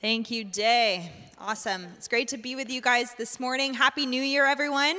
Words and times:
Thank 0.00 0.30
you, 0.30 0.44
Day. 0.44 1.12
Awesome. 1.38 1.84
It's 1.98 2.08
great 2.08 2.28
to 2.28 2.38
be 2.38 2.56
with 2.56 2.70
you 2.70 2.80
guys 2.80 3.12
this 3.18 3.38
morning. 3.38 3.74
Happy 3.74 4.06
New 4.06 4.22
Year, 4.22 4.46
everyone. 4.46 4.96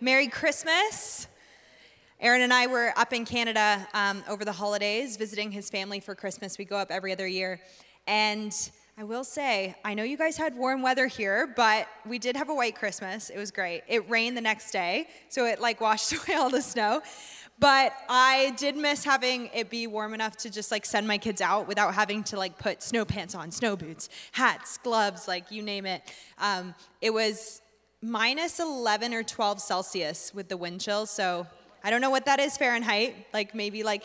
Merry 0.00 0.28
Christmas. 0.28 1.26
Aaron 2.20 2.42
and 2.42 2.52
I 2.54 2.68
were 2.68 2.92
up 2.96 3.12
in 3.12 3.24
Canada 3.24 3.84
um, 3.94 4.22
over 4.28 4.44
the 4.44 4.52
holidays 4.52 5.16
visiting 5.16 5.50
his 5.50 5.68
family 5.68 5.98
for 5.98 6.14
Christmas. 6.14 6.56
We 6.56 6.64
go 6.66 6.76
up 6.76 6.92
every 6.92 7.10
other 7.10 7.26
year. 7.26 7.60
And 8.06 8.54
I 8.96 9.02
will 9.02 9.24
say, 9.24 9.74
I 9.84 9.94
know 9.94 10.04
you 10.04 10.16
guys 10.16 10.36
had 10.36 10.56
warm 10.56 10.82
weather 10.82 11.08
here, 11.08 11.52
but 11.56 11.88
we 12.06 12.20
did 12.20 12.36
have 12.36 12.48
a 12.48 12.54
white 12.54 12.76
Christmas. 12.76 13.30
It 13.30 13.38
was 13.38 13.50
great. 13.50 13.82
It 13.88 14.08
rained 14.08 14.36
the 14.36 14.40
next 14.40 14.70
day, 14.70 15.08
so 15.28 15.46
it 15.46 15.60
like 15.60 15.80
washed 15.80 16.12
away 16.12 16.36
all 16.36 16.48
the 16.48 16.62
snow. 16.62 17.02
But 17.60 17.92
I 18.08 18.54
did 18.56 18.76
miss 18.76 19.04
having 19.04 19.50
it 19.52 19.68
be 19.68 19.88
warm 19.88 20.14
enough 20.14 20.36
to 20.38 20.50
just 20.50 20.70
like 20.70 20.86
send 20.86 21.08
my 21.08 21.18
kids 21.18 21.40
out 21.40 21.66
without 21.66 21.94
having 21.94 22.22
to 22.24 22.36
like 22.36 22.56
put 22.56 22.82
snow 22.82 23.04
pants 23.04 23.34
on, 23.34 23.50
snow 23.50 23.74
boots, 23.74 24.08
hats, 24.32 24.78
gloves, 24.78 25.26
like 25.26 25.50
you 25.50 25.62
name 25.62 25.84
it. 25.84 26.02
Um, 26.38 26.74
it 27.00 27.12
was 27.12 27.60
minus 28.00 28.60
11 28.60 29.12
or 29.12 29.24
12 29.24 29.60
Celsius 29.60 30.32
with 30.32 30.48
the 30.48 30.56
wind 30.56 30.80
chill. 30.80 31.04
So 31.06 31.48
I 31.82 31.90
don't 31.90 32.00
know 32.00 32.10
what 32.10 32.26
that 32.26 32.38
is 32.38 32.56
Fahrenheit, 32.56 33.26
like 33.32 33.56
maybe 33.56 33.82
like 33.82 34.04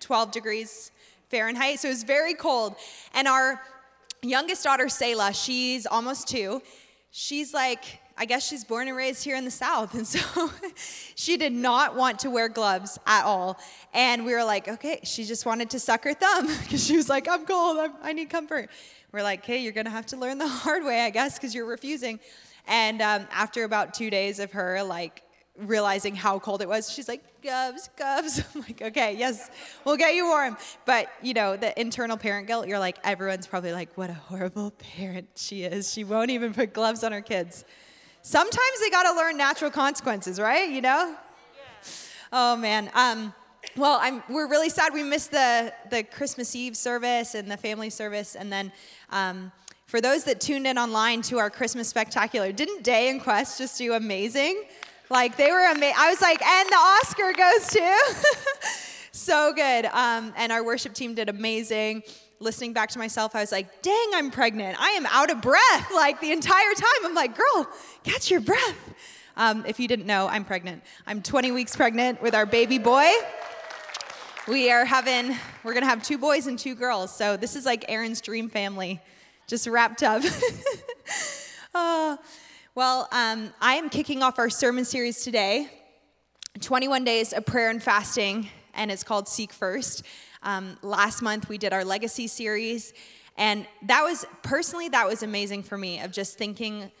12 0.00 0.30
degrees 0.30 0.90
Fahrenheit. 1.28 1.80
So 1.80 1.88
it 1.88 1.92
was 1.92 2.04
very 2.04 2.34
cold. 2.34 2.74
And 3.12 3.28
our 3.28 3.60
youngest 4.22 4.64
daughter, 4.64 4.88
Selah, 4.88 5.34
she's 5.34 5.84
almost 5.84 6.26
two. 6.26 6.62
She's 7.10 7.52
like, 7.52 8.00
I 8.16 8.26
guess 8.26 8.46
she's 8.46 8.64
born 8.64 8.86
and 8.86 8.96
raised 8.96 9.24
here 9.24 9.36
in 9.36 9.44
the 9.44 9.50
South. 9.50 9.94
And 9.94 10.06
so 10.06 10.50
she 11.14 11.36
did 11.36 11.52
not 11.52 11.96
want 11.96 12.20
to 12.20 12.30
wear 12.30 12.48
gloves 12.48 12.98
at 13.06 13.24
all. 13.24 13.58
And 13.92 14.24
we 14.24 14.32
were 14.32 14.44
like, 14.44 14.68
okay, 14.68 15.00
she 15.02 15.24
just 15.24 15.46
wanted 15.46 15.70
to 15.70 15.80
suck 15.80 16.04
her 16.04 16.14
thumb 16.14 16.46
because 16.62 16.84
she 16.84 16.96
was 16.96 17.08
like, 17.08 17.28
I'm 17.28 17.44
cold, 17.44 17.78
I'm, 17.78 17.92
i 18.02 18.12
need 18.12 18.30
comfort. 18.30 18.70
We're 19.12 19.22
like, 19.22 19.40
okay, 19.40 19.58
you're 19.58 19.72
going 19.72 19.86
to 19.86 19.90
have 19.90 20.06
to 20.06 20.16
learn 20.16 20.38
the 20.38 20.48
hard 20.48 20.84
way, 20.84 21.00
I 21.00 21.10
guess, 21.10 21.38
because 21.38 21.54
you're 21.54 21.66
refusing. 21.66 22.20
And 22.66 23.02
um, 23.02 23.26
after 23.32 23.64
about 23.64 23.94
two 23.94 24.10
days 24.10 24.38
of 24.38 24.52
her, 24.52 24.82
like, 24.82 25.22
realizing 25.56 26.16
how 26.16 26.38
cold 26.38 26.62
it 26.62 26.68
was, 26.68 26.90
she's 26.90 27.08
like, 27.08 27.22
Govs, 27.42 27.88
Govs. 27.96 28.44
I'm 28.54 28.62
like, 28.62 28.80
okay, 28.80 29.16
yes, 29.16 29.50
we'll 29.84 29.96
get 29.96 30.14
you 30.14 30.26
warm. 30.26 30.56
But, 30.84 31.08
you 31.22 31.34
know, 31.34 31.56
the 31.56 31.78
internal 31.80 32.16
parent 32.16 32.46
guilt, 32.46 32.66
you're 32.66 32.78
like, 32.78 32.98
everyone's 33.04 33.46
probably 33.46 33.72
like, 33.72 33.96
what 33.96 34.10
a 34.10 34.14
horrible 34.14 34.72
parent 34.72 35.28
she 35.36 35.64
is. 35.64 35.92
She 35.92 36.04
won't 36.04 36.30
even 36.30 36.54
put 36.54 36.72
gloves 36.72 37.04
on 37.04 37.12
her 37.12 37.20
kids 37.20 37.64
sometimes 38.24 38.80
they 38.80 38.90
got 38.90 39.04
to 39.04 39.12
learn 39.12 39.36
natural 39.36 39.70
consequences, 39.70 40.40
right? 40.40 40.68
You 40.68 40.80
know? 40.80 41.14
Oh, 42.32 42.56
man. 42.56 42.90
Um, 42.94 43.32
well, 43.76 43.98
I'm, 44.00 44.22
we're 44.28 44.48
really 44.48 44.70
sad 44.70 44.92
we 44.92 45.04
missed 45.04 45.30
the, 45.30 45.72
the 45.90 46.02
Christmas 46.02 46.56
Eve 46.56 46.76
service 46.76 47.34
and 47.34 47.48
the 47.48 47.56
family 47.56 47.90
service. 47.90 48.34
And 48.34 48.52
then 48.52 48.72
um, 49.10 49.52
for 49.86 50.00
those 50.00 50.24
that 50.24 50.40
tuned 50.40 50.66
in 50.66 50.78
online 50.78 51.22
to 51.22 51.38
our 51.38 51.50
Christmas 51.50 51.88
spectacular, 51.88 52.50
didn't 52.50 52.82
Day 52.82 53.10
and 53.10 53.22
Quest 53.22 53.58
just 53.58 53.78
do 53.78 53.92
amazing? 53.92 54.64
Like, 55.10 55.36
they 55.36 55.50
were 55.50 55.70
amazing. 55.70 55.96
I 55.98 56.10
was 56.10 56.20
like, 56.20 56.42
and 56.42 56.68
the 56.68 56.76
Oscar 56.76 57.32
goes 57.32 57.66
to. 57.68 58.14
so 59.12 59.52
good. 59.52 59.84
Um, 59.86 60.32
and 60.36 60.50
our 60.50 60.64
worship 60.64 60.94
team 60.94 61.14
did 61.14 61.28
amazing 61.28 62.02
listening 62.40 62.72
back 62.72 62.90
to 62.90 62.98
myself, 62.98 63.34
I 63.34 63.40
was 63.40 63.52
like, 63.52 63.82
dang, 63.82 64.10
I'm 64.14 64.30
pregnant. 64.30 64.80
I 64.80 64.90
am 64.90 65.06
out 65.06 65.30
of 65.30 65.40
breath 65.40 65.90
like 65.94 66.20
the 66.20 66.32
entire 66.32 66.74
time. 66.74 67.04
I'm 67.04 67.14
like, 67.14 67.36
girl, 67.36 67.68
catch 68.02 68.30
your 68.30 68.40
breath. 68.40 68.94
Um, 69.36 69.64
if 69.66 69.80
you 69.80 69.88
didn't 69.88 70.06
know, 70.06 70.28
I'm 70.28 70.44
pregnant. 70.44 70.82
I'm 71.06 71.20
20 71.20 71.50
weeks 71.50 71.74
pregnant 71.74 72.22
with 72.22 72.34
our 72.34 72.46
baby 72.46 72.78
boy. 72.78 73.10
We 74.46 74.70
are 74.70 74.84
having, 74.84 75.34
we're 75.64 75.74
gonna 75.74 75.86
have 75.86 76.02
two 76.02 76.18
boys 76.18 76.46
and 76.46 76.58
two 76.58 76.74
girls. 76.74 77.14
So 77.14 77.36
this 77.36 77.56
is 77.56 77.64
like 77.64 77.84
Aaron's 77.88 78.20
dream 78.20 78.48
family, 78.48 79.00
just 79.46 79.66
wrapped 79.66 80.02
up. 80.02 80.22
oh, 81.74 82.18
well, 82.74 83.08
um, 83.10 83.52
I 83.60 83.74
am 83.74 83.88
kicking 83.88 84.22
off 84.22 84.38
our 84.38 84.50
sermon 84.50 84.84
series 84.84 85.24
today 85.24 85.70
21 86.60 87.04
days 87.04 87.32
of 87.32 87.44
prayer 87.44 87.70
and 87.70 87.82
fasting, 87.82 88.48
and 88.74 88.90
it's 88.92 89.02
called 89.02 89.26
Seek 89.26 89.52
First. 89.52 90.04
Um, 90.44 90.76
last 90.82 91.22
month 91.22 91.48
we 91.48 91.58
did 91.58 91.72
our 91.72 91.84
legacy 91.84 92.26
series, 92.26 92.92
and 93.36 93.66
that 93.82 94.02
was 94.02 94.26
personally 94.42 94.88
that 94.90 95.06
was 95.06 95.22
amazing 95.22 95.62
for 95.62 95.76
me 95.76 96.00
of 96.00 96.12
just 96.12 96.38
thinking 96.38 96.92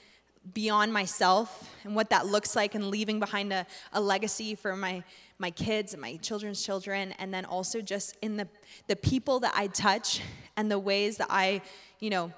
beyond 0.52 0.92
myself 0.92 1.70
and 1.84 1.94
what 1.94 2.10
that 2.10 2.26
looks 2.26 2.56
like 2.56 2.74
and 2.74 2.88
leaving 2.88 3.20
behind 3.20 3.52
a, 3.52 3.66
a 3.92 4.00
legacy 4.00 4.54
for 4.54 4.74
my 4.74 5.02
my 5.38 5.50
kids 5.50 5.92
and 5.92 6.00
my 6.00 6.16
children's 6.16 6.64
children 6.64 7.12
and 7.18 7.32
then 7.32 7.44
also 7.44 7.80
just 7.80 8.16
in 8.22 8.36
the 8.36 8.48
the 8.86 8.96
people 8.96 9.40
that 9.40 9.52
I 9.56 9.68
touch 9.68 10.20
and 10.56 10.70
the 10.70 10.78
ways 10.78 11.18
that 11.18 11.28
I 11.30 11.62
you 12.00 12.10
know 12.10 12.32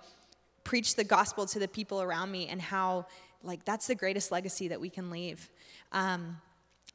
preach 0.65 0.97
the 0.97 1.05
gospel 1.05 1.47
to 1.47 1.59
the 1.59 1.69
people 1.69 2.03
around 2.03 2.31
me 2.31 2.49
and 2.49 2.61
how 2.61 3.06
like 3.43 3.65
that's 3.65 3.87
the 3.87 3.94
greatest 3.94 4.33
legacy 4.33 4.69
that 4.69 4.81
we 4.81 4.91
can 4.91 5.11
leave. 5.11 5.49
Um, 5.93 6.38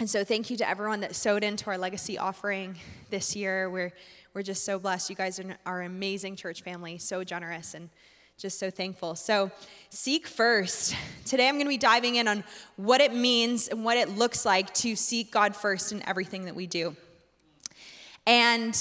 and 0.02 0.10
so, 0.10 0.24
thank 0.24 0.50
you 0.50 0.58
to 0.58 0.68
everyone 0.68 1.02
that 1.02 1.16
sowed 1.16 1.44
into 1.44 1.70
our 1.70 1.78
legacy 1.78 2.18
offering 2.18 2.76
this 3.12 3.36
year. 3.36 3.70
We're, 3.70 3.94
we're 4.34 4.42
just 4.42 4.66
so 4.66 4.80
blessed. 4.80 5.12
You 5.12 5.16
guys 5.16 5.40
are, 5.40 5.80
an 5.82 5.86
amazing 5.86 6.38
church 6.38 6.64
family, 6.64 6.98
so 6.98 7.24
generous 7.24 7.76
and 7.76 7.88
just 8.36 8.58
so 8.58 8.72
thankful. 8.72 9.14
So, 9.14 9.52
seek 9.92 10.26
first. 10.26 10.96
Today, 11.28 11.48
I'm 11.48 11.54
going 11.54 11.68
to 11.68 11.70
be 11.70 11.78
diving 11.78 12.16
in 12.16 12.28
on 12.28 12.44
what 12.78 13.00
it 13.00 13.14
means 13.14 13.68
and 13.68 13.86
what 13.86 13.96
it 13.96 14.10
looks 14.10 14.44
like 14.44 14.74
to 14.74 14.96
seek 14.96 15.32
God 15.32 15.56
first 15.56 15.92
in 15.92 16.04
everything 16.10 16.46
that 16.46 16.56
we 16.56 16.66
do. 16.66 16.96
And 18.26 18.76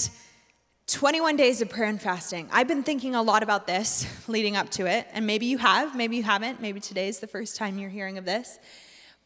21 0.87 1.37
days 1.37 1.61
of 1.61 1.69
prayer 1.69 1.91
and 1.91 2.01
fasting. 2.01 2.49
I've 2.51 2.67
been 2.67 2.83
thinking 2.83 3.15
a 3.15 3.21
lot 3.21 3.43
about 3.43 3.67
this 3.67 4.07
leading 4.27 4.57
up 4.57 4.71
to 4.71 4.87
it, 4.87 5.07
and 5.13 5.27
maybe 5.27 5.45
you 5.45 5.59
have, 5.59 5.95
maybe 5.95 6.17
you 6.17 6.23
haven't. 6.23 6.63
Maybe 6.63 6.81
today's 6.81 7.21
the 7.21 7.27
first 7.27 7.57
time 7.57 7.77
you're 7.77 7.91
hearing 7.91 8.17
of 8.17 8.25
this. 8.25 8.59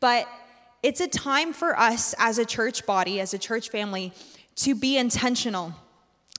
But 0.01 0.29
it's 0.85 1.01
a 1.01 1.09
time 1.09 1.55
for 1.55 1.81
us 1.81 2.15
as 2.19 2.37
a 2.37 2.45
church 2.45 2.85
body, 2.85 3.19
as 3.19 3.33
a 3.33 3.39
church 3.39 3.71
family, 3.71 4.13
to 4.57 4.75
be 4.75 4.99
intentional 4.99 5.73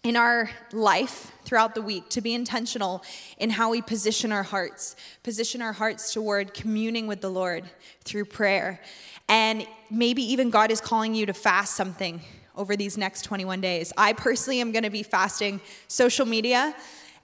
in 0.04 0.16
our 0.16 0.52
life 0.72 1.32
throughout 1.46 1.74
the 1.74 1.82
week, 1.82 2.08
to 2.10 2.22
be 2.22 2.36
intentional 2.36 3.04
in 3.40 3.50
how 3.50 3.72
we 3.72 3.82
position 3.82 4.32
our 4.32 4.44
hearts, 4.44 4.96
position 5.24 5.64
our 5.64 5.74
hearts 5.74 6.14
toward 6.14 6.54
communing 6.54 7.08
with 7.08 7.22
the 7.22 7.30
Lord 7.30 7.64
through 8.04 8.26
prayer. 8.26 8.80
And 9.28 9.66
maybe 9.90 10.22
even 10.22 10.52
God 10.52 10.70
is 10.70 10.80
calling 10.80 11.16
you 11.16 11.26
to 11.26 11.34
fast 11.34 11.74
something 11.74 12.22
over 12.56 12.76
these 12.76 13.00
next 13.00 13.24
21 13.24 13.62
days. 13.62 13.92
I 13.98 14.14
personally 14.14 14.62
am 14.62 14.72
going 14.72 14.84
to 14.84 14.92
be 14.92 15.02
fasting 15.02 15.60
social 15.88 16.28
media 16.28 16.76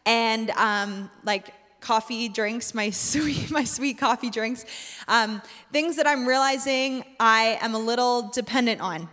and 0.07 0.49
um, 0.51 1.11
like 1.23 1.53
coffee 1.81 2.29
drinks, 2.29 2.73
my 2.73 2.89
sweet, 2.91 3.51
my 3.51 3.63
sweet 3.63 3.97
coffee 3.97 4.29
drinks, 4.29 4.65
um, 5.07 5.41
things 5.71 5.97
that 5.97 6.07
I'm 6.07 6.25
realizing 6.25 7.03
I 7.19 7.57
am 7.61 7.75
a 7.75 7.79
little 7.79 8.29
dependent 8.29 8.81
on. 8.81 9.09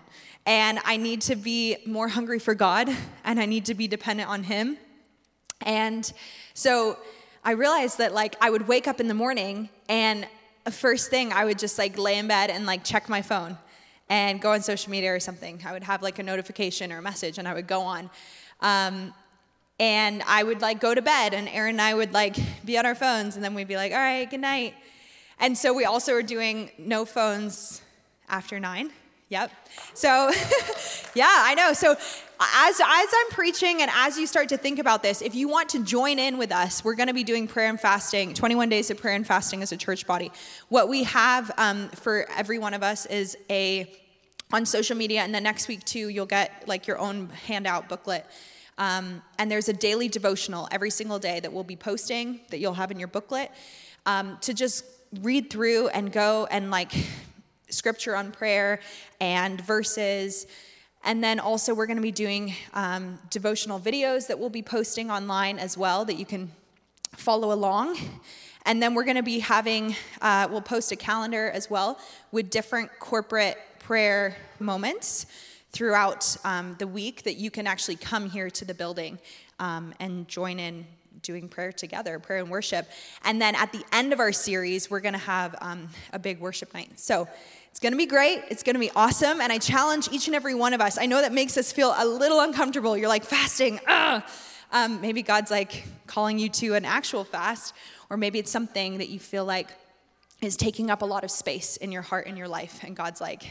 And 0.47 0.79
I 0.85 0.97
need 0.97 1.21
to 1.23 1.37
be 1.37 1.77
more 1.85 2.09
hungry 2.09 2.39
for 2.39 2.55
God, 2.55 2.89
and 3.25 3.39
I 3.39 3.45
need 3.45 3.67
to 3.67 3.75
be 3.75 3.87
dependent 3.87 4.31
on 4.31 4.45
Him. 4.45 4.79
And 5.61 6.11
so 6.55 6.99
I 7.45 7.51
realized 7.51 7.99
that, 7.99 8.15
like, 8.15 8.35
I 8.41 8.49
would 8.49 8.67
wake 8.67 8.89
up 8.89 8.99
in 8.99 9.09
the 9.09 9.15
morning, 9.15 9.69
and 9.91 10.27
first 10.71 11.11
thing 11.11 11.33
I 11.33 11.45
would 11.45 11.59
just 11.59 11.79
like 11.79 11.99
lay 11.99 12.19
in 12.19 12.29
bed 12.29 12.51
and 12.51 12.67
like 12.67 12.85
check 12.85 13.09
my 13.09 13.23
phone 13.23 13.59
and 14.09 14.41
go 14.41 14.53
on 14.53 14.63
social 14.63 14.91
media 14.91 15.15
or 15.15 15.21
something. 15.21 15.63
I 15.67 15.73
would 15.73 15.83
have 15.85 16.03
like 16.03 16.19
a 16.19 16.23
notification 16.23 16.93
or 16.93 16.99
a 16.99 17.03
message, 17.03 17.39
and 17.39 17.47
I 17.47 17.55
would 17.55 17.67
go 17.67 17.83
on. 17.83 18.11
Um, 18.61 19.13
and 19.79 20.23
I 20.27 20.43
would 20.43 20.61
like 20.61 20.81
go 20.81 20.95
to 20.95 21.03
bed, 21.03 21.35
and 21.35 21.49
Aaron 21.49 21.77
and 21.77 21.83
I 21.83 21.95
would 21.95 22.13
like 22.13 22.37
be 22.65 22.79
on 22.79 22.87
our 22.87 22.95
phones, 22.95 23.37
and 23.37 23.45
then 23.45 23.55
we'd 23.55 23.69
be 23.69 23.77
like, 23.77 23.93
all 23.93 23.99
right, 23.99 24.29
good 24.29 24.41
night. 24.41 24.75
And 25.41 25.57
so 25.57 25.73
we 25.73 25.85
also 25.85 26.15
are 26.15 26.23
doing 26.23 26.71
no 26.79 27.05
phones 27.05 27.81
after 28.29 28.59
nine. 28.59 28.91
Yep. 29.31 29.53
So, 29.95 30.09
yeah, 31.15 31.29
I 31.29 31.55
know. 31.55 31.75
So, 31.75 31.93
as, 31.93 32.81
as 32.81 32.81
I'm 32.81 33.31
preaching 33.31 33.83
and 33.83 33.91
as 33.95 34.17
you 34.17 34.27
start 34.27 34.49
to 34.51 34.57
think 34.57 34.79
about 34.79 35.03
this, 35.03 35.21
if 35.21 35.35
you 35.35 35.49
want 35.49 35.69
to 35.71 35.85
join 35.85 36.19
in 36.19 36.39
with 36.39 36.51
us, 36.51 36.83
we're 36.83 36.95
going 36.95 37.09
to 37.09 37.15
be 37.15 37.25
doing 37.25 37.47
prayer 37.47 37.69
and 37.69 37.79
fasting, 37.79 38.33
21 38.33 38.69
days 38.69 38.91
of 38.91 38.97
prayer 38.97 39.15
and 39.15 39.27
fasting 39.27 39.63
as 39.63 39.71
a 39.71 39.77
church 39.77 40.07
body. 40.07 40.33
What 40.69 40.89
we 40.89 41.03
have 41.05 41.51
um, 41.59 41.89
for 41.91 42.27
every 42.37 42.59
one 42.59 42.75
of 42.75 42.83
us 42.83 43.07
is 43.07 43.37
a 43.51 43.93
on 44.51 44.65
social 44.65 44.97
media, 44.97 45.21
and 45.21 45.35
then 45.35 45.43
next 45.43 45.69
week 45.69 45.85
too, 45.85 46.09
you'll 46.09 46.25
get 46.25 46.67
like 46.67 46.87
your 46.87 46.99
own 46.99 47.29
handout 47.29 47.89
booklet 47.89 48.25
um, 48.79 49.23
and 49.39 49.51
there's 49.51 49.69
a 49.69 49.73
daily 49.73 50.09
devotional 50.09 50.69
every 50.71 50.91
single 50.91 51.19
day 51.19 51.41
that 51.41 51.53
we'll 51.53 51.65
be 51.65 51.77
posting 51.77 52.41
that 52.51 52.59
you'll 52.59 52.75
have 52.75 52.91
in 52.91 52.99
your 52.99 53.09
booklet 53.09 53.51
um, 54.07 54.39
to 54.41 54.55
just 54.55 54.85
read 55.21 55.51
through 55.51 55.89
and 55.89 56.13
go 56.13 56.47
and 56.51 56.71
like 56.71 56.93
scripture 57.69 58.15
on 58.15 58.31
prayer 58.31 58.81
and 59.21 59.61
verses. 59.61 60.47
And 61.05 61.23
then 61.23 61.41
also, 61.41 61.75
we're 61.75 61.87
going 61.87 61.97
to 61.97 62.03
be 62.03 62.13
doing 62.13 62.55
um, 62.75 63.19
devotional 63.31 63.81
videos 63.81 64.29
that 64.29 64.39
we'll 64.39 64.49
be 64.49 64.63
posting 64.63 65.11
online 65.11 65.59
as 65.59 65.77
well 65.77 66.05
that 66.05 66.15
you 66.15 66.25
can 66.25 66.51
follow 67.17 67.53
along. 67.53 67.97
And 68.65 68.83
then 68.83 68.95
we're 68.95 69.05
going 69.05 69.17
to 69.17 69.23
be 69.23 69.39
having, 69.41 69.97
uh, 70.21 70.49
we'll 70.51 70.61
post 70.61 70.93
a 70.93 70.97
calendar 70.97 71.51
as 71.51 71.71
well 71.71 71.99
with 72.33 72.51
different 72.51 72.91
corporate 72.99 73.59
prayer 73.79 74.37
moments 74.61 75.27
throughout 75.71 76.37
um, 76.45 76.77
the 76.79 76.87
week 76.87 77.23
that 77.25 77.35
you 77.35 77.51
can 77.51 77.67
actually 77.67 77.97
come 77.97 78.31
here 78.31 78.51
to 78.51 78.65
the 78.65 78.75
building 78.75 79.19
um, 79.59 79.93
and 80.01 80.27
join 80.29 80.59
in 80.59 80.87
doing 81.23 81.49
prayer 81.49 81.73
together, 81.73 82.19
prayer 82.19 82.39
and 82.39 82.51
worship. 82.51 82.89
And 83.25 83.41
then 83.41 83.55
at 83.55 83.73
the 83.73 83.85
end 83.93 84.13
of 84.13 84.21
our 84.21 84.33
series, 84.33 84.91
we're 84.91 85.01
going 85.01 85.15
to 85.15 85.19
have 85.19 85.55
um, 85.61 85.89
a 86.13 86.19
big 86.19 86.41
worship 86.41 86.73
night. 86.75 86.99
So 86.99 87.29
it's 87.71 87.81
going 87.81 87.93
to 87.93 87.99
be 87.99 88.07
great. 88.07 88.43
It's 88.51 88.63
going 88.63 88.75
to 88.75 88.81
be 88.81 88.91
awesome. 88.95 89.41
And 89.41 89.53
I 89.53 89.59
challenge 89.59 90.09
each 90.11 90.27
and 90.27 90.37
every 90.37 90.55
one 90.55 90.75
of 90.75 90.81
us. 90.81 90.99
I 90.99 91.07
know 91.07 91.21
that 91.21 91.33
makes 91.33 91.57
us 91.57 91.73
feel 91.73 91.95
a 91.97 92.07
little 92.07 92.41
uncomfortable. 92.41 92.97
You're 92.97 93.09
like, 93.09 93.25
fasting, 93.25 93.81
ugh. 93.87 94.23
Um, 94.71 95.01
maybe 95.01 95.23
God's 95.23 95.51
like 95.51 95.85
calling 96.07 96.39
you 96.39 96.51
to 96.51 96.75
an 96.75 96.85
actual 96.85 97.25
fast, 97.25 97.75
or 98.11 98.17
maybe 98.17 98.39
it's 98.39 98.51
something 98.51 98.99
that 98.99 99.09
you 99.09 99.19
feel 99.19 99.45
like 99.45 99.69
is 100.43 100.57
taking 100.57 100.91
up 100.91 101.03
a 101.03 101.07
lot 101.07 101.25
of 101.25 101.31
space 101.31 101.79
in 101.79 101.91
your 101.91 102.03
heart 102.03 102.27
and 102.27 102.37
your 102.37 102.49
life. 102.49 102.81
And 102.85 102.95
God's 102.95 103.21
like 103.21 103.49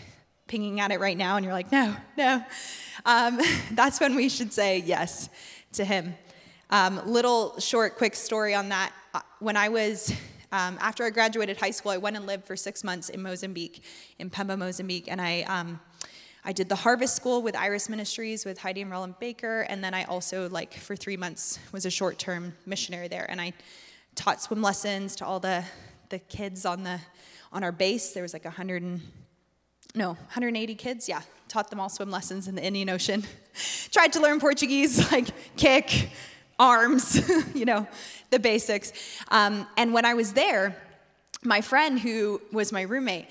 pinging 0.47 0.79
at 0.79 0.91
it 0.91 0.99
right 0.99 1.17
now, 1.17 1.35
and 1.35 1.43
you're 1.43 1.53
like, 1.53 1.71
no, 1.71 1.95
no. 2.17 2.43
Um, 3.05 3.39
that's 3.71 3.99
when 3.99 4.15
we 4.15 4.29
should 4.29 4.51
say 4.53 4.79
yes 4.79 5.29
to 5.73 5.85
Him. 5.85 6.15
Um, 6.69 7.01
little 7.05 7.59
short, 7.59 7.97
quick 7.97 8.15
story 8.15 8.53
on 8.53 8.69
that. 8.69 8.91
Uh, 9.13 9.21
when 9.39 9.55
I 9.55 9.69
was, 9.69 10.11
um, 10.51 10.77
after 10.81 11.03
I 11.03 11.09
graduated 11.09 11.57
high 11.57 11.71
school, 11.71 11.91
I 11.91 11.97
went 11.97 12.15
and 12.15 12.25
lived 12.25 12.45
for 12.45 12.55
six 12.55 12.83
months 12.83 13.09
in 13.09 13.21
Mozambique, 13.21 13.83
in 14.19 14.29
Pemba, 14.29 14.57
Mozambique, 14.57 15.07
and 15.07 15.21
I, 15.21 15.41
um, 15.43 15.79
I 16.43 16.51
did 16.51 16.69
the 16.69 16.75
Harvest 16.75 17.15
School 17.15 17.41
with 17.41 17.55
Iris 17.55 17.89
Ministries 17.89 18.45
with 18.45 18.57
Heidi 18.57 18.81
and 18.81 18.91
Rolland 18.91 19.15
Baker, 19.19 19.61
and 19.69 19.83
then 19.83 19.93
I 19.93 20.03
also, 20.05 20.49
like, 20.49 20.73
for 20.73 20.95
three 20.95 21.17
months, 21.17 21.59
was 21.71 21.85
a 21.85 21.91
short-term 21.91 22.53
missionary 22.65 23.07
there, 23.07 23.25
and 23.29 23.39
I 23.39 23.53
taught 24.15 24.41
swim 24.41 24.61
lessons 24.61 25.15
to 25.17 25.25
all 25.25 25.39
the 25.39 25.63
the 26.09 26.19
kids 26.19 26.65
on 26.65 26.83
the 26.83 26.99
on 27.51 27.63
our 27.63 27.71
base. 27.71 28.13
There 28.13 28.23
was 28.23 28.33
like 28.33 28.45
100 28.45 28.81
and 28.81 29.01
no 29.97 30.09
180 30.09 30.75
kids. 30.75 31.09
Yeah, 31.09 31.21
taught 31.47 31.69
them 31.69 31.79
all 31.79 31.89
swim 31.89 32.11
lessons 32.11 32.47
in 32.47 32.55
the 32.55 32.63
Indian 32.63 32.89
Ocean. 32.89 33.23
Tried 33.91 34.13
to 34.13 34.21
learn 34.21 34.39
Portuguese, 34.39 35.11
like 35.11 35.27
kick, 35.57 36.09
arms, 36.59 37.27
you 37.55 37.65
know, 37.65 37.87
the 38.29 38.39
basics. 38.39 38.93
Um, 39.29 39.67
and 39.75 39.93
when 39.93 40.05
I 40.05 40.13
was 40.13 40.33
there, 40.33 40.75
my 41.43 41.61
friend 41.61 41.99
who 41.99 42.41
was 42.51 42.71
my 42.71 42.81
roommate, 42.81 43.27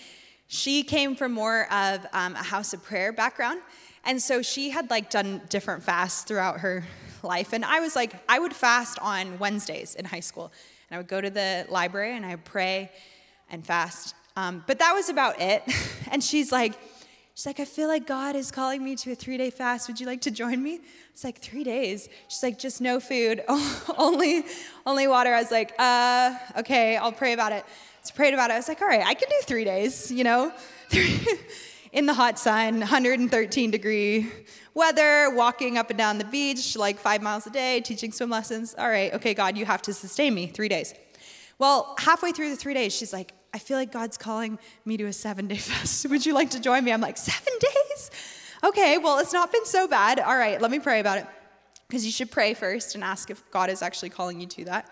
she 0.48 0.82
came 0.82 1.16
from 1.16 1.32
more 1.32 1.72
of 1.72 2.06
um, 2.12 2.34
a 2.34 2.42
house 2.42 2.72
of 2.72 2.82
prayer 2.82 3.12
background. 3.12 3.60
And 4.04 4.22
so 4.22 4.42
she 4.42 4.70
had 4.70 4.90
like 4.90 5.10
done 5.10 5.42
different 5.48 5.82
fasts 5.82 6.22
throughout 6.22 6.60
her 6.60 6.84
life. 7.22 7.52
And 7.52 7.64
I 7.64 7.80
was 7.80 7.96
like, 7.96 8.12
I 8.28 8.38
would 8.38 8.54
fast 8.54 8.98
on 9.00 9.38
Wednesdays 9.38 9.96
in 9.96 10.04
high 10.04 10.20
school. 10.20 10.52
And 10.88 10.96
I 10.96 10.98
would 10.98 11.08
go 11.08 11.20
to 11.20 11.30
the 11.30 11.66
library 11.68 12.16
and 12.16 12.24
I 12.24 12.30
would 12.30 12.44
pray 12.44 12.92
and 13.50 13.66
fast. 13.66 14.14
Um, 14.36 14.62
but 14.66 14.78
that 14.78 14.92
was 14.92 15.08
about 15.08 15.40
it. 15.40 15.62
and 16.10 16.22
she's 16.22 16.52
like, 16.52 16.74
She's 17.36 17.44
like, 17.44 17.60
I 17.60 17.66
feel 17.66 17.86
like 17.86 18.06
God 18.06 18.34
is 18.34 18.50
calling 18.50 18.82
me 18.82 18.96
to 18.96 19.12
a 19.12 19.14
three 19.14 19.36
day 19.36 19.50
fast. 19.50 19.88
Would 19.88 20.00
you 20.00 20.06
like 20.06 20.22
to 20.22 20.30
join 20.30 20.62
me? 20.62 20.80
It's 21.12 21.22
like 21.22 21.38
three 21.38 21.64
days. 21.64 22.08
She's 22.28 22.42
like, 22.42 22.58
just 22.58 22.80
no 22.80 22.98
food, 22.98 23.44
only, 23.98 24.42
only 24.86 25.06
water. 25.06 25.34
I 25.34 25.42
was 25.42 25.50
like, 25.50 25.74
uh, 25.78 26.34
okay, 26.56 26.96
I'll 26.96 27.12
pray 27.12 27.34
about 27.34 27.52
it. 27.52 27.66
So 28.00 28.14
prayed 28.14 28.32
about 28.32 28.48
it. 28.48 28.54
I 28.54 28.56
was 28.56 28.68
like, 28.68 28.80
all 28.80 28.88
right, 28.88 29.04
I 29.04 29.12
can 29.12 29.28
do 29.28 29.36
three 29.42 29.64
days, 29.64 30.10
you 30.10 30.24
know, 30.24 30.50
in 31.92 32.06
the 32.06 32.14
hot 32.14 32.38
sun, 32.38 32.78
113 32.78 33.70
degree 33.70 34.32
weather, 34.72 35.30
walking 35.34 35.76
up 35.76 35.90
and 35.90 35.98
down 35.98 36.16
the 36.16 36.24
beach 36.24 36.74
like 36.74 36.98
five 36.98 37.20
miles 37.20 37.46
a 37.46 37.50
day, 37.50 37.82
teaching 37.82 38.12
swim 38.12 38.30
lessons. 38.30 38.74
All 38.78 38.88
right, 38.88 39.12
okay, 39.12 39.34
God, 39.34 39.58
you 39.58 39.66
have 39.66 39.82
to 39.82 39.92
sustain 39.92 40.32
me 40.34 40.46
three 40.46 40.68
days. 40.68 40.94
Well, 41.58 41.96
halfway 41.98 42.32
through 42.32 42.48
the 42.48 42.56
three 42.56 42.72
days, 42.72 42.96
she's 42.96 43.12
like, 43.12 43.34
I 43.56 43.58
feel 43.58 43.78
like 43.78 43.90
God's 43.90 44.18
calling 44.18 44.58
me 44.84 44.98
to 44.98 45.06
a 45.06 45.14
seven 45.14 45.48
day 45.48 45.56
fast. 45.56 46.06
Would 46.10 46.26
you 46.26 46.34
like 46.34 46.50
to 46.50 46.60
join 46.60 46.84
me? 46.84 46.92
I'm 46.92 47.00
like, 47.00 47.16
seven 47.16 47.54
days? 47.58 48.10
Okay, 48.62 48.98
well, 48.98 49.18
it's 49.18 49.32
not 49.32 49.50
been 49.50 49.64
so 49.64 49.88
bad. 49.88 50.20
All 50.20 50.36
right, 50.36 50.60
let 50.60 50.70
me 50.70 50.78
pray 50.78 51.00
about 51.00 51.16
it. 51.16 51.26
Because 51.88 52.04
you 52.04 52.12
should 52.12 52.30
pray 52.30 52.52
first 52.52 52.94
and 52.94 53.02
ask 53.02 53.30
if 53.30 53.42
God 53.50 53.70
is 53.70 53.80
actually 53.80 54.10
calling 54.10 54.42
you 54.42 54.46
to 54.46 54.64
that. 54.66 54.90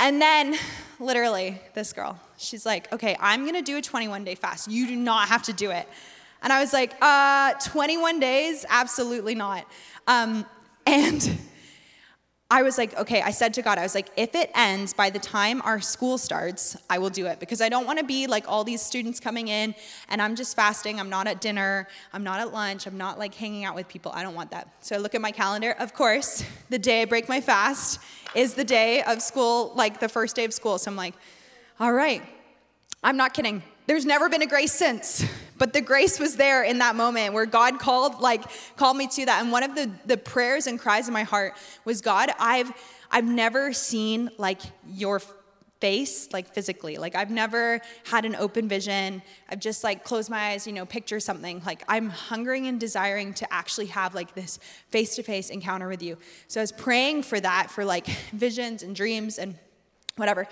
And 0.00 0.18
then, 0.18 0.56
literally, 0.98 1.60
this 1.74 1.92
girl, 1.92 2.18
she's 2.38 2.64
like, 2.64 2.90
okay, 2.90 3.18
I'm 3.20 3.44
gonna 3.44 3.60
do 3.60 3.76
a 3.76 3.82
21 3.82 4.24
day 4.24 4.34
fast. 4.34 4.70
You 4.70 4.86
do 4.86 4.96
not 4.96 5.28
have 5.28 5.42
to 5.42 5.52
do 5.52 5.70
it. 5.72 5.86
And 6.42 6.54
I 6.54 6.58
was 6.58 6.72
like, 6.72 6.94
uh, 7.02 7.52
21 7.66 8.18
days? 8.18 8.64
Absolutely 8.66 9.34
not. 9.34 9.66
Um, 10.06 10.46
and 10.86 11.38
I 12.52 12.62
was 12.62 12.76
like, 12.76 12.94
okay, 12.98 13.22
I 13.22 13.30
said 13.30 13.54
to 13.54 13.62
God, 13.62 13.78
I 13.78 13.82
was 13.82 13.94
like, 13.94 14.10
if 14.14 14.34
it 14.34 14.50
ends 14.54 14.92
by 14.92 15.08
the 15.08 15.18
time 15.18 15.62
our 15.62 15.80
school 15.80 16.18
starts, 16.18 16.76
I 16.90 16.98
will 16.98 17.08
do 17.08 17.24
it 17.24 17.40
because 17.40 17.62
I 17.62 17.70
don't 17.70 17.86
want 17.86 17.98
to 17.98 18.04
be 18.04 18.26
like 18.26 18.44
all 18.46 18.62
these 18.62 18.82
students 18.82 19.20
coming 19.20 19.48
in 19.48 19.74
and 20.10 20.20
I'm 20.20 20.36
just 20.36 20.54
fasting. 20.54 21.00
I'm 21.00 21.08
not 21.08 21.26
at 21.26 21.40
dinner. 21.40 21.88
I'm 22.12 22.22
not 22.22 22.40
at 22.40 22.52
lunch. 22.52 22.86
I'm 22.86 22.98
not 22.98 23.18
like 23.18 23.34
hanging 23.34 23.64
out 23.64 23.74
with 23.74 23.88
people. 23.88 24.12
I 24.14 24.22
don't 24.22 24.34
want 24.34 24.50
that. 24.50 24.68
So 24.80 24.94
I 24.94 24.98
look 24.98 25.14
at 25.14 25.22
my 25.22 25.30
calendar. 25.30 25.74
Of 25.78 25.94
course, 25.94 26.44
the 26.68 26.78
day 26.78 27.00
I 27.00 27.04
break 27.06 27.26
my 27.26 27.40
fast 27.40 28.00
is 28.34 28.52
the 28.52 28.64
day 28.64 29.02
of 29.02 29.22
school, 29.22 29.72
like 29.74 29.98
the 29.98 30.10
first 30.10 30.36
day 30.36 30.44
of 30.44 30.52
school. 30.52 30.76
So 30.76 30.90
I'm 30.90 30.96
like, 30.96 31.14
all 31.80 31.94
right, 31.94 32.22
I'm 33.02 33.16
not 33.16 33.32
kidding. 33.32 33.62
There's 33.86 34.04
never 34.04 34.28
been 34.28 34.42
a 34.42 34.46
grace 34.46 34.74
since. 34.74 35.24
But 35.62 35.74
the 35.74 35.80
grace 35.80 36.18
was 36.18 36.34
there 36.34 36.64
in 36.64 36.78
that 36.78 36.96
moment 36.96 37.34
where 37.34 37.46
God 37.46 37.78
called, 37.78 38.20
like, 38.20 38.42
called 38.74 38.96
me 38.96 39.06
to 39.06 39.26
that. 39.26 39.40
And 39.40 39.52
one 39.52 39.62
of 39.62 39.76
the, 39.76 39.88
the 40.06 40.16
prayers 40.16 40.66
and 40.66 40.76
cries 40.76 41.06
in 41.06 41.14
my 41.14 41.22
heart 41.22 41.54
was, 41.84 42.00
God, 42.00 42.30
I've 42.36 42.72
I've 43.12 43.26
never 43.26 43.72
seen 43.72 44.28
like 44.38 44.60
your 44.88 45.22
face 45.80 46.28
like 46.32 46.52
physically. 46.52 46.96
Like 46.96 47.14
i've 47.14 47.30
never 47.30 47.80
had 48.06 48.24
an 48.24 48.34
open 48.34 48.68
vision. 48.68 49.22
I've 49.48 49.60
just 49.60 49.84
like 49.84 50.02
closed 50.02 50.30
my 50.30 50.50
eyes 50.50 50.66
you 50.66 50.72
know 50.72 50.84
picture 50.84 51.20
something. 51.20 51.62
Like 51.64 51.84
i'm 51.86 52.10
hungering 52.10 52.66
and 52.66 52.80
desiring 52.80 53.32
to 53.34 53.52
actually 53.52 53.86
have 53.86 54.16
like 54.16 54.34
this 54.34 54.58
face-to-face 54.90 55.50
encounter 55.50 55.86
with 55.86 56.02
you. 56.02 56.18
So 56.48 56.58
i 56.60 56.62
was 56.62 56.72
praying 56.72 57.22
for 57.22 57.38
that 57.38 57.70
for 57.70 57.84
like 57.84 58.06
visions 58.32 58.82
and 58.82 58.96
dreams 58.96 59.38
and 59.38 59.56
whatever 60.16 60.48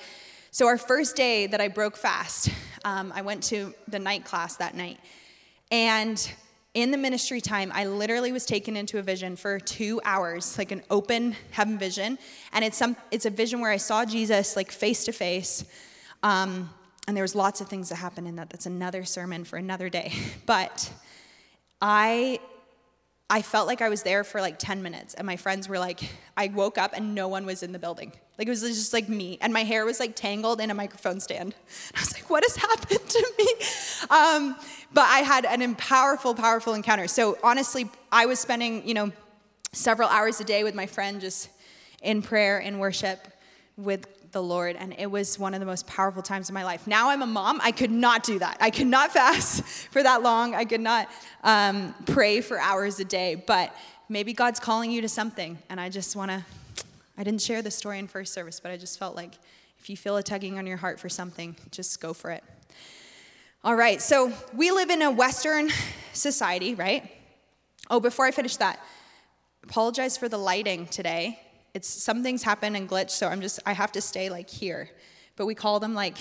so, 0.53 0.67
our 0.67 0.79
first 0.79 1.15
day 1.15 1.47
that 1.47 1.61
I 1.61 1.69
broke 1.69 1.97
fast, 1.97 2.51
um, 2.85 3.13
I 3.15 3.23
went 3.23 3.45
to 3.45 3.73
the 3.87 4.01
night 4.01 4.25
class 4.25 4.57
that 4.57 4.75
night. 4.75 4.99
And 5.71 6.33
in 6.75 6.91
the 6.91 6.99
ministry 6.99 7.41
time, 7.41 7.71
I 7.73 7.87
literally 7.87 8.33
was 8.33 8.45
taken 8.45 8.77
into 8.77 8.99
a 8.99 9.03
vision 9.03 9.37
for 9.37 9.61
two 9.61 10.01
hours, 10.05 10.59
like 10.59 10.73
an 10.73 10.83
open 10.91 11.37
heaven 11.53 11.79
vision. 11.79 12.19
And 12.53 12.65
it's, 12.65 12.77
some, 12.77 12.97
it's 13.13 13.27
a 13.27 13.31
vision 13.31 13.61
where 13.61 13.71
I 13.71 13.77
saw 13.77 14.05
Jesus 14.05 14.57
like 14.57 14.73
face 14.73 15.05
to 15.05 15.13
face. 15.13 15.65
Um, 16.25 16.71
and 17.07 17.17
there 17.17 17.23
was 17.23 17.37
lots 17.37 17.61
of 17.61 17.69
things 17.69 17.89
that 17.91 17.97
happened 17.97 18.27
in 18.27 18.37
that. 18.37 18.51
That's 18.51 18.67
another 18.67 19.05
sermon 19.05 19.45
for 19.45 19.57
another 19.57 19.89
day. 19.89 20.13
But 20.47 20.93
I 21.81 22.41
I 23.33 23.43
felt 23.43 23.69
like 23.69 23.81
I 23.81 23.89
was 23.89 24.03
there 24.03 24.25
for 24.25 24.41
like 24.41 24.59
10 24.59 24.83
minutes, 24.83 25.15
and 25.15 25.25
my 25.25 25.37
friends 25.37 25.69
were 25.69 25.79
like, 25.79 26.01
I 26.37 26.49
woke 26.49 26.77
up 26.77 26.91
and 26.95 27.15
no 27.15 27.29
one 27.29 27.47
was 27.47 27.63
in 27.63 27.71
the 27.71 27.79
building. 27.79 28.13
Like 28.41 28.47
it 28.47 28.53
was 28.53 28.63
just 28.63 28.95
like 28.95 29.07
me, 29.07 29.37
and 29.43 29.53
my 29.53 29.65
hair 29.65 29.85
was 29.85 30.01
like 30.01 30.17
tangled 30.17 30.63
in 30.63 30.71
a 30.71 30.75
microphone 30.75 31.21
stand. 31.21 31.43
And 31.43 31.55
I 31.95 32.01
was 32.01 32.15
like, 32.15 32.31
what 32.31 32.43
has 32.43 32.57
happened 32.57 33.07
to 33.07 33.33
me? 33.37 33.47
Um, 34.09 34.57
but 34.95 35.03
I 35.03 35.19
had 35.19 35.45
an 35.45 35.75
powerful, 35.75 36.35
powerful 36.35 36.73
encounter. 36.73 37.07
So 37.07 37.37
honestly, 37.43 37.91
I 38.11 38.25
was 38.25 38.39
spending, 38.39 38.89
you 38.89 38.95
know, 38.95 39.13
several 39.73 40.09
hours 40.09 40.41
a 40.41 40.45
day 40.45 40.65
with 40.65 40.75
my 40.75 40.87
friend 40.87 41.21
just 41.21 41.51
in 42.01 42.23
prayer 42.23 42.63
and 42.63 42.81
worship 42.81 43.29
with 43.77 44.07
the 44.33 44.43
Lord, 44.43 44.75
and 44.77 44.95
it 44.97 45.11
was 45.11 45.39
one 45.39 45.53
of 45.53 45.61
the 45.61 45.67
most 45.67 45.87
powerful 45.87 46.23
times 46.23 46.49
of 46.49 46.55
my 46.55 46.65
life. 46.65 46.87
Now 46.87 47.11
I'm 47.11 47.21
a 47.21 47.27
mom. 47.27 47.61
I 47.63 47.73
could 47.73 47.91
not 47.91 48.23
do 48.23 48.39
that. 48.39 48.57
I 48.59 48.71
could 48.71 48.87
not 48.87 49.13
fast 49.13 49.63
for 49.93 50.03
that 50.03 50.23
long. 50.23 50.55
I 50.55 50.65
could 50.65 50.81
not 50.81 51.11
um, 51.45 51.95
pray 52.07 52.41
for 52.41 52.59
hours 52.59 53.01
a 53.01 53.05
day. 53.05 53.35
But 53.35 53.77
maybe 54.09 54.33
God's 54.33 54.61
calling 54.61 54.91
you 54.91 55.03
to 55.03 55.11
something, 55.11 55.59
and 55.69 55.79
I 55.79 55.91
just 55.91 56.17
want 56.17 56.31
to. 56.31 56.43
I 57.21 57.23
didn't 57.23 57.43
share 57.43 57.63
the 57.63 57.71
story 57.71 58.01
in 58.01 58.09
first 58.09 58.33
service, 58.33 58.59
but 58.59 58.73
I 58.73 58.77
just 58.77 58.99
felt 58.99 59.15
like 59.15 59.35
if 59.79 59.89
you 59.89 59.97
feel 59.97 60.17
a 60.17 60.23
tugging 60.23 60.59
on 60.59 60.67
your 60.67 60.79
heart 60.79 60.99
for 60.99 61.09
something, 61.09 61.55
just 61.71 62.01
go 62.01 62.13
for 62.13 62.31
it. 62.31 62.43
All 63.63 63.77
right, 63.77 64.01
so 64.03 64.33
we 64.55 64.73
live 64.73 64.91
in 64.91 65.03
a 65.03 65.11
Western 65.11 65.69
society, 66.13 66.75
right? 66.75 67.09
Oh, 67.89 68.01
before 68.01 68.25
I 68.25 68.33
finish 68.33 68.57
that, 68.57 68.81
apologize 69.63 70.17
for 70.17 70.29
the 70.29 70.39
lighting 70.39 70.87
today 70.87 71.39
it's 71.75 71.89
some 71.89 72.23
things 72.23 72.43
happen 72.43 72.75
and 72.77 72.89
glitch, 72.89 73.11
so 73.11 73.29
I'm 73.29 73.41
just 73.41 73.61
I 73.65 73.73
have 73.73 73.93
to 73.93 74.01
stay 74.01 74.31
like 74.31 74.51
here. 74.51 74.91
But 75.37 75.47
we 75.47 75.55
call 75.55 75.81
them 75.81 75.95
like 75.95 76.19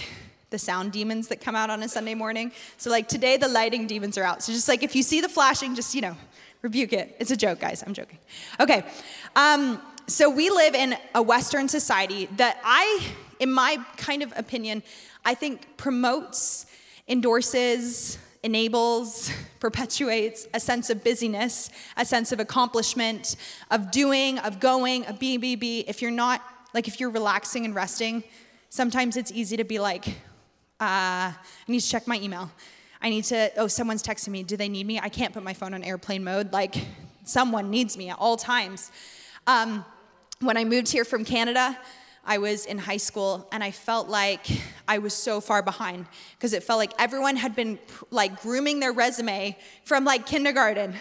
the 0.49 0.59
sound 0.59 0.91
demons 0.91 1.27
that 1.27 1.41
come 1.41 1.55
out 1.55 1.69
on 1.69 1.81
a 1.83 1.89
Sunday 1.89 2.15
morning. 2.15 2.51
So 2.77 2.89
like 2.89 3.07
today 3.07 3.37
the 3.37 3.47
lighting 3.47 3.87
demons 3.87 4.17
are 4.17 4.23
out. 4.23 4.43
So 4.43 4.53
just 4.53 4.67
like 4.67 4.83
if 4.83 4.95
you 4.95 5.03
see 5.03 5.21
the 5.21 5.29
flashing, 5.29 5.75
just 5.75 5.95
you 5.95 6.01
know, 6.01 6.15
rebuke 6.61 6.93
it. 6.93 7.15
It's 7.19 7.31
a 7.31 7.37
joke, 7.37 7.59
guys. 7.59 7.83
I'm 7.85 7.93
joking. 7.93 8.19
Okay. 8.59 8.83
Um, 9.35 9.81
so 10.09 10.29
we 10.29 10.49
live 10.49 10.73
in 10.73 10.97
a 11.13 11.21
Western 11.21 11.67
society 11.69 12.27
that 12.37 12.59
I, 12.63 13.05
in 13.39 13.51
my 13.51 13.77
kind 13.97 14.23
of 14.23 14.33
opinion, 14.35 14.81
I 15.23 15.35
think 15.35 15.77
promotes, 15.77 16.65
endorses, 17.07 18.17
enables, 18.41 19.31
perpetuates 19.59 20.47
a 20.53 20.59
sense 20.59 20.89
of 20.89 21.03
busyness, 21.03 21.69
a 21.95 22.05
sense 22.05 22.31
of 22.31 22.39
accomplishment, 22.39 23.35
of 23.69 23.91
doing, 23.91 24.39
of 24.39 24.59
going, 24.59 25.05
of 25.05 25.19
being, 25.19 25.39
be, 25.39 25.55
be. 25.55 25.81
If 25.81 26.01
you're 26.01 26.11
not, 26.11 26.41
like 26.73 26.87
if 26.87 26.99
you're 26.99 27.11
relaxing 27.11 27.65
and 27.65 27.75
resting, 27.75 28.23
sometimes 28.69 29.15
it's 29.15 29.31
easy 29.31 29.57
to 29.57 29.63
be 29.63 29.77
like, 29.77 30.07
uh, 30.79 31.31
I 31.31 31.35
need 31.67 31.81
to 31.81 31.87
check 31.87 32.07
my 32.07 32.17
email. 32.17 32.49
I 33.01 33.09
need 33.09 33.25
to, 33.25 33.51
oh, 33.57 33.67
someone's 33.67 34.01
texting 34.01 34.29
me. 34.29 34.43
Do 34.43 34.57
they 34.57 34.69
need 34.69 34.87
me? 34.87 34.99
I 34.99 35.09
can't 35.09 35.33
put 35.33 35.43
my 35.43 35.53
phone 35.53 35.73
on 35.73 35.83
airplane 35.83 36.23
mode. 36.23 36.51
Like, 36.51 36.75
someone 37.25 37.69
needs 37.69 37.95
me 37.95 38.09
at 38.09 38.17
all 38.17 38.37
times. 38.37 38.91
Um, 39.45 39.85
when 40.41 40.55
I 40.55 40.63
moved 40.63 40.89
here 40.89 41.03
from 41.03 41.25
Canada, 41.25 41.77
I 42.25 42.37
was 42.37 42.65
in 42.65 42.77
high 42.77 42.97
school 42.97 43.47
and 43.51 43.63
I 43.63 43.71
felt 43.71 44.07
like 44.07 44.45
I 44.87 44.99
was 44.99 45.13
so 45.13 45.41
far 45.41 45.61
behind 45.61 46.05
because 46.37 46.53
it 46.53 46.63
felt 46.63 46.77
like 46.79 46.93
everyone 46.97 47.35
had 47.35 47.55
been 47.55 47.79
like 48.09 48.41
grooming 48.41 48.79
their 48.79 48.93
resume 48.93 49.57
from 49.83 50.05
like 50.05 50.25
kindergarten. 50.25 50.93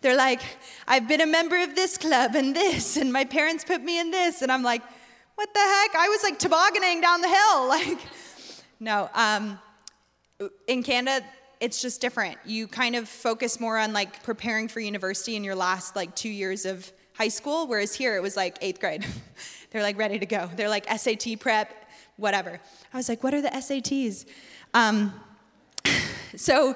They're 0.00 0.16
like, 0.16 0.42
I've 0.86 1.08
been 1.08 1.20
a 1.20 1.26
member 1.26 1.62
of 1.62 1.74
this 1.74 1.96
club 1.96 2.34
and 2.34 2.54
this, 2.54 2.96
and 2.96 3.12
my 3.12 3.24
parents 3.24 3.64
put 3.64 3.82
me 3.82 3.98
in 3.98 4.10
this. 4.10 4.42
And 4.42 4.52
I'm 4.52 4.62
like, 4.62 4.82
what 5.34 5.52
the 5.52 5.60
heck? 5.60 5.94
I 5.96 6.08
was 6.08 6.22
like 6.22 6.38
tobogganing 6.38 7.00
down 7.00 7.20
the 7.20 7.28
hill. 7.28 7.68
Like, 7.68 7.98
no. 8.80 9.08
Um, 9.14 9.58
in 10.66 10.82
Canada, 10.82 11.24
it's 11.60 11.80
just 11.80 12.00
different. 12.00 12.36
You 12.44 12.68
kind 12.68 12.96
of 12.96 13.08
focus 13.08 13.58
more 13.58 13.78
on 13.78 13.92
like 13.92 14.22
preparing 14.22 14.68
for 14.68 14.80
university 14.80 15.36
in 15.36 15.44
your 15.44 15.54
last 15.54 15.96
like 15.96 16.14
two 16.14 16.28
years 16.28 16.66
of 16.66 16.92
high 17.14 17.28
school, 17.28 17.66
whereas 17.66 17.94
here 17.94 18.16
it 18.16 18.22
was 18.22 18.36
like 18.36 18.58
eighth 18.60 18.80
grade. 18.80 19.06
They're 19.70 19.82
like 19.82 19.98
ready 19.98 20.18
to 20.18 20.26
go. 20.26 20.50
They're 20.54 20.68
like 20.68 20.86
SAT 20.88 21.40
prep, 21.40 21.72
whatever. 22.16 22.60
I 22.92 22.96
was 22.96 23.08
like, 23.08 23.24
what 23.24 23.34
are 23.34 23.42
the 23.42 23.48
SATs? 23.48 24.26
Um, 24.72 25.12
so 26.36 26.74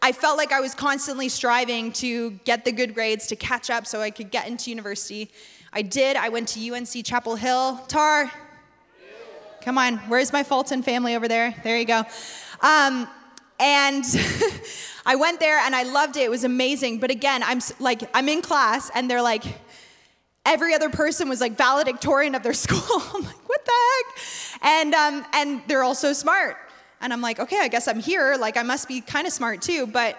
I 0.00 0.12
felt 0.12 0.38
like 0.38 0.52
I 0.52 0.60
was 0.60 0.74
constantly 0.74 1.28
striving 1.28 1.92
to 1.94 2.30
get 2.44 2.64
the 2.64 2.72
good 2.72 2.94
grades 2.94 3.26
to 3.28 3.36
catch 3.36 3.68
up 3.68 3.86
so 3.86 4.00
I 4.00 4.10
could 4.10 4.30
get 4.30 4.46
into 4.46 4.70
university. 4.70 5.30
I 5.72 5.82
did. 5.82 6.16
I 6.16 6.28
went 6.28 6.48
to 6.48 6.74
UNC 6.74 7.04
Chapel 7.04 7.36
Hill. 7.36 7.76
Tar, 7.88 8.30
come 9.60 9.76
on. 9.76 9.98
Where's 10.08 10.32
my 10.32 10.42
Fulton 10.42 10.82
family 10.82 11.16
over 11.16 11.28
there? 11.28 11.54
There 11.64 11.78
you 11.78 11.84
go. 11.84 12.04
Um, 12.60 13.08
and 13.60 14.04
I 15.06 15.16
went 15.16 15.40
there 15.40 15.58
and 15.58 15.74
I 15.74 15.82
loved 15.82 16.16
it. 16.16 16.22
It 16.22 16.30
was 16.30 16.44
amazing. 16.44 17.00
But 17.00 17.10
again, 17.10 17.42
I'm 17.42 17.60
like, 17.80 18.08
I'm 18.14 18.28
in 18.28 18.40
class 18.40 18.90
and 18.94 19.10
they're 19.10 19.22
like, 19.22 19.44
every 20.44 20.74
other 20.74 20.88
person 20.88 21.28
was 21.28 21.40
like 21.40 21.56
valedictorian 21.56 22.34
of 22.34 22.42
their 22.42 22.52
school. 22.66 23.02
I'm 23.14 23.22
like, 23.22 23.48
what 23.48 23.64
the 23.64 23.72
heck? 23.72 24.62
And, 24.62 24.94
um, 24.94 25.26
and 25.32 25.62
they're 25.68 25.82
all 25.82 25.94
so 25.94 26.12
smart. 26.12 26.56
And 27.00 27.12
I'm 27.12 27.20
like, 27.20 27.38
okay, 27.38 27.58
I 27.60 27.68
guess 27.68 27.86
I'm 27.86 28.00
here. 28.00 28.36
Like, 28.38 28.56
I 28.56 28.62
must 28.62 28.88
be 28.88 29.00
kind 29.00 29.26
of 29.26 29.32
smart 29.32 29.62
too, 29.62 29.86
but 29.86 30.16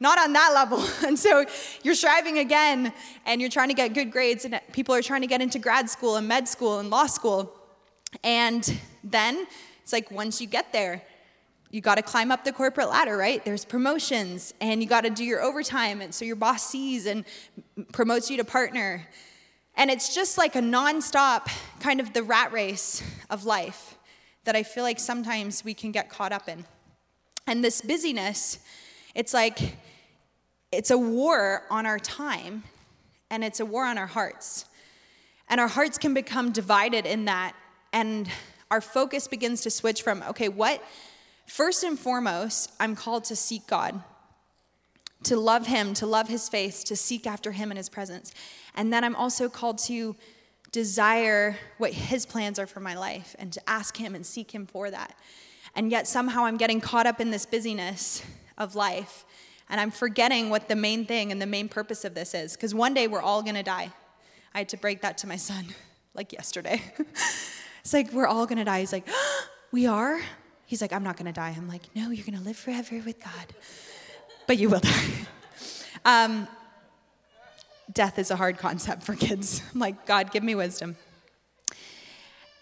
not 0.00 0.18
on 0.18 0.32
that 0.34 0.52
level. 0.54 0.84
And 1.06 1.18
so 1.18 1.44
you're 1.82 1.94
striving 1.94 2.38
again 2.38 2.92
and 3.24 3.40
you're 3.40 3.50
trying 3.50 3.68
to 3.68 3.74
get 3.74 3.94
good 3.94 4.10
grades, 4.10 4.44
and 4.44 4.60
people 4.72 4.94
are 4.94 5.02
trying 5.02 5.22
to 5.22 5.26
get 5.26 5.40
into 5.40 5.58
grad 5.58 5.88
school 5.88 6.16
and 6.16 6.28
med 6.28 6.46
school 6.48 6.78
and 6.78 6.90
law 6.90 7.06
school. 7.06 7.54
And 8.22 8.78
then 9.02 9.46
it's 9.82 9.92
like 9.92 10.10
once 10.10 10.40
you 10.40 10.46
get 10.46 10.72
there, 10.72 11.02
you 11.70 11.80
got 11.80 11.96
to 11.96 12.02
climb 12.02 12.30
up 12.30 12.44
the 12.44 12.52
corporate 12.52 12.88
ladder, 12.88 13.16
right? 13.16 13.44
There's 13.44 13.64
promotions 13.64 14.54
and 14.60 14.82
you 14.82 14.88
got 14.88 15.02
to 15.02 15.10
do 15.10 15.24
your 15.24 15.42
overtime. 15.42 16.00
And 16.00 16.14
so 16.14 16.24
your 16.24 16.36
boss 16.36 16.66
sees 16.66 17.06
and 17.06 17.24
promotes 17.92 18.30
you 18.30 18.38
to 18.38 18.44
partner. 18.44 19.06
And 19.78 19.92
it's 19.92 20.12
just 20.12 20.36
like 20.36 20.56
a 20.56 20.60
nonstop 20.60 21.48
kind 21.78 22.00
of 22.00 22.12
the 22.12 22.24
rat 22.24 22.52
race 22.52 23.00
of 23.30 23.44
life 23.44 23.96
that 24.42 24.56
I 24.56 24.64
feel 24.64 24.82
like 24.82 24.98
sometimes 24.98 25.64
we 25.64 25.72
can 25.72 25.92
get 25.92 26.10
caught 26.10 26.32
up 26.32 26.48
in. 26.48 26.64
And 27.46 27.64
this 27.64 27.80
busyness, 27.80 28.58
it's 29.14 29.32
like 29.32 29.76
it's 30.72 30.90
a 30.90 30.98
war 30.98 31.62
on 31.70 31.86
our 31.86 32.00
time 32.00 32.64
and 33.30 33.44
it's 33.44 33.60
a 33.60 33.64
war 33.64 33.84
on 33.84 33.98
our 33.98 34.06
hearts. 34.06 34.64
And 35.48 35.60
our 35.60 35.68
hearts 35.68 35.96
can 35.96 36.12
become 36.12 36.50
divided 36.50 37.06
in 37.06 37.26
that. 37.26 37.54
And 37.92 38.28
our 38.72 38.80
focus 38.80 39.28
begins 39.28 39.60
to 39.62 39.70
switch 39.70 40.02
from, 40.02 40.24
okay, 40.24 40.48
what? 40.48 40.82
First 41.46 41.84
and 41.84 41.98
foremost, 41.98 42.72
I'm 42.80 42.96
called 42.96 43.24
to 43.24 43.36
seek 43.36 43.66
God, 43.66 44.02
to 45.24 45.36
love 45.36 45.66
Him, 45.66 45.94
to 45.94 46.06
love 46.06 46.28
His 46.28 46.48
face, 46.48 46.82
to 46.84 46.96
seek 46.96 47.26
after 47.26 47.52
Him 47.52 47.70
and 47.70 47.78
His 47.78 47.88
presence. 47.88 48.32
And 48.74 48.92
then 48.92 49.04
I'm 49.04 49.16
also 49.16 49.48
called 49.48 49.78
to 49.78 50.16
desire 50.72 51.56
what 51.78 51.92
his 51.92 52.26
plans 52.26 52.58
are 52.58 52.66
for 52.66 52.80
my 52.80 52.94
life 52.94 53.34
and 53.38 53.52
to 53.52 53.68
ask 53.68 53.96
him 53.96 54.14
and 54.14 54.24
seek 54.24 54.54
him 54.54 54.66
for 54.66 54.90
that. 54.90 55.14
And 55.74 55.90
yet 55.90 56.06
somehow 56.06 56.44
I'm 56.44 56.56
getting 56.56 56.80
caught 56.80 57.06
up 57.06 57.20
in 57.20 57.30
this 57.30 57.46
busyness 57.46 58.22
of 58.56 58.74
life 58.74 59.24
and 59.68 59.80
I'm 59.80 59.90
forgetting 59.90 60.50
what 60.50 60.68
the 60.68 60.76
main 60.76 61.06
thing 61.06 61.30
and 61.32 61.40
the 61.40 61.46
main 61.46 61.68
purpose 61.68 62.04
of 62.04 62.14
this 62.14 62.34
is 62.34 62.54
because 62.54 62.74
one 62.74 62.94
day 62.94 63.06
we're 63.06 63.22
all 63.22 63.42
going 63.42 63.54
to 63.54 63.62
die. 63.62 63.90
I 64.54 64.58
had 64.58 64.68
to 64.70 64.76
break 64.76 65.02
that 65.02 65.18
to 65.18 65.26
my 65.26 65.36
son 65.36 65.66
like 66.14 66.32
yesterday. 66.32 66.82
it's 66.98 67.92
like 67.92 68.12
we're 68.12 68.26
all 68.26 68.46
going 68.46 68.58
to 68.58 68.64
die. 68.64 68.80
He's 68.80 68.92
like, 68.92 69.06
"We 69.72 69.86
are?" 69.86 70.20
He's 70.64 70.80
like, 70.80 70.92
"I'm 70.92 71.04
not 71.04 71.16
going 71.16 71.26
to 71.26 71.32
die." 71.32 71.54
I'm 71.56 71.68
like, 71.68 71.82
"No, 71.94 72.10
you're 72.10 72.24
going 72.24 72.38
to 72.38 72.44
live 72.44 72.56
forever 72.56 73.00
with 73.04 73.22
God." 73.22 73.54
But 74.48 74.58
you 74.58 74.68
will 74.68 74.80
die. 74.80 74.90
Um, 76.04 76.48
death 77.92 78.18
is 78.18 78.30
a 78.30 78.36
hard 78.36 78.56
concept 78.56 79.02
for 79.02 79.14
kids. 79.14 79.60
I'm 79.74 79.80
like, 79.80 80.06
God, 80.06 80.30
give 80.30 80.42
me 80.42 80.54
wisdom. 80.54 80.96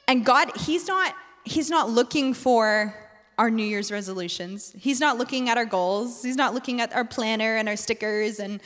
And 0.09 0.25
God, 0.25 0.51
He's 0.57 0.89
not, 0.89 1.15
He's 1.45 1.71
not 1.71 1.89
looking 1.89 2.35
for 2.35 2.93
our 3.39 3.49
New 3.49 3.63
Year's 3.63 3.93
resolutions. 3.93 4.75
He's 4.77 4.99
not 4.99 5.17
looking 5.17 5.49
at 5.49 5.59
our 5.59 5.65
goals. 5.65 6.23
He's 6.25 6.35
not 6.35 6.55
looking 6.55 6.81
at 6.81 6.93
our 6.93 7.05
planner 7.05 7.57
and 7.57 7.69
our 7.69 7.77
stickers 7.77 8.41
and 8.41 8.61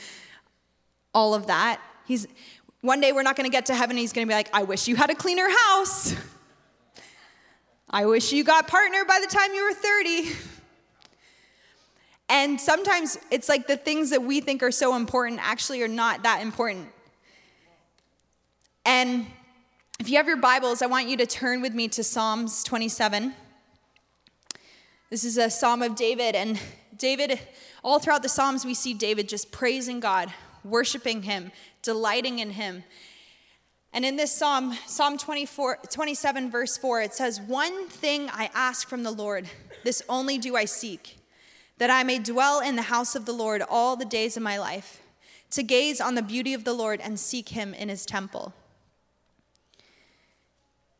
all 1.13 1.35
of 1.35 1.45
that. 1.45 1.79
He's 2.07 2.25
one 2.79 3.01
day 3.01 3.11
we're 3.11 3.21
not 3.21 3.35
going 3.35 3.47
to 3.47 3.55
get 3.55 3.67
to 3.67 3.75
heaven. 3.75 3.97
He's 3.97 4.13
going 4.13 4.25
to 4.25 4.31
be 4.31 4.35
like, 4.35 4.49
I 4.51 4.63
wish 4.63 4.87
you 4.87 4.95
had 4.95 5.11
a 5.11 5.15
cleaner 5.15 5.47
house. 5.67 6.15
I 7.89 8.05
wish 8.05 8.31
you 8.31 8.43
got 8.43 8.67
partner 8.67 9.05
by 9.05 9.19
the 9.21 9.27
time 9.27 9.53
you 9.53 9.63
were 9.63 9.73
30. 9.73 10.60
And 12.31 12.61
sometimes 12.61 13.17
it's 13.29 13.49
like 13.49 13.67
the 13.67 13.75
things 13.75 14.11
that 14.11 14.23
we 14.23 14.39
think 14.39 14.63
are 14.63 14.71
so 14.71 14.95
important 14.95 15.41
actually 15.43 15.83
are 15.83 15.89
not 15.89 16.23
that 16.23 16.41
important. 16.41 16.87
And 18.85 19.25
if 19.99 20.09
you 20.09 20.15
have 20.15 20.27
your 20.27 20.37
Bibles, 20.37 20.81
I 20.81 20.85
want 20.85 21.09
you 21.09 21.17
to 21.17 21.25
turn 21.25 21.61
with 21.61 21.73
me 21.73 21.89
to 21.89 22.05
Psalms 22.05 22.63
27. 22.63 23.33
This 25.09 25.25
is 25.25 25.37
a 25.37 25.49
psalm 25.49 25.81
of 25.81 25.95
David, 25.95 26.33
and 26.33 26.57
David, 26.97 27.37
all 27.83 27.99
throughout 27.99 28.23
the 28.23 28.29
Psalms, 28.29 28.63
we 28.63 28.75
see 28.75 28.93
David 28.93 29.27
just 29.27 29.51
praising 29.51 29.99
God, 29.99 30.31
worshiping 30.63 31.23
Him, 31.23 31.51
delighting 31.81 32.39
in 32.39 32.51
Him. 32.51 32.85
And 33.91 34.05
in 34.05 34.15
this 34.15 34.31
psalm, 34.31 34.73
Psalm 34.87 35.17
24, 35.17 35.79
27, 35.91 36.49
verse 36.49 36.77
4, 36.77 37.01
it 37.01 37.13
says, 37.13 37.41
One 37.41 37.89
thing 37.89 38.29
I 38.31 38.49
ask 38.53 38.87
from 38.87 39.03
the 39.03 39.11
Lord, 39.11 39.49
this 39.83 40.01
only 40.07 40.37
do 40.37 40.55
I 40.55 40.63
seek 40.63 41.17
that 41.81 41.89
I 41.89 42.03
may 42.03 42.19
dwell 42.19 42.59
in 42.59 42.75
the 42.75 42.83
house 42.83 43.15
of 43.15 43.25
the 43.25 43.31
Lord 43.31 43.63
all 43.67 43.95
the 43.95 44.05
days 44.05 44.37
of 44.37 44.43
my 44.43 44.59
life, 44.59 45.01
to 45.49 45.63
gaze 45.63 45.99
on 45.99 46.13
the 46.13 46.21
beauty 46.21 46.53
of 46.53 46.63
the 46.63 46.73
Lord 46.73 47.01
and 47.01 47.19
seek 47.19 47.49
him 47.49 47.73
in 47.73 47.89
his 47.89 48.05
temple. 48.05 48.53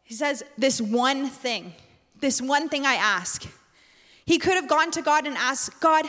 He 0.02 0.16
says, 0.16 0.42
This 0.58 0.82
one 0.82 1.28
thing, 1.28 1.74
this 2.20 2.42
one 2.42 2.68
thing 2.68 2.84
I 2.88 2.96
ask. 2.96 3.46
He 4.26 4.40
could 4.40 4.56
have 4.56 4.68
gone 4.68 4.90
to 4.90 5.04
God 5.04 5.28
and 5.28 5.38
asked, 5.38 5.80
God, 5.82 6.08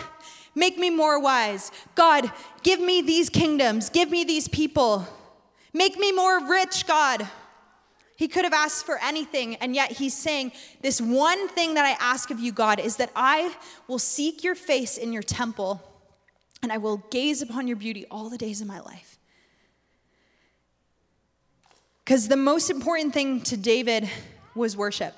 make 0.54 0.78
me 0.78 0.88
more 0.88 1.20
wise. 1.20 1.70
God, 1.94 2.32
give 2.62 2.80
me 2.80 3.02
these 3.02 3.28
kingdoms, 3.28 3.90
give 3.90 4.10
me 4.10 4.24
these 4.24 4.48
people, 4.48 5.06
make 5.74 5.98
me 5.98 6.12
more 6.12 6.48
rich, 6.48 6.86
God. 6.86 7.28
He 8.22 8.28
could 8.28 8.44
have 8.44 8.52
asked 8.52 8.86
for 8.86 9.00
anything, 9.02 9.56
and 9.56 9.74
yet 9.74 9.90
he's 9.90 10.14
saying, 10.14 10.52
This 10.80 11.00
one 11.00 11.48
thing 11.48 11.74
that 11.74 11.84
I 11.84 11.96
ask 11.98 12.30
of 12.30 12.38
you, 12.38 12.52
God, 12.52 12.78
is 12.78 12.98
that 12.98 13.10
I 13.16 13.52
will 13.88 13.98
seek 13.98 14.44
your 14.44 14.54
face 14.54 14.96
in 14.96 15.12
your 15.12 15.24
temple, 15.24 15.82
and 16.62 16.70
I 16.70 16.78
will 16.78 16.98
gaze 17.10 17.42
upon 17.42 17.66
your 17.66 17.76
beauty 17.76 18.06
all 18.12 18.30
the 18.30 18.38
days 18.38 18.60
of 18.60 18.68
my 18.68 18.78
life. 18.78 19.18
Because 22.04 22.28
the 22.28 22.36
most 22.36 22.70
important 22.70 23.12
thing 23.12 23.40
to 23.40 23.56
David 23.56 24.08
was 24.54 24.76
worship. 24.76 25.16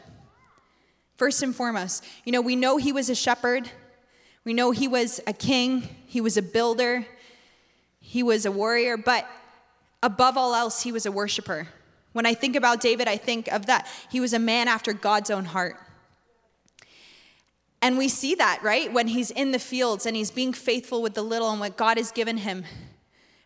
First 1.19 1.43
and 1.43 1.55
foremost, 1.55 2.07
you 2.25 2.33
know, 2.33 2.41
we 2.41 2.57
know 2.57 2.79
he 2.79 2.91
was 2.91 3.11
a 3.11 3.15
shepherd, 3.15 3.71
we 4.45 4.55
know 4.55 4.71
he 4.71 4.89
was 4.89 5.21
a 5.27 5.35
king, 5.35 5.87
he 6.07 6.23
was 6.23 6.39
a 6.39 6.43
builder, 6.43 7.05
he 8.01 8.23
was 8.23 8.47
a 8.47 8.51
warrior, 8.51 8.97
but 8.97 9.29
above 10.03 10.39
all 10.39 10.55
else, 10.55 10.83
he 10.83 10.91
was 10.91 11.05
a 11.05 11.13
worshiper. 11.13 11.69
When 12.15 12.27
I 12.27 12.33
think 12.33 12.57
about 12.57 12.81
David, 12.81 13.09
I 13.09 13.17
think 13.17 13.49
of 13.49 13.67
that. 13.67 13.87
He 14.09 14.21
was 14.21 14.33
a 14.33 14.39
man 14.39 14.69
after 14.69 14.93
God's 14.93 15.31
own 15.31 15.45
heart. 15.45 15.77
And 17.83 17.99
we 17.99 18.09
see 18.09 18.37
that, 18.37 18.61
right? 18.63 18.91
When 18.91 19.09
he's 19.09 19.31
in 19.31 19.51
the 19.51 19.59
fields 19.59 20.07
and 20.07 20.17
he's 20.17 20.31
being 20.31 20.53
faithful 20.53 21.03
with 21.03 21.15
the 21.15 21.23
little 21.23 21.51
and 21.51 21.61
what 21.61 21.77
God 21.77 21.99
has 21.99 22.13
given 22.13 22.39
him 22.39 22.65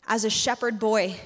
as 0.06 0.25
a 0.25 0.30
shepherd 0.30 0.78
boy. 0.78 1.16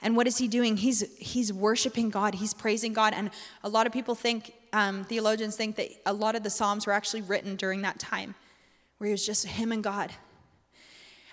And 0.00 0.16
what 0.16 0.26
is 0.28 0.38
he 0.38 0.46
doing? 0.46 0.76
He's, 0.76 1.04
he's 1.18 1.52
worshiping 1.52 2.08
God, 2.08 2.36
he's 2.36 2.54
praising 2.54 2.92
God. 2.92 3.14
And 3.14 3.30
a 3.64 3.68
lot 3.68 3.86
of 3.86 3.92
people 3.92 4.14
think, 4.14 4.54
um, 4.72 5.04
theologians 5.04 5.56
think 5.56 5.76
that 5.76 5.88
a 6.06 6.12
lot 6.12 6.36
of 6.36 6.44
the 6.44 6.50
Psalms 6.50 6.86
were 6.86 6.92
actually 6.92 7.22
written 7.22 7.56
during 7.56 7.82
that 7.82 7.98
time 7.98 8.34
where 8.98 9.08
it 9.08 9.12
was 9.12 9.26
just 9.26 9.44
him 9.44 9.72
and 9.72 9.82
God. 9.82 10.12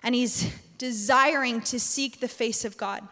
And 0.02 0.16
he's 0.16 0.52
desiring 0.78 1.62
to 1.62 1.80
seek 1.80 2.20
the 2.20 2.28
face 2.28 2.66
of 2.66 2.76
God. 2.76 3.08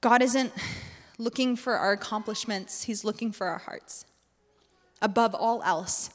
God 0.00 0.22
isn't 0.22 0.52
looking 1.18 1.56
for 1.56 1.74
our 1.74 1.92
accomplishments, 1.92 2.84
He's 2.84 3.04
looking 3.04 3.32
for 3.32 3.46
our 3.46 3.58
hearts 3.58 4.04
above 5.02 5.34
all 5.34 5.62
else. 5.62 6.10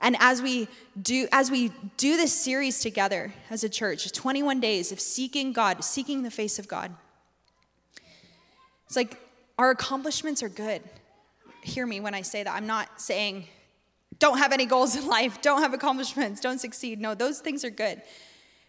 And 0.00 0.16
as 0.20 0.40
we 0.40 0.68
do 1.00 1.26
as 1.32 1.50
we 1.50 1.72
do 1.96 2.16
this 2.16 2.32
series 2.32 2.80
together 2.80 3.32
as 3.50 3.64
a 3.64 3.68
church, 3.68 4.10
21 4.12 4.60
days 4.60 4.92
of 4.92 5.00
seeking 5.00 5.52
God, 5.52 5.82
seeking 5.82 6.22
the 6.22 6.30
face 6.30 6.58
of 6.58 6.68
God. 6.68 6.94
It's 8.86 8.96
like 8.96 9.18
our 9.58 9.70
accomplishments 9.70 10.42
are 10.42 10.48
good. 10.48 10.82
Hear 11.62 11.84
me 11.84 12.00
when 12.00 12.14
I 12.14 12.22
say 12.22 12.44
that. 12.44 12.54
I'm 12.54 12.66
not 12.66 13.00
saying 13.00 13.46
don't 14.18 14.38
have 14.38 14.52
any 14.52 14.66
goals 14.66 14.96
in 14.96 15.06
life, 15.06 15.40
don't 15.42 15.62
have 15.62 15.74
accomplishments, 15.74 16.40
don't 16.40 16.58
succeed. 16.58 17.00
No, 17.00 17.14
those 17.14 17.40
things 17.40 17.64
are 17.64 17.70
good. 17.70 18.02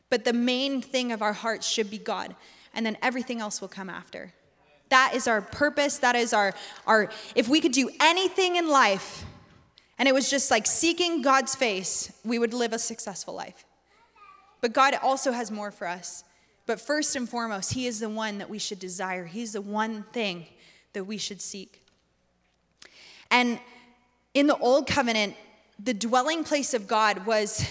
But 0.09 0.25
the 0.25 0.33
main 0.33 0.81
thing 0.81 1.12
of 1.12 1.21
our 1.21 1.33
hearts 1.33 1.67
should 1.67 1.89
be 1.89 1.98
God, 1.98 2.36
and 2.73 2.85
then 2.85 2.97
everything 3.01 3.39
else 3.39 3.61
will 3.61 3.67
come 3.67 3.89
after. 3.89 4.33
That 4.89 5.11
is 5.13 5.27
our 5.27 5.41
purpose. 5.41 5.97
That 5.99 6.15
is 6.15 6.33
our, 6.33 6.53
our 6.88 7.09
if 7.35 7.47
we 7.47 7.61
could 7.61 7.71
do 7.71 7.89
anything 7.99 8.55
in 8.55 8.69
life 8.69 9.25
and 9.99 10.07
it 10.07 10.13
was 10.13 10.29
just 10.29 10.49
like 10.49 10.65
seeking 10.65 11.21
God's 11.21 11.55
face, 11.55 12.11
we 12.23 12.39
would 12.39 12.53
live 12.53 12.71
a 12.71 12.79
successful 12.79 13.33
life. 13.33 13.65
But 14.61 14.73
God 14.73 14.97
also 15.03 15.33
has 15.33 15.51
more 15.51 15.71
for 15.71 15.88
us. 15.88 16.23
But 16.65 16.79
first 16.79 17.15
and 17.15 17.27
foremost, 17.27 17.73
He 17.73 17.85
is 17.85 17.99
the 17.99 18.09
one 18.09 18.38
that 18.38 18.49
we 18.49 18.59
should 18.59 18.79
desire. 18.79 19.25
He's 19.25 19.53
the 19.53 19.61
one 19.61 20.03
thing 20.13 20.45
that 20.93 21.03
we 21.03 21.17
should 21.17 21.41
seek. 21.41 21.83
And 23.29 23.59
in 24.33 24.47
the 24.47 24.57
Old 24.57 24.88
Covenant, 24.88 25.35
the 25.77 25.93
dwelling 25.93 26.43
place 26.43 26.73
of 26.73 26.88
God 26.88 27.25
was 27.25 27.69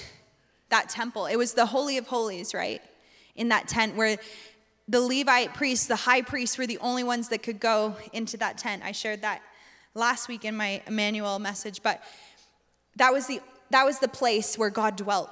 that 0.69 0.89
temple. 0.89 1.27
It 1.27 1.37
was 1.37 1.55
the 1.55 1.67
Holy 1.67 1.97
of 1.97 2.07
Holies, 2.07 2.53
right? 2.53 2.83
In 3.37 3.49
that 3.49 3.69
tent 3.69 3.97
where 3.97 4.19
the 4.89 5.01
Levite 5.01 5.53
priests, 5.53 5.87
the 5.87 5.97
high 5.97 6.23
priests, 6.23 6.57
were 6.57 6.67
the 6.67 6.79
only 6.79 7.05
ones 7.05 7.29
that 7.29 7.43
could 7.43 7.61
go 7.61 7.95
into 8.13 8.39
that 8.39 8.57
tent. 8.57 8.83
I 8.83 8.93
shared 8.93 9.21
that 9.23 9.43
last 9.95 10.29
week 10.29 10.45
in 10.45 10.57
my 10.57 10.83
Emmanuel 10.87 11.39
message, 11.39 11.83
but 11.83 12.03
that 12.97 13.13
was 13.13 13.27
the, 13.27 13.41
that 13.71 13.85
was 13.85 13.99
the 13.99 14.09
place 14.09 14.57
where 14.57 14.71
God 14.71 14.97
dwelt. 14.97 15.31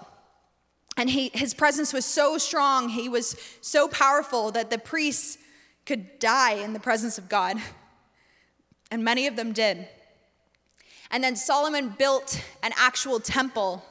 And 0.99 1.09
he, 1.11 1.31
his 1.35 1.55
presence 1.55 1.93
was 1.93 2.05
so 2.05 2.39
strong, 2.39 2.91
he 2.91 3.09
was 3.09 3.37
so 3.61 3.89
powerful 3.89 4.51
that 4.53 4.71
the 4.71 4.79
priests 4.79 5.39
could 5.85 6.19
die 6.19 6.55
in 6.55 6.73
the 6.73 6.81
presence 6.81 7.17
of 7.17 7.29
God. 7.29 7.57
And 8.91 9.05
many 9.05 9.27
of 9.27 9.37
them 9.37 9.53
did. 9.53 9.89
And 11.11 11.23
then 11.23 11.37
Solomon 11.37 11.95
built 11.97 12.43
an 12.63 12.73
actual 12.77 13.21
temple, 13.21 13.85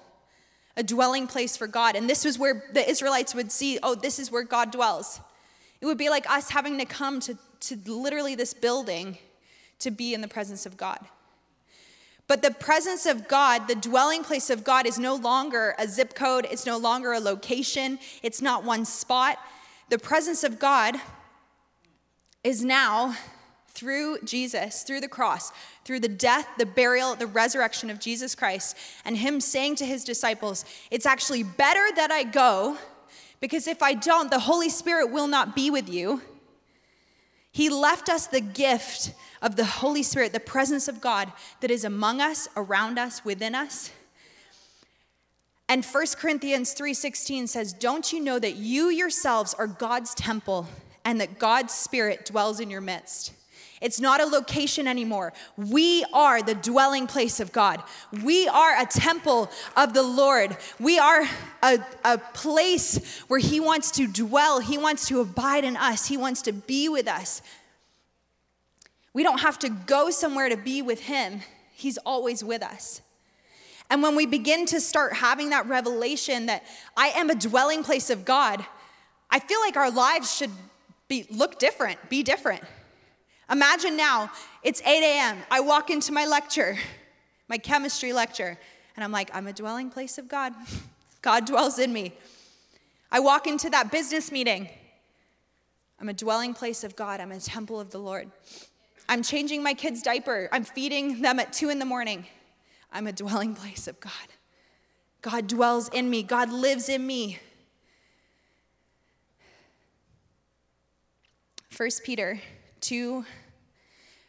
a 0.77 0.83
dwelling 0.83 1.27
place 1.27 1.55
for 1.55 1.67
God. 1.67 1.95
And 1.95 2.09
this 2.09 2.25
was 2.25 2.37
where 2.37 2.63
the 2.73 2.87
Israelites 2.87 3.33
would 3.33 3.51
see, 3.51 3.79
oh, 3.81 3.95
this 3.95 4.19
is 4.19 4.31
where 4.31 4.43
God 4.43 4.71
dwells. 4.71 5.19
It 5.85 5.87
would 5.87 5.99
be 5.99 6.09
like 6.09 6.27
us 6.27 6.49
having 6.49 6.79
to 6.79 6.85
come 6.85 7.19
to, 7.19 7.37
to 7.59 7.77
literally 7.85 8.33
this 8.33 8.55
building 8.55 9.19
to 9.77 9.91
be 9.91 10.15
in 10.15 10.21
the 10.21 10.27
presence 10.27 10.65
of 10.65 10.77
God. 10.77 10.97
But 12.25 12.41
the 12.41 12.49
presence 12.49 13.05
of 13.05 13.27
God, 13.27 13.67
the 13.67 13.75
dwelling 13.75 14.23
place 14.23 14.49
of 14.49 14.63
God, 14.63 14.87
is 14.87 14.97
no 14.97 15.13
longer 15.13 15.75
a 15.77 15.87
zip 15.87 16.15
code, 16.15 16.47
it's 16.49 16.65
no 16.65 16.79
longer 16.79 17.13
a 17.13 17.19
location, 17.19 17.99
it's 18.23 18.41
not 18.41 18.63
one 18.63 18.83
spot. 18.83 19.37
The 19.89 19.99
presence 19.99 20.43
of 20.43 20.57
God 20.57 20.95
is 22.43 22.65
now 22.65 23.15
through 23.67 24.21
Jesus, 24.23 24.81
through 24.81 25.01
the 25.01 25.07
cross, 25.07 25.51
through 25.83 25.99
the 25.99 26.07
death, 26.07 26.47
the 26.57 26.65
burial, 26.65 27.13
the 27.13 27.27
resurrection 27.27 27.91
of 27.91 27.99
Jesus 27.99 28.33
Christ, 28.33 28.75
and 29.05 29.17
Him 29.17 29.39
saying 29.39 29.75
to 29.75 29.85
His 29.85 30.03
disciples, 30.03 30.65
It's 30.89 31.05
actually 31.05 31.43
better 31.43 31.85
that 31.95 32.09
I 32.11 32.23
go, 32.23 32.79
because 33.39 33.67
if 33.67 33.81
I 33.81 33.93
don't, 33.93 34.29
the 34.29 34.39
Holy 34.39 34.69
Spirit 34.69 35.11
will 35.11 35.27
not 35.27 35.55
be 35.55 35.69
with 35.69 35.89
you. 35.89 36.21
He 37.51 37.69
left 37.69 38.09
us 38.09 38.27
the 38.27 38.41
gift 38.41 39.13
of 39.41 39.55
the 39.55 39.65
Holy 39.65 40.03
Spirit, 40.03 40.33
the 40.33 40.39
presence 40.39 40.87
of 40.87 40.99
God 40.99 41.31
that 41.61 41.71
is 41.71 41.85
among 41.85 42.19
us, 42.19 42.47
around 42.57 42.99
us, 42.99 43.23
within 43.23 43.55
us. 43.55 43.91
And 45.67 45.83
1 45.83 46.17
Corinthians 46.17 46.73
3:16 46.73 47.47
says, 47.47 47.73
"Don't 47.73 48.11
you 48.11 48.19
know 48.19 48.39
that 48.39 48.55
you 48.55 48.89
yourselves 48.89 49.53
are 49.53 49.67
God's 49.67 50.13
temple 50.13 50.67
and 51.03 51.19
that 51.19 51.39
God's 51.39 51.73
spirit 51.73 52.25
dwells 52.25 52.59
in 52.59 52.69
your 52.69 52.81
midst?" 52.81 53.31
It's 53.85 54.01
not 54.01 54.19
a 54.19 54.25
location 54.25 54.87
anymore. 54.87 55.31
We 55.55 56.03
are 56.11 56.41
the 56.41 56.55
dwelling 56.55 57.05
place 57.05 57.39
of 57.39 57.51
God. 57.51 57.83
We 58.23 58.47
are 58.47 58.81
a 58.81 58.87
temple 58.87 59.51
of 59.77 59.93
the 59.93 60.01
Lord. 60.01 60.57
We 60.79 60.97
are 60.97 61.21
a, 61.61 61.77
a 62.03 62.17
place 62.17 63.21
where 63.27 63.39
He 63.39 63.59
wants 63.59 63.91
to 63.91 64.07
dwell. 64.07 64.59
He 64.59 64.79
wants 64.79 65.07
to 65.09 65.21
abide 65.21 65.63
in 65.65 65.77
us. 65.77 66.07
He 66.07 66.17
wants 66.17 66.41
to 66.41 66.51
be 66.51 66.89
with 66.89 67.07
us. 67.07 67.43
We 69.13 69.21
don't 69.21 69.41
have 69.41 69.59
to 69.59 69.69
go 69.69 70.09
somewhere 70.09 70.49
to 70.49 70.57
be 70.57 70.81
with 70.81 71.01
Him, 71.01 71.41
He's 71.71 71.99
always 71.99 72.43
with 72.43 72.63
us. 72.63 73.01
And 73.91 74.01
when 74.01 74.15
we 74.15 74.25
begin 74.25 74.65
to 74.65 74.81
start 74.81 75.13
having 75.13 75.51
that 75.51 75.67
revelation 75.67 76.47
that 76.47 76.63
I 76.97 77.09
am 77.09 77.29
a 77.29 77.35
dwelling 77.35 77.83
place 77.83 78.09
of 78.09 78.25
God, 78.25 78.65
I 79.29 79.37
feel 79.37 79.59
like 79.59 79.77
our 79.77 79.91
lives 79.91 80.35
should 80.35 80.49
be 81.07 81.27
look 81.29 81.59
different, 81.59 82.09
be 82.09 82.23
different. 82.23 82.63
Imagine 83.51 83.95
now, 83.95 84.31
it's 84.63 84.81
8 84.81 85.03
a.m. 85.03 85.37
I 85.51 85.59
walk 85.59 85.89
into 85.89 86.11
my 86.11 86.25
lecture, 86.25 86.77
my 87.47 87.57
chemistry 87.57 88.11
lecture, 88.11 88.57
and 88.95 89.03
I'm 89.03 89.11
like, 89.11 89.29
I'm 89.33 89.47
a 89.47 89.53
dwelling 89.53 89.89
place 89.89 90.17
of 90.17 90.27
God. 90.27 90.53
God 91.21 91.45
dwells 91.45 91.79
in 91.79 91.93
me. 91.93 92.13
I 93.11 93.19
walk 93.19 93.47
into 93.47 93.69
that 93.69 93.91
business 93.91 94.31
meeting. 94.31 94.69
I'm 95.99 96.09
a 96.09 96.13
dwelling 96.13 96.53
place 96.53 96.83
of 96.83 96.95
God. 96.95 97.19
I'm 97.19 97.31
a 97.31 97.39
temple 97.39 97.79
of 97.79 97.91
the 97.91 97.99
Lord. 97.99 98.29
I'm 99.07 99.21
changing 99.21 99.63
my 99.63 99.73
kid's 99.73 100.01
diaper. 100.01 100.49
I'm 100.51 100.63
feeding 100.63 101.21
them 101.21 101.39
at 101.39 101.53
two 101.53 101.69
in 101.69 101.79
the 101.79 101.85
morning. 101.85 102.25
I'm 102.91 103.07
a 103.07 103.13
dwelling 103.13 103.53
place 103.61 103.87
of 103.87 103.99
God. 103.99 104.11
God 105.21 105.47
dwells 105.47 105.89
in 105.89 106.09
me, 106.09 106.23
God 106.23 106.51
lives 106.51 106.89
in 106.89 107.05
me. 107.05 107.39
1 111.75 111.89
Peter 112.03 112.39
2 112.85 113.25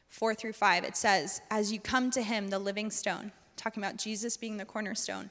4 0.09 0.35
through 0.35 0.55
5, 0.55 0.85
it 0.85 0.97
says, 0.97 1.43
As 1.51 1.71
you 1.71 1.79
come 1.79 2.11
to 2.13 2.23
him, 2.23 2.49
the 2.49 2.59
living 2.59 2.91
stone, 2.91 3.33
talking 3.55 3.83
about 3.83 3.99
Jesus 3.99 4.39
being 4.39 4.57
the 4.57 4.65
cornerstone, 4.65 5.29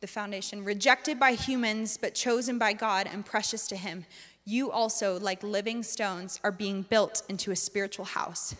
the 0.00 0.06
foundation, 0.06 0.64
rejected 0.64 1.18
by 1.18 1.32
humans, 1.32 1.98
but 2.00 2.14
chosen 2.14 2.56
by 2.56 2.72
God 2.72 3.08
and 3.12 3.26
precious 3.26 3.66
to 3.66 3.76
him, 3.76 4.04
you 4.44 4.70
also, 4.70 5.18
like 5.18 5.42
living 5.42 5.82
stones, 5.82 6.38
are 6.44 6.52
being 6.52 6.82
built 6.82 7.24
into 7.28 7.50
a 7.50 7.56
spiritual 7.56 8.04
house 8.04 8.54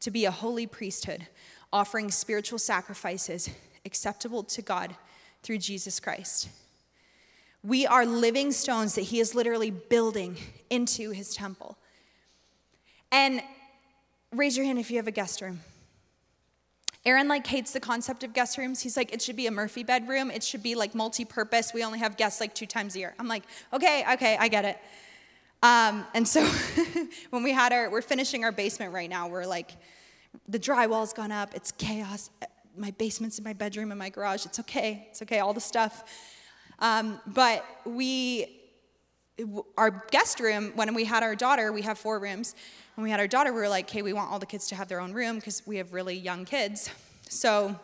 to 0.00 0.10
be 0.10 0.26
a 0.26 0.30
holy 0.30 0.66
priesthood, 0.66 1.26
offering 1.72 2.10
spiritual 2.10 2.58
sacrifices 2.58 3.48
acceptable 3.86 4.42
to 4.42 4.60
God 4.60 4.94
through 5.42 5.58
Jesus 5.58 5.98
Christ. 5.98 6.50
We 7.62 7.86
are 7.86 8.04
living 8.04 8.52
stones 8.52 8.96
that 8.96 9.02
he 9.02 9.18
is 9.18 9.34
literally 9.34 9.70
building 9.70 10.36
into 10.68 11.12
his 11.12 11.34
temple. 11.34 11.78
And 13.12 13.42
raise 14.32 14.56
your 14.56 14.66
hand 14.66 14.78
if 14.78 14.90
you 14.90 14.96
have 14.96 15.08
a 15.08 15.12
guest 15.12 15.40
room. 15.40 15.60
Aaron 17.06 17.28
like 17.28 17.46
hates 17.46 17.72
the 17.72 17.80
concept 17.80 18.24
of 18.24 18.34
guest 18.34 18.58
rooms. 18.58 18.80
He's 18.80 18.96
like, 18.96 19.12
it 19.12 19.22
should 19.22 19.36
be 19.36 19.46
a 19.46 19.50
Murphy 19.50 19.82
bedroom. 19.82 20.30
It 20.30 20.42
should 20.42 20.62
be 20.62 20.74
like 20.74 20.94
multi-purpose. 20.94 21.72
We 21.72 21.82
only 21.82 21.98
have 21.98 22.16
guests 22.16 22.40
like 22.40 22.54
two 22.54 22.66
times 22.66 22.94
a 22.94 22.98
year. 22.98 23.14
I'm 23.18 23.26
like, 23.26 23.44
okay, 23.72 24.04
okay, 24.14 24.36
I 24.38 24.48
get 24.48 24.64
it. 24.66 24.78
Um, 25.62 26.06
and 26.14 26.28
so 26.28 26.44
when 27.30 27.42
we 27.42 27.52
had 27.52 27.72
our, 27.72 27.90
we're 27.90 28.02
finishing 28.02 28.44
our 28.44 28.52
basement 28.52 28.92
right 28.92 29.08
now. 29.08 29.28
We're 29.28 29.46
like, 29.46 29.72
the 30.46 30.58
drywall's 30.58 31.12
gone 31.14 31.32
up. 31.32 31.54
It's 31.54 31.72
chaos. 31.72 32.30
My 32.76 32.90
basement's 32.92 33.38
in 33.38 33.44
my 33.44 33.54
bedroom 33.54 33.92
and 33.92 33.98
my 33.98 34.10
garage. 34.10 34.44
It's 34.44 34.60
okay. 34.60 35.06
It's 35.10 35.22
okay. 35.22 35.38
All 35.38 35.54
the 35.54 35.60
stuff. 35.60 36.04
Um, 36.80 37.18
but 37.26 37.64
we, 37.84 38.59
our 39.76 40.04
guest 40.10 40.40
room, 40.40 40.72
when 40.74 40.92
we 40.94 41.04
had 41.04 41.22
our 41.22 41.34
daughter, 41.34 41.72
we 41.72 41.82
have 41.82 41.98
four 41.98 42.18
rooms 42.18 42.54
when 43.00 43.04
we 43.04 43.10
had 43.10 43.20
our 43.20 43.26
daughter, 43.26 43.50
we 43.50 43.60
were 43.60 43.68
like, 43.68 43.88
okay, 43.88 44.02
we 44.02 44.12
want 44.12 44.30
all 44.30 44.38
the 44.38 44.44
kids 44.44 44.66
to 44.68 44.74
have 44.74 44.88
their 44.88 45.00
own 45.00 45.14
room 45.14 45.36
because 45.36 45.62
we 45.66 45.76
have 45.76 45.94
really 45.94 46.14
young 46.14 46.44
kids. 46.44 46.90
So 47.30 47.74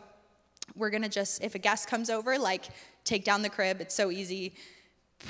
we're 0.75 0.91
gonna 0.91 1.09
just, 1.09 1.43
if 1.43 1.55
a 1.55 1.59
guest 1.59 1.89
comes 1.89 2.11
over, 2.11 2.39
like 2.39 2.67
take 3.05 3.25
down 3.25 3.41
the 3.41 3.49
crib. 3.49 3.81
It's 3.81 3.95
so 3.95 4.11
easy. 4.11 4.53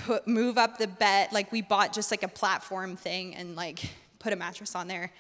Put, 0.05 0.27
move 0.27 0.59
up 0.59 0.79
the 0.79 0.89
bed. 0.89 1.29
Like 1.31 1.53
we 1.53 1.63
bought 1.63 1.93
just 1.93 2.11
like 2.11 2.25
a 2.25 2.29
platform 2.29 2.97
thing 2.97 3.37
and 3.37 3.55
like 3.55 3.89
put 4.19 4.33
a 4.33 4.37
mattress 4.37 4.75
on 4.75 4.89
there. 4.89 5.13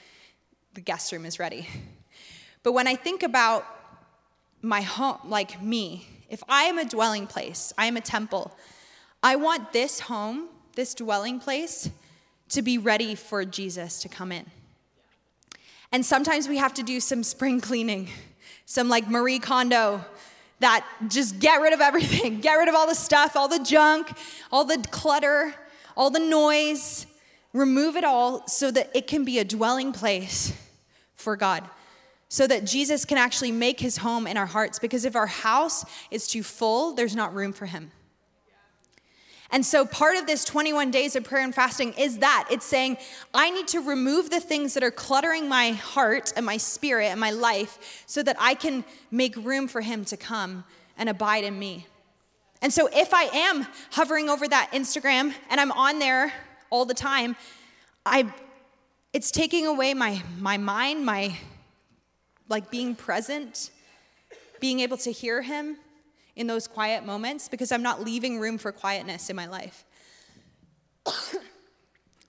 The 0.74 0.80
guest 0.80 1.12
room 1.12 1.24
is 1.24 1.38
ready. 1.38 1.68
But 2.64 2.72
when 2.72 2.88
I 2.88 2.96
think 2.96 3.22
about 3.22 3.64
my 4.62 4.80
home, 4.80 5.18
like 5.26 5.62
me, 5.62 6.08
if 6.28 6.42
I 6.48 6.64
am 6.64 6.78
a 6.78 6.84
dwelling 6.84 7.28
place, 7.28 7.72
I 7.78 7.86
am 7.86 7.96
a 7.96 8.00
temple, 8.00 8.56
I 9.22 9.36
want 9.36 9.72
this 9.72 10.00
home, 10.00 10.48
this 10.76 10.94
dwelling 10.94 11.40
place, 11.40 11.90
to 12.50 12.62
be 12.62 12.78
ready 12.78 13.16
for 13.16 13.44
Jesus 13.44 14.00
to 14.02 14.08
come 14.08 14.30
in. 14.30 14.46
And 15.90 16.06
sometimes 16.06 16.48
we 16.48 16.58
have 16.58 16.74
to 16.74 16.82
do 16.82 17.00
some 17.00 17.24
spring 17.24 17.60
cleaning, 17.60 18.08
some 18.66 18.88
like 18.88 19.08
Marie 19.08 19.38
Kondo 19.38 20.04
that 20.60 20.86
just 21.08 21.38
get 21.38 21.60
rid 21.60 21.72
of 21.72 21.80
everything, 21.80 22.40
get 22.40 22.54
rid 22.54 22.68
of 22.68 22.74
all 22.74 22.86
the 22.86 22.94
stuff, 22.94 23.36
all 23.36 23.48
the 23.48 23.58
junk, 23.58 24.12
all 24.52 24.64
the 24.64 24.78
clutter, 24.90 25.54
all 25.96 26.10
the 26.10 26.20
noise, 26.20 27.06
remove 27.52 27.96
it 27.96 28.04
all 28.04 28.46
so 28.46 28.70
that 28.70 28.90
it 28.94 29.06
can 29.06 29.24
be 29.24 29.38
a 29.38 29.44
dwelling 29.44 29.92
place 29.92 30.52
for 31.14 31.36
God. 31.36 31.68
So 32.28 32.46
that 32.46 32.64
Jesus 32.64 33.04
can 33.04 33.18
actually 33.18 33.52
make 33.52 33.78
his 33.80 33.98
home 33.98 34.26
in 34.26 34.36
our 34.36 34.46
hearts. 34.46 34.78
Because 34.78 35.04
if 35.04 35.14
our 35.14 35.28
house 35.28 35.84
is 36.10 36.26
too 36.26 36.42
full, 36.42 36.92
there's 36.92 37.14
not 37.14 37.32
room 37.32 37.52
for 37.52 37.66
him. 37.66 37.92
And 39.50 39.64
so, 39.64 39.86
part 39.86 40.16
of 40.16 40.26
this 40.26 40.44
21 40.44 40.90
days 40.90 41.14
of 41.14 41.24
prayer 41.24 41.44
and 41.44 41.54
fasting 41.54 41.92
is 41.94 42.18
that 42.18 42.48
it's 42.50 42.66
saying, 42.66 42.98
I 43.32 43.50
need 43.50 43.68
to 43.68 43.80
remove 43.80 44.30
the 44.30 44.40
things 44.40 44.74
that 44.74 44.82
are 44.82 44.90
cluttering 44.90 45.48
my 45.48 45.70
heart 45.70 46.32
and 46.36 46.44
my 46.44 46.56
spirit 46.56 47.06
and 47.06 47.20
my 47.20 47.30
life 47.30 48.04
so 48.06 48.22
that 48.22 48.36
I 48.40 48.54
can 48.54 48.84
make 49.10 49.36
room 49.36 49.68
for 49.68 49.80
Him 49.80 50.04
to 50.06 50.16
come 50.16 50.64
and 50.98 51.08
abide 51.08 51.44
in 51.44 51.58
me. 51.58 51.86
And 52.60 52.72
so, 52.72 52.88
if 52.92 53.14
I 53.14 53.24
am 53.24 53.66
hovering 53.92 54.28
over 54.28 54.48
that 54.48 54.72
Instagram 54.72 55.32
and 55.48 55.60
I'm 55.60 55.72
on 55.72 56.00
there 56.00 56.32
all 56.70 56.84
the 56.84 56.94
time, 56.94 57.36
I, 58.04 58.32
it's 59.12 59.30
taking 59.30 59.66
away 59.66 59.94
my, 59.94 60.22
my 60.40 60.56
mind, 60.56 61.06
my 61.06 61.36
like 62.48 62.70
being 62.70 62.96
present, 62.96 63.70
being 64.58 64.80
able 64.80 64.96
to 64.98 65.12
hear 65.12 65.42
Him 65.42 65.76
in 66.36 66.46
those 66.46 66.68
quiet 66.68 67.04
moments 67.04 67.48
because 67.48 67.72
I'm 67.72 67.82
not 67.82 68.04
leaving 68.04 68.38
room 68.38 68.58
for 68.58 68.70
quietness 68.70 69.30
in 69.30 69.36
my 69.36 69.46
life. 69.46 69.84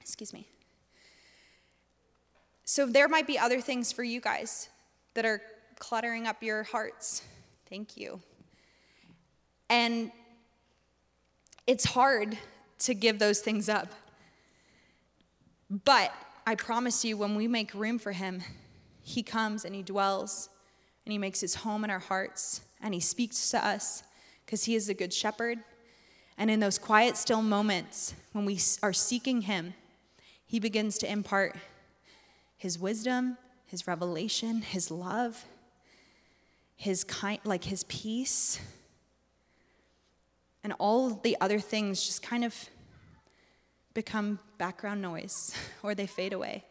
Excuse 0.02 0.34
me. 0.34 0.48
So 2.64 2.86
there 2.86 3.08
might 3.08 3.28
be 3.28 3.38
other 3.38 3.62
things 3.62 3.92
for 3.92 4.04
you 4.04 4.22
guys 4.22 4.70
that 5.14 5.26
are 5.26 5.42
cluttering 5.80 6.26
up 6.26 6.42
your 6.42 6.64
hearts. 6.64 7.22
Thank 7.70 7.98
you. 7.98 8.22
And 9.70 10.12
it's 11.66 11.86
hard 11.86 12.38
to 12.80 12.94
give 12.94 13.20
those 13.20 13.40
things 13.40 13.68
up. 13.68 13.92
But 15.70 16.14
I 16.46 16.56
promise 16.56 17.04
you, 17.04 17.18
when 17.18 17.36
we 17.36 17.48
make 17.48 17.74
room 17.74 18.00
for 18.00 18.14
Him, 18.14 18.42
He 19.02 19.22
comes 19.22 19.66
and 19.66 19.76
He 19.76 19.84
dwells 19.84 20.50
and 21.08 21.14
He 21.14 21.18
makes 21.18 21.40
His 21.40 21.56
home 21.56 21.86
in 21.86 21.90
our 21.90 22.00
hearts 22.00 22.60
and 22.82 22.94
He 22.94 23.00
speaks 23.00 23.50
to 23.52 23.66
us 23.66 24.04
because 24.46 24.66
He 24.66 24.76
is 24.76 24.90
a 24.90 24.94
good 24.94 25.14
shepherd. 25.14 25.58
And 26.38 26.52
in 26.52 26.60
those 26.60 26.78
quiet, 26.78 27.16
still 27.16 27.42
moments 27.42 28.14
when 28.34 28.44
we 28.44 28.60
are 28.84 28.92
seeking 28.92 29.44
Him, 29.44 29.74
He 30.46 30.60
begins 30.60 30.98
to 30.98 31.10
impart 31.10 31.56
His 32.58 32.78
wisdom, 32.78 33.38
His 33.68 33.88
revelation, 33.88 34.64
His 34.64 34.92
love, 34.92 35.46
His 36.76 37.06
kind, 37.06 37.40
like 37.46 37.64
His 37.64 37.86
peace, 37.86 38.60
and 40.62 40.74
all 40.78 41.12
the 41.12 41.38
other 41.40 41.60
things 41.60 42.06
just 42.06 42.22
kind 42.22 42.44
of 42.44 42.54
become 43.94 44.40
background 44.58 45.02
noise 45.02 45.56
or 45.84 45.96
they 45.96 46.06
fade 46.06 46.34
away 46.34 46.66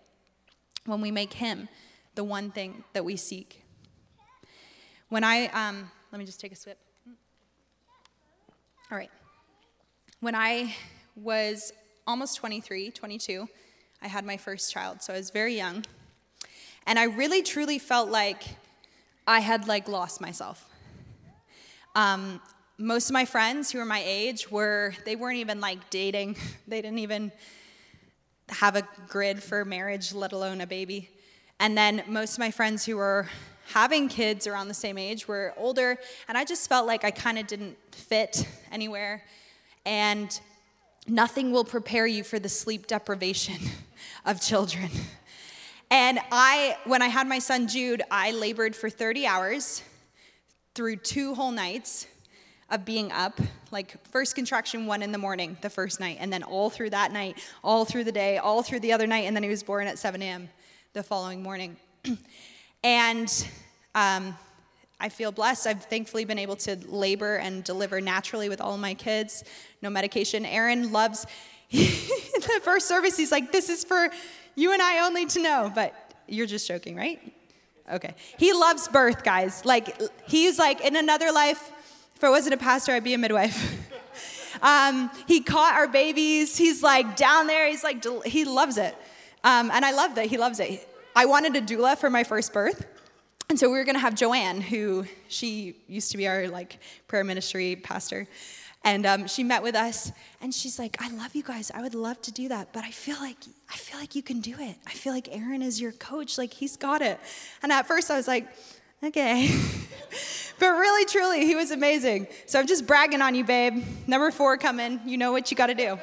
when 0.85 1.01
we 1.01 1.11
make 1.11 1.33
Him 1.33 1.71
the 2.17 2.25
one 2.25 2.51
thing 2.51 2.85
that 2.93 3.03
we 3.03 3.17
seek. 3.17 3.63
When 5.09 5.23
I, 5.23 5.47
um, 5.49 5.89
let 6.11 6.19
me 6.19 6.25
just 6.25 6.41
take 6.41 6.51
a 6.51 6.57
sip. 6.57 6.79
All 8.91 8.99
right. 8.99 9.11
When 10.19 10.35
I 10.35 10.75
was 11.15 11.73
almost 12.09 12.37
23, 12.39 12.91
22, 12.91 13.49
I 14.03 14.09
had 14.09 14.25
my 14.25 14.37
first 14.37 14.73
child, 14.73 15.03
so 15.03 15.13
I 15.13 15.17
was 15.17 15.31
very 15.31 15.55
young. 15.55 15.85
And 16.87 16.99
I 16.99 17.05
really 17.05 17.43
truly 17.43 17.79
felt 17.79 18.11
like 18.11 18.43
I 19.29 19.39
had 19.39 19.69
like 19.69 19.87
lost 19.87 20.21
myself. 20.21 20.69
Um, 21.95 22.41
most 22.77 23.09
of 23.09 23.13
my 23.13 23.25
friends 23.25 23.71
who 23.71 23.79
were 23.79 23.85
my 23.85 24.03
age 24.05 24.51
were 24.51 24.93
they 25.05 25.15
weren't 25.15 25.39
even 25.39 25.61
like 25.61 25.89
dating. 25.91 26.37
They 26.69 26.83
didn't 26.83 26.99
even 26.99 27.31
have 28.49 28.75
a 28.75 28.83
grid 29.07 29.41
for 29.41 29.65
marriage, 29.65 30.13
let 30.13 30.33
alone 30.33 30.61
a 30.61 30.67
baby. 30.67 31.11
And 31.61 31.79
then 31.79 32.03
most 32.09 32.35
of 32.35 32.39
my 32.41 32.51
friends 32.51 32.85
who 32.85 32.97
were 32.97 33.29
having 33.73 34.09
kids 34.09 34.47
around 34.47 34.69
the 34.69 34.75
same 34.75 34.99
age 34.99 35.27
were 35.27 35.53
older, 35.57 35.99
and 36.29 36.39
I 36.39 36.45
just 36.45 36.69
felt 36.69 36.87
like 36.87 37.05
I 37.05 37.11
kind 37.11 37.39
of 37.39 37.47
didn't 37.47 37.77
fit 37.93 38.47
anywhere. 38.71 39.23
And 39.85 40.39
nothing 41.07 41.53
will 41.53 41.65
prepare 41.65 42.07
you 42.07 42.25
for 42.25 42.39
the 42.39 42.49
sleep 42.49 42.87
deprivation 42.87 43.57
of 44.25 44.41
children. 44.41 44.91
And 45.91 46.19
I, 46.33 46.77
when 46.85 47.03
I 47.03 47.09
had 47.09 47.29
my 47.29 47.39
son 47.39 47.69
Jude, 47.69 48.03
I 48.11 48.33
labored 48.33 48.75
for 48.75 48.91
30 48.91 49.27
hours 49.27 49.83
through 50.75 50.97
two 50.97 51.35
whole 51.35 51.53
nights 51.53 52.07
of 52.69 52.85
being 52.85 53.13
up, 53.13 53.39
like 53.71 53.95
first 54.09 54.35
contraction 54.35 54.87
one 54.87 55.03
in 55.03 55.13
the 55.13 55.19
morning, 55.19 55.57
the 55.61 55.71
first 55.71 56.01
night, 56.01 56.17
and 56.19 56.33
then 56.33 56.43
all 56.43 56.69
through 56.69 56.91
that 56.91 57.13
night, 57.13 57.39
all 57.63 57.85
through 57.85 58.03
the 58.03 58.13
day, 58.13 58.39
all 58.39 58.63
through 58.65 58.81
the 58.81 58.93
other 58.93 59.07
night, 59.07 59.25
and 59.25 59.37
then 59.37 59.45
he 59.45 59.49
was 59.49 59.63
born 59.63 59.87
at 59.87 59.99
7 59.99 60.21
a.m. 60.21 60.49
the 60.93 61.03
following 61.05 61.43
morning. 61.43 61.77
and 62.87 63.49
um, 63.97 64.39
I 65.01 65.09
feel 65.09 65.33
blessed. 65.33 65.67
I've 65.67 65.83
thankfully 65.83 66.25
been 66.25 66.39
able 66.39 66.55
to 66.57 66.77
labor 66.87 67.35
and 67.35 67.65
deliver 67.65 68.01
naturally 68.01 68.49
with 68.49 68.61
all 68.61 68.79
my 68.79 68.95
kids, 68.95 69.43
no 69.83 69.91
medication. 69.91 70.47
Aaron 70.47 70.93
loves, 70.93 71.27
the 71.73 72.61
first 72.63 72.87
service, 72.87 73.17
he's 73.17 73.33
like, 73.33 73.51
This 73.51 73.71
is 73.71 73.83
for 73.83 74.09
you 74.55 74.73
and 74.73 74.81
I 74.81 75.05
only 75.05 75.27
to 75.27 75.43
know, 75.43 75.73
but 75.75 75.95
you're 76.29 76.47
just 76.47 76.69
joking, 76.69 76.95
right? 76.95 77.21
Okay. 77.93 78.15
He 78.39 78.53
loves 78.53 78.87
birth, 78.87 79.25
guys. 79.25 79.65
Like, 79.65 80.01
he's 80.29 80.57
like, 80.57 80.81
in 80.81 80.95
another 80.95 81.33
life, 81.33 81.73
if 82.15 82.23
I 82.23 82.31
wasn't 82.31 82.55
a 82.55 82.59
pastor, 82.59 82.93
I'd 82.93 83.03
be 83.03 83.15
a 83.15 83.19
midwife. 83.19 84.63
um, 84.63 85.11
he 85.27 85.41
caught 85.41 85.75
our 85.75 85.89
babies. 85.89 86.57
He's 86.57 86.85
like 86.85 87.17
down 87.17 87.49
there. 87.49 87.69
He's 87.69 87.83
like, 87.83 88.05
he 88.25 88.45
loves 88.45 88.79
it. 88.79 88.95
Um, 89.43 89.73
and 89.73 89.85
I 89.85 89.91
love 89.91 90.15
that 90.15 90.27
he 90.27 90.39
loves 90.39 90.61
it. 90.61 90.89
I 91.17 91.25
wanted 91.25 91.57
a 91.57 91.63
doula 91.63 91.97
for 91.97 92.11
my 92.11 92.25
first 92.25 92.53
birth. 92.53 92.85
And 93.49 93.59
so 93.59 93.71
we 93.71 93.79
were 93.79 93.85
going 93.85 93.95
to 93.95 94.01
have 94.01 94.15
Joanne, 94.15 94.61
who 94.61 95.07
she 95.29 95.77
used 95.89 96.11
to 96.11 96.19
be 96.19 96.29
our 96.29 96.47
like 96.49 96.79
prayer 97.09 97.25
ministry 97.25 97.75
pastor. 97.75 98.29
And 98.85 99.07
um, 99.07 99.27
she 99.27 99.43
met 99.43 99.63
with 99.63 99.75
us, 99.75 100.13
and 100.41 100.55
she's 100.55 100.79
like, 100.79 100.97
"I 101.01 101.09
love 101.09 101.35
you 101.35 101.43
guys. 101.43 101.73
I 101.75 101.81
would 101.81 101.95
love 101.95 102.21
to 102.23 102.31
do 102.31 102.49
that, 102.49 102.73
but 102.73 102.85
I 102.85 102.91
feel 102.91 103.17
like 103.17 103.39
I 103.69 103.77
feel 103.77 103.99
like 103.99 104.15
you 104.15 104.23
can 104.23 104.41
do 104.41 104.55
it. 104.61 104.77
I 104.87 104.91
feel 104.91 105.13
like 105.13 105.35
Aaron 105.35 105.63
is 105.63 105.81
your 105.81 105.91
coach. 105.93 106.39
Like 106.39 106.53
he's 106.53 106.77
got 106.77 107.03
it." 107.03 107.19
And 107.63 107.73
at 107.73 107.89
first, 107.89 108.11
I 108.11 108.17
was 108.17 108.29
like, 108.29 108.47
"Okay," 109.03 109.49
but 110.61 110.69
really, 110.69 111.05
truly, 111.07 111.47
he 111.47 111.57
was 111.57 111.73
amazing. 111.73 112.29
So 112.45 112.61
I'm 112.61 112.67
just 112.69 112.87
bragging 112.87 113.23
on 113.23 113.35
you, 113.35 113.43
babe. 113.43 113.83
Number 114.07 114.31
four 114.31 114.57
coming. 114.57 115.01
You 115.05 115.17
know 115.17 115.33
what 115.33 115.51
you 115.51 115.57
got 115.57 115.67
to 115.69 115.75
do. 115.75 115.99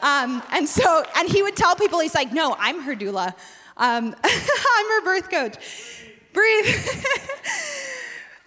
Um, 0.00 0.42
and 0.52 0.66
so, 0.66 1.04
and 1.16 1.28
he 1.28 1.42
would 1.42 1.56
tell 1.56 1.76
people, 1.76 1.98
he's 1.98 2.14
like, 2.14 2.32
"No, 2.32 2.56
I'm 2.58 2.80
her 2.82 2.94
doula. 2.94 3.34
Um, 3.82 4.14
I'm 4.24 4.86
her 4.86 5.04
birth 5.04 5.30
coach." 5.30 5.56
Breathe. 6.32 6.64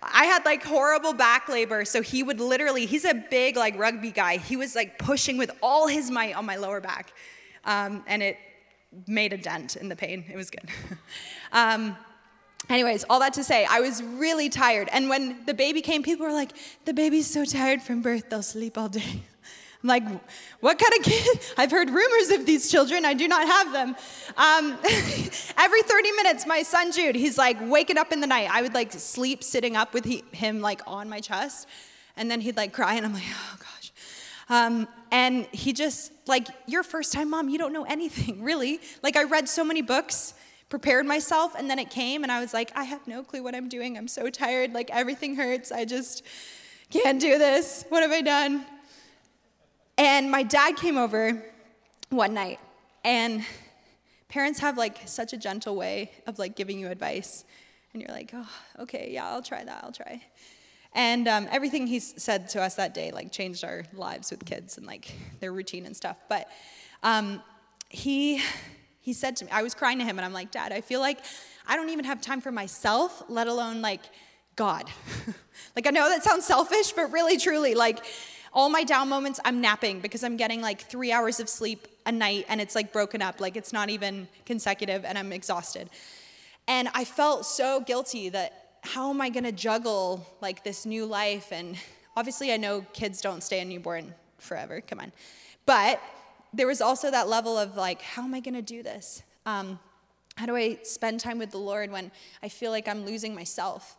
I 0.01 0.25
had 0.25 0.45
like 0.45 0.63
horrible 0.63 1.13
back 1.13 1.49
labor, 1.49 1.83
so 1.83 2.01
he 2.01 2.23
would 2.23 2.39
literally, 2.39 2.85
he's 2.85 3.05
a 3.05 3.13
big 3.13 3.55
like 3.55 3.77
rugby 3.77 4.11
guy. 4.11 4.37
He 4.37 4.55
was 4.55 4.75
like 4.75 4.97
pushing 4.97 5.37
with 5.37 5.51
all 5.61 5.87
his 5.87 6.11
might 6.11 6.35
on 6.35 6.45
my 6.45 6.55
lower 6.55 6.79
back. 6.79 7.13
Um, 7.63 8.03
and 8.07 8.21
it 8.21 8.37
made 9.07 9.33
a 9.33 9.37
dent 9.37 9.75
in 9.75 9.89
the 9.89 9.95
pain. 9.95 10.25
It 10.31 10.37
was 10.37 10.49
good. 10.49 10.69
um, 11.51 11.97
anyways, 12.69 13.03
all 13.09 13.19
that 13.19 13.33
to 13.33 13.43
say, 13.43 13.65
I 13.65 13.81
was 13.81 14.01
really 14.03 14.49
tired. 14.49 14.89
And 14.91 15.09
when 15.09 15.45
the 15.45 15.53
baby 15.53 15.81
came, 15.81 16.03
people 16.03 16.25
were 16.25 16.33
like, 16.33 16.51
the 16.85 16.93
baby's 16.93 17.29
so 17.29 17.43
tired 17.43 17.81
from 17.81 18.01
birth, 18.01 18.29
they'll 18.29 18.43
sleep 18.43 18.77
all 18.77 18.89
day. 18.89 19.23
I'm 19.85 20.03
like, 20.03 20.21
what 20.61 20.79
kind 20.79 20.93
of 20.97 21.05
kid? 21.05 21.39
I've 21.57 21.69
heard 21.69 21.91
rumors 21.91 22.31
of 22.31 22.47
these 22.47 22.71
children. 22.71 23.05
I 23.05 23.13
do 23.13 23.27
not 23.27 23.45
have 23.45 23.71
them. 23.71 23.95
Um, 24.35 24.79
every 25.59 25.83
30 25.83 26.11
minutes, 26.13 26.47
my 26.47 26.63
son 26.63 26.91
Jude, 26.91 27.13
he's 27.13 27.37
like 27.37 27.57
waking 27.61 27.99
up 27.99 28.11
in 28.11 28.19
the 28.19 28.25
night. 28.25 28.49
I 28.51 28.63
would 28.63 28.73
like 28.73 28.91
sleep 28.93 29.43
sitting 29.43 29.75
up 29.75 29.93
with 29.93 30.03
he, 30.03 30.23
him 30.31 30.59
like 30.59 30.81
on 30.87 31.07
my 31.07 31.19
chest, 31.19 31.67
and 32.17 32.31
then 32.31 32.41
he'd 32.41 32.57
like 32.57 32.73
cry, 32.73 32.95
and 32.95 33.05
I'm 33.05 33.13
like, 33.13 33.25
oh 33.29 33.57
gosh. 33.59 33.91
Um, 34.49 34.87
and 35.11 35.45
he 35.51 35.71
just 35.71 36.11
like, 36.25 36.47
your 36.65 36.81
first 36.81 37.13
time 37.13 37.29
mom, 37.29 37.47
you 37.47 37.59
don't 37.59 37.71
know 37.71 37.85
anything, 37.85 38.41
really. 38.43 38.79
Like 39.03 39.15
I 39.15 39.25
read 39.25 39.47
so 39.47 39.63
many 39.63 39.83
books 39.83 40.33
prepared 40.67 41.05
myself 41.05 41.53
and 41.55 41.69
then 41.69 41.77
it 41.77 41.91
came 41.91 42.23
and 42.23 42.31
I 42.31 42.39
was 42.39 42.55
like, 42.55 42.71
I 42.75 42.85
have 42.85 43.07
no 43.07 43.21
clue 43.21 43.43
what 43.43 43.53
I'm 43.53 43.69
doing. 43.69 43.99
I'm 43.99 44.07
so 44.07 44.31
tired. 44.31 44.73
Like 44.73 44.89
everything 44.89 45.35
hurts. 45.35 45.71
I 45.71 45.85
just 45.85 46.23
can't 46.89 47.21
do 47.21 47.37
this. 47.37 47.85
What 47.89 48.01
have 48.01 48.11
I 48.11 48.21
done? 48.21 48.65
And 49.97 50.29
my 50.29 50.43
dad 50.43 50.75
came 50.75 50.97
over 50.97 51.41
one 52.10 52.34
night, 52.34 52.60
and 53.03 53.45
parents 54.27 54.60
have 54.60 54.77
like 54.77 55.08
such 55.08 55.31
a 55.31 55.38
gentle 55.38 55.75
way 55.75 56.12
of 56.27 56.38
like 56.38 56.55
giving 56.55 56.79
you 56.79 56.88
advice. 56.88 57.45
And 57.93 58.01
you're 58.01 58.12
like, 58.12 58.31
oh, 58.34 58.49
okay, 58.79 59.10
yeah, 59.12 59.29
I'll 59.29 59.41
try 59.41 59.63
that, 59.63 59.84
I'll 59.84 59.93
try. 59.93 60.21
And 60.91 61.27
um, 61.27 61.47
everything 61.49 61.88
he 61.88 61.99
said 61.99 62.49
to 62.49 62.62
us 62.62 62.75
that 62.75 62.93
day 62.93 63.12
like 63.12 63.31
changed 63.31 63.63
our 63.63 63.84
lives 63.93 64.31
with 64.31 64.45
kids 64.45 64.77
and 64.77 64.86
like 64.86 65.13
their 65.39 65.53
routine 65.53 65.86
and 65.86 65.95
stuff. 65.95 66.17
But 66.27 66.49
um, 67.03 67.41
he 67.89 68.41
he 68.99 69.13
said 69.13 69.36
to 69.38 69.45
me, 69.45 69.51
I 69.51 69.62
was 69.62 69.73
crying 69.73 69.99
to 69.99 70.03
him, 70.03 70.17
and 70.17 70.25
I'm 70.25 70.34
like, 70.34 70.51
Dad, 70.51 70.73
I 70.73 70.81
feel 70.81 70.99
like 70.99 71.19
I 71.67 71.75
don't 71.75 71.89
even 71.89 72.05
have 72.05 72.21
time 72.21 72.41
for 72.41 72.51
myself, 72.51 73.23
let 73.29 73.47
alone 73.47 73.81
like 73.81 74.01
God. 74.55 74.89
like 75.75 75.86
I 75.88 75.91
know 75.91 76.10
that 76.10 76.23
sounds 76.23 76.45
selfish, 76.45 76.91
but 76.91 77.12
really, 77.12 77.38
truly, 77.38 77.75
like 77.75 78.03
all 78.55 78.69
my 78.69 78.83
down 78.83 79.09
moments, 79.09 79.39
I'm 79.45 79.61
napping 79.61 79.99
because 79.99 80.23
I'm 80.23 80.37
getting 80.37 80.61
like 80.61 80.81
three 80.81 81.11
hours 81.11 81.39
of 81.39 81.47
sleep 81.47 81.87
a 82.07 82.11
night 82.11 82.45
and 82.49 82.59
it's 82.59 82.73
like 82.73 82.91
broken 82.91 83.21
up, 83.21 83.39
like 83.39 83.55
it's 83.55 83.73
not 83.73 83.89
even 83.89 84.27
consecutive 84.45 85.05
and 85.05 85.17
I'm 85.17 85.31
exhausted. 85.31 85.89
And 86.67 86.87
I 86.95 87.03
felt 87.03 87.45
so 87.45 87.81
guilty 87.81 88.29
that 88.29 88.79
how 88.81 89.11
am 89.11 89.21
I 89.21 89.29
gonna 89.29 89.51
juggle 89.51 90.25
like 90.41 90.63
this 90.63 90.85
new 90.85 91.05
life? 91.05 91.51
And 91.51 91.77
obviously, 92.17 92.51
I 92.51 92.57
know 92.57 92.85
kids 92.93 93.21
don't 93.21 93.43
stay 93.43 93.59
a 93.59 93.65
newborn 93.65 94.15
forever. 94.39 94.81
Come 94.81 94.99
on. 94.99 95.11
But 95.65 96.01
there 96.53 96.67
was 96.67 96.81
also 96.81 97.11
that 97.11 97.27
level 97.27 97.57
of 97.57 97.75
like, 97.75 98.01
how 98.01 98.23
am 98.23 98.33
I 98.33 98.39
going 98.39 98.53
to 98.53 98.61
do 98.61 98.81
this? 98.81 99.23
Um, 99.45 99.79
how 100.37 100.45
do 100.45 100.55
I 100.55 100.79
spend 100.83 101.19
time 101.19 101.37
with 101.37 101.51
the 101.51 101.57
Lord 101.57 101.91
when 101.91 102.11
I 102.41 102.49
feel 102.49 102.71
like 102.71 102.87
I'm 102.87 103.05
losing 103.05 103.35
myself? 103.35 103.97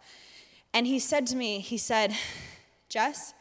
And 0.73 0.87
he 0.87 0.99
said 0.99 1.27
to 1.29 1.37
me, 1.37 1.61
he 1.61 1.79
said, 1.79 2.15
Jess, 2.89 3.35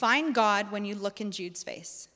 find 0.00 0.34
God 0.34 0.72
when 0.72 0.86
you 0.86 0.94
look 0.94 1.20
in 1.20 1.30
Jude's 1.30 1.62
face. 1.62 2.08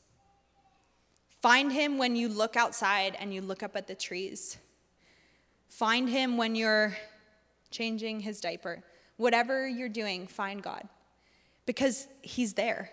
Find 1.43 1.71
him 1.71 1.99
when 1.99 2.17
you 2.17 2.31
look 2.31 2.57
outside 2.57 3.15
and 3.21 3.35
you 3.35 3.43
look 3.43 3.63
up 3.63 3.77
at 3.77 3.87
the 3.87 3.95
trees. 3.95 4.57
Find 5.69 6.09
him 6.09 6.39
when 6.39 6.55
you're 6.55 6.97
changing 7.71 8.21
his 8.21 8.41
diaper. 8.41 8.83
Whatever 9.19 9.69
you're 9.69 9.91
doing, 9.91 10.27
find 10.27 10.63
God 10.63 10.89
because 11.67 12.09
he's 12.23 12.55
there. 12.55 12.91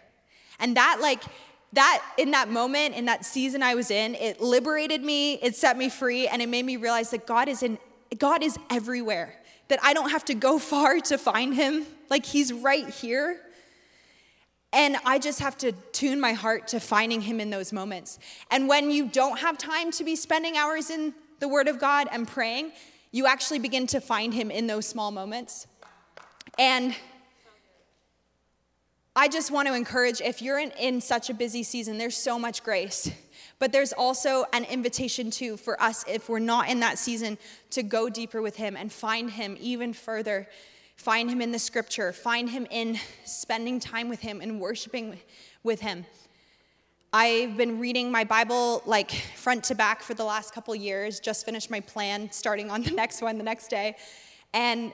And 0.59 0.75
that, 0.75 0.97
like, 0.99 1.23
that 1.71 2.03
in 2.17 2.31
that 2.31 2.49
moment, 2.49 2.93
in 2.93 3.05
that 3.05 3.23
season 3.23 3.63
I 3.63 3.75
was 3.75 3.91
in, 3.91 4.15
it 4.15 4.41
liberated 4.41 5.01
me, 5.01 5.35
it 5.35 5.55
set 5.55 5.77
me 5.77 5.87
free, 5.87 6.27
and 6.27 6.41
it 6.41 6.49
made 6.49 6.65
me 6.65 6.75
realize 6.75 7.11
that 7.11 7.25
God 7.25 7.47
is 7.47 7.63
in 7.63 7.79
God 8.17 8.43
is 8.43 8.57
everywhere. 8.69 9.35
That 9.69 9.79
I 9.81 9.93
don't 9.93 10.09
have 10.09 10.25
to 10.25 10.33
go 10.33 10.59
far 10.73 10.99
to 10.99 11.17
find 11.17 11.53
him. 11.53 11.85
Like 12.09 12.25
he's 12.25 12.51
right 12.51 12.89
here. 12.89 13.39
And 14.73 14.97
I 15.05 15.19
just 15.19 15.39
have 15.39 15.57
to 15.59 15.73
tune 15.91 16.19
my 16.19 16.33
heart 16.33 16.69
to 16.69 16.79
finding 16.79 17.21
him 17.21 17.39
in 17.39 17.49
those 17.49 17.73
moments. 17.73 18.19
And 18.49 18.69
when 18.69 18.89
you 18.89 19.07
don't 19.07 19.39
have 19.39 19.57
time 19.57 19.91
to 19.91 20.03
be 20.03 20.15
spending 20.15 20.55
hours 20.55 20.89
in 20.89 21.13
the 21.39 21.47
Word 21.47 21.67
of 21.67 21.79
God 21.79 22.07
and 22.11 22.27
praying, 22.27 22.71
you 23.11 23.27
actually 23.27 23.59
begin 23.59 23.87
to 23.87 23.99
find 23.99 24.33
him 24.33 24.49
in 24.49 24.67
those 24.67 24.85
small 24.87 25.11
moments. 25.11 25.67
And 26.57 26.95
I 29.13 29.27
just 29.27 29.51
want 29.51 29.67
to 29.67 29.73
encourage 29.73 30.21
if 30.21 30.41
you're 30.41 30.59
in, 30.59 30.71
in 30.79 31.01
such 31.01 31.29
a 31.29 31.33
busy 31.33 31.63
season, 31.63 31.97
there's 31.97 32.15
so 32.15 32.39
much 32.39 32.63
grace. 32.63 33.11
But 33.59 33.73
there's 33.73 33.91
also 33.91 34.45
an 34.53 34.63
invitation, 34.63 35.29
too, 35.29 35.57
for 35.57 35.81
us, 35.81 36.05
if 36.07 36.29
we're 36.29 36.39
not 36.39 36.69
in 36.69 36.79
that 36.79 36.97
season, 36.97 37.37
to 37.71 37.83
go 37.83 38.09
deeper 38.09 38.41
with 38.41 38.55
Him 38.55 38.77
and 38.77 38.91
find 38.91 39.29
Him 39.29 39.57
even 39.59 39.93
further 39.93 40.47
Find 41.01 41.31
him 41.31 41.41
in 41.41 41.51
the 41.51 41.57
scripture, 41.57 42.13
find 42.13 42.47
him 42.47 42.67
in 42.69 42.99
spending 43.25 43.79
time 43.79 44.07
with 44.07 44.19
him 44.19 44.39
and 44.39 44.61
worshiping 44.61 45.17
with 45.63 45.81
him. 45.81 46.05
I've 47.11 47.57
been 47.57 47.79
reading 47.79 48.11
my 48.11 48.23
Bible 48.23 48.83
like 48.85 49.09
front 49.09 49.63
to 49.63 49.75
back 49.75 50.03
for 50.03 50.13
the 50.13 50.23
last 50.23 50.53
couple 50.53 50.75
years, 50.75 51.19
just 51.19 51.43
finished 51.43 51.71
my 51.71 51.79
plan, 51.79 52.31
starting 52.31 52.69
on 52.69 52.83
the 52.83 52.91
next 52.95 53.23
one 53.23 53.39
the 53.39 53.43
next 53.43 53.69
day. 53.69 53.95
And 54.53 54.93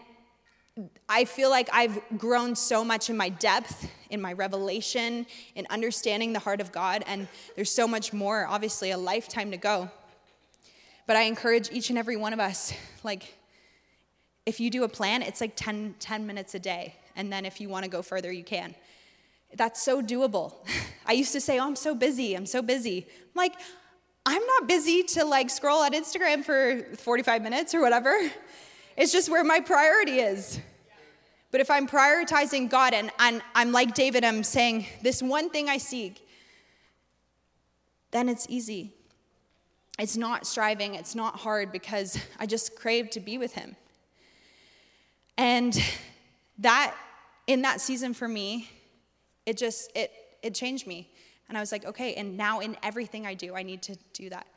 I 1.09 1.25
feel 1.25 1.49
like 1.49 1.67
I've 1.73 1.99
grown 2.17 2.55
so 2.55 2.85
much 2.85 3.09
in 3.09 3.17
my 3.17 3.27
depth, 3.27 3.91
in 4.09 4.21
my 4.21 4.31
revelation, 4.31 5.25
in 5.55 5.67
understanding 5.69 6.31
the 6.31 6.39
heart 6.39 6.61
of 6.61 6.71
God, 6.71 7.03
and 7.05 7.27
there's 7.57 7.69
so 7.69 7.85
much 7.85 8.13
more, 8.13 8.47
obviously, 8.47 8.91
a 8.91 8.97
lifetime 8.97 9.51
to 9.51 9.57
go. 9.57 9.91
But 11.05 11.17
I 11.17 11.23
encourage 11.23 11.69
each 11.69 11.89
and 11.89 11.99
every 11.99 12.15
one 12.15 12.31
of 12.31 12.39
us, 12.39 12.71
like, 13.03 13.36
if 14.47 14.61
you 14.61 14.69
do 14.69 14.85
a 14.85 14.87
plan, 14.87 15.21
it's 15.21 15.41
like 15.41 15.51
10, 15.57 15.95
10 15.99 16.25
minutes 16.25 16.55
a 16.55 16.59
day. 16.59 16.95
And 17.17 17.31
then 17.31 17.45
if 17.45 17.59
you 17.59 17.67
want 17.67 17.83
to 17.83 17.91
go 17.91 18.01
further, 18.01 18.31
you 18.31 18.45
can. 18.45 18.73
That's 19.53 19.81
so 19.83 20.01
doable. 20.01 20.53
I 21.05 21.11
used 21.11 21.33
to 21.33 21.41
say, 21.41 21.59
oh, 21.59 21.65
I'm 21.65 21.75
so 21.75 21.93
busy. 21.93 22.33
I'm 22.33 22.45
so 22.45 22.61
busy. 22.61 23.05
I'm 23.09 23.31
like, 23.35 23.53
I'm 24.25 24.45
not 24.45 24.65
busy 24.65 25.03
to 25.03 25.25
like 25.25 25.49
scroll 25.49 25.79
on 25.79 25.91
Instagram 25.91 26.45
for 26.45 26.81
45 26.95 27.41
minutes 27.41 27.75
or 27.75 27.81
whatever. 27.81 28.17
It's 28.95 29.11
just 29.11 29.29
where 29.29 29.43
my 29.43 29.59
priority 29.59 30.19
is. 30.19 30.61
But 31.51 31.59
if 31.59 31.69
I'm 31.69 31.85
prioritizing 31.85 32.69
God 32.69 32.93
and, 32.93 33.11
and 33.19 33.41
I'm 33.53 33.73
like 33.73 33.95
David, 33.95 34.23
I'm 34.23 34.43
saying, 34.43 34.85
this 35.01 35.21
one 35.21 35.49
thing 35.49 35.67
I 35.67 35.77
seek, 35.77 36.25
then 38.11 38.29
it's 38.29 38.45
easy. 38.47 38.93
It's 39.99 40.15
not 40.15 40.47
striving, 40.47 40.95
it's 40.95 41.15
not 41.15 41.35
hard 41.35 41.73
because 41.73 42.17
I 42.39 42.45
just 42.45 42.77
crave 42.77 43.09
to 43.09 43.19
be 43.19 43.37
with 43.37 43.53
Him. 43.53 43.75
And 45.37 45.79
that, 46.59 46.95
in 47.45 47.61
that 47.61 47.81
season 47.81 48.13
for 48.13 48.27
me, 48.27 48.69
it 49.45 49.57
just, 49.57 49.91
it, 49.95 50.11
it 50.41 50.53
changed 50.53 50.87
me. 50.87 51.09
And 51.47 51.57
I 51.57 51.61
was 51.61 51.71
like, 51.71 51.85
okay, 51.85 52.15
and 52.15 52.35
now 52.35 52.59
in 52.59 52.75
everything 52.83 53.25
I 53.25 53.33
do, 53.33 53.55
I 53.55 53.63
need 53.63 53.81
to 53.83 53.95
do 54.13 54.29
that. 54.29 54.47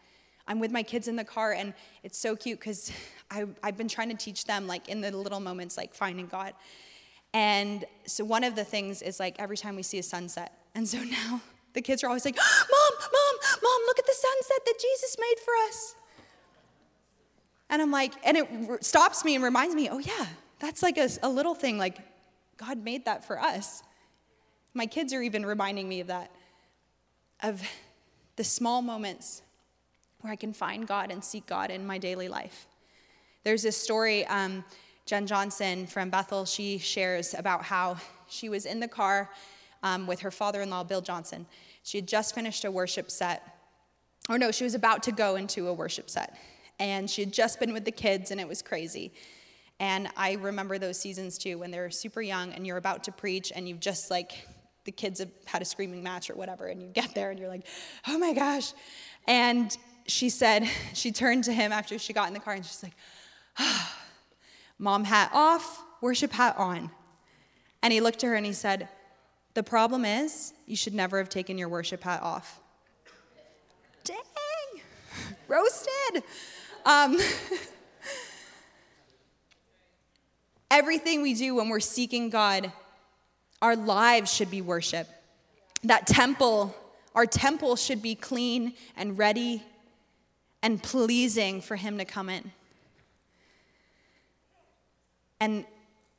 I'm 0.48 0.58
with 0.58 0.72
my 0.72 0.82
kids 0.82 1.06
in 1.06 1.14
the 1.14 1.24
car, 1.24 1.52
and 1.52 1.74
it's 2.02 2.18
so 2.18 2.34
cute 2.34 2.58
because 2.58 2.90
I've 3.30 3.76
been 3.76 3.86
trying 3.86 4.08
to 4.08 4.16
teach 4.16 4.46
them, 4.46 4.66
like, 4.66 4.88
in 4.88 5.00
the 5.00 5.16
little 5.16 5.38
moments, 5.38 5.76
like 5.76 5.94
finding 5.94 6.26
God. 6.26 6.54
And 7.32 7.84
so 8.06 8.24
one 8.24 8.44
of 8.44 8.56
the 8.56 8.64
things 8.64 9.02
is 9.02 9.20
like 9.20 9.36
every 9.38 9.56
time 9.56 9.76
we 9.76 9.82
see 9.82 9.98
a 9.98 10.02
sunset. 10.02 10.52
And 10.74 10.88
so 10.88 10.98
now 11.04 11.40
the 11.72 11.82
kids 11.82 12.02
are 12.02 12.08
always 12.08 12.24
like, 12.24 12.36
Mom, 12.36 13.00
Mom, 13.00 13.36
Mom, 13.62 13.80
look 13.86 13.98
at 13.98 14.06
the 14.06 14.14
sunset 14.14 14.58
that 14.66 14.74
Jesus 14.80 15.16
made 15.18 15.38
for 15.44 15.54
us. 15.68 15.94
And 17.68 17.80
I'm 17.80 17.92
like, 17.92 18.14
and 18.24 18.36
it 18.36 18.84
stops 18.84 19.24
me 19.24 19.36
and 19.36 19.44
reminds 19.44 19.76
me, 19.76 19.88
oh, 19.88 19.98
yeah, 19.98 20.26
that's 20.61 20.83
like 20.83 20.99
a, 20.99 21.09
a 21.23 21.29
little 21.29 21.55
thing, 21.55 21.79
like 21.79 21.99
God 22.57 22.79
made 22.85 23.07
that 23.07 23.25
for 23.25 23.40
us. 23.40 23.83
My 24.75 24.87
kids 24.87 25.12
are 25.12 25.23
even 25.23 25.44
reminding 25.44 25.88
me 25.88 26.01
of 26.01 26.07
that, 26.07 26.31
of 27.42 27.62
the 28.37 28.44
small 28.44 28.83
moments 28.83 29.42
where 30.20 30.33
I 30.33 30.37
can 30.37 30.53
find 30.53 30.87
God 30.87 31.11
and 31.11 31.25
seek 31.25 31.46
God 31.46 31.70
in 31.70 31.87
my 31.87 31.99
daily 31.99 32.29
life. 32.29 32.66
There's 33.42 33.62
this 33.62 33.77
story, 33.77 34.27
um, 34.27 34.64
Jen 35.07 35.27
Johnson 35.27 35.87
from 35.87 36.11
Bethel, 36.11 36.44
she 36.44 36.79
shares 36.79 37.35
about 37.35 37.64
how 37.64 37.96
she 38.29 38.49
was 38.49 38.66
in 38.66 38.79
the 38.81 38.87
car 38.87 39.31
um, 39.83 40.07
with 40.07 40.20
her 40.20 40.31
father 40.31 40.61
in 40.61 40.68
law, 40.68 40.85
Bill 40.85 41.01
Johnson. 41.01 41.46
She 41.83 41.96
had 41.99 42.07
just 42.07 42.35
finished 42.35 42.66
a 42.66 42.70
worship 42.70 43.11
set, 43.11 43.42
or 44.29 44.38
no, 44.38 44.53
she 44.53 44.64
was 44.64 44.75
about 44.75 45.03
to 45.05 45.12
go 45.12 45.37
into 45.37 45.68
a 45.68 45.73
worship 45.73 46.11
set. 46.11 46.37
And 46.79 47.11
she 47.11 47.23
had 47.23 47.33
just 47.33 47.59
been 47.59 47.73
with 47.73 47.87
the 47.87 47.90
kids, 47.90 48.31
and 48.31 48.40
it 48.40 48.46
was 48.46 48.62
crazy. 48.62 49.12
And 49.80 50.08
I 50.14 50.34
remember 50.34 50.78
those 50.78 51.00
seasons 51.00 51.38
too 51.38 51.58
when 51.58 51.70
they're 51.70 51.90
super 51.90 52.20
young 52.20 52.52
and 52.52 52.66
you're 52.66 52.76
about 52.76 53.02
to 53.04 53.12
preach 53.12 53.50
and 53.52 53.66
you've 53.66 53.80
just 53.80 54.10
like, 54.10 54.46
the 54.84 54.92
kids 54.92 55.20
have 55.20 55.30
had 55.46 55.62
a 55.62 55.64
screaming 55.64 56.02
match 56.02 56.28
or 56.28 56.34
whatever, 56.34 56.66
and 56.66 56.82
you 56.82 56.88
get 56.88 57.14
there 57.14 57.30
and 57.30 57.38
you're 57.38 57.48
like, 57.48 57.66
oh 58.06 58.18
my 58.18 58.34
gosh. 58.34 58.74
And 59.26 59.76
she 60.06 60.28
said, 60.28 60.68
she 60.92 61.12
turned 61.12 61.44
to 61.44 61.52
him 61.52 61.72
after 61.72 61.98
she 61.98 62.12
got 62.12 62.28
in 62.28 62.34
the 62.34 62.40
car 62.40 62.54
and 62.54 62.64
she's 62.64 62.82
like, 62.82 62.92
oh, 63.58 63.92
mom 64.78 65.04
hat 65.04 65.30
off, 65.32 65.82
worship 66.02 66.32
hat 66.32 66.56
on. 66.58 66.90
And 67.82 67.92
he 67.92 68.02
looked 68.02 68.22
at 68.22 68.28
her 68.28 68.34
and 68.34 68.44
he 68.44 68.52
said, 68.52 68.86
the 69.54 69.62
problem 69.62 70.04
is, 70.04 70.52
you 70.66 70.76
should 70.76 70.94
never 70.94 71.16
have 71.18 71.30
taken 71.30 71.56
your 71.56 71.70
worship 71.70 72.02
hat 72.04 72.22
off. 72.22 72.60
Dang, 74.04 74.18
roasted. 75.48 76.22
Um, 76.84 77.16
Everything 80.70 81.22
we 81.22 81.35
do 81.35 81.56
when 81.56 81.68
we're 81.68 81.80
seeking 81.80 82.30
God, 82.30 82.72
our 83.61 83.74
lives 83.74 84.33
should 84.33 84.50
be 84.50 84.62
worship. 84.62 85.09
That 85.83 86.06
temple, 86.06 86.74
our 87.14 87.26
temple 87.26 87.76
should 87.76 88.02
be 88.02 88.14
clean 88.14 88.74
and 88.96 89.18
ready 89.18 89.62
and 90.62 90.83
pleasing 90.83 91.61
for 91.61 91.76
Him 91.76 91.98
to 91.98 92.04
come 92.04 92.28
in. 92.28 92.52
And 95.40 95.64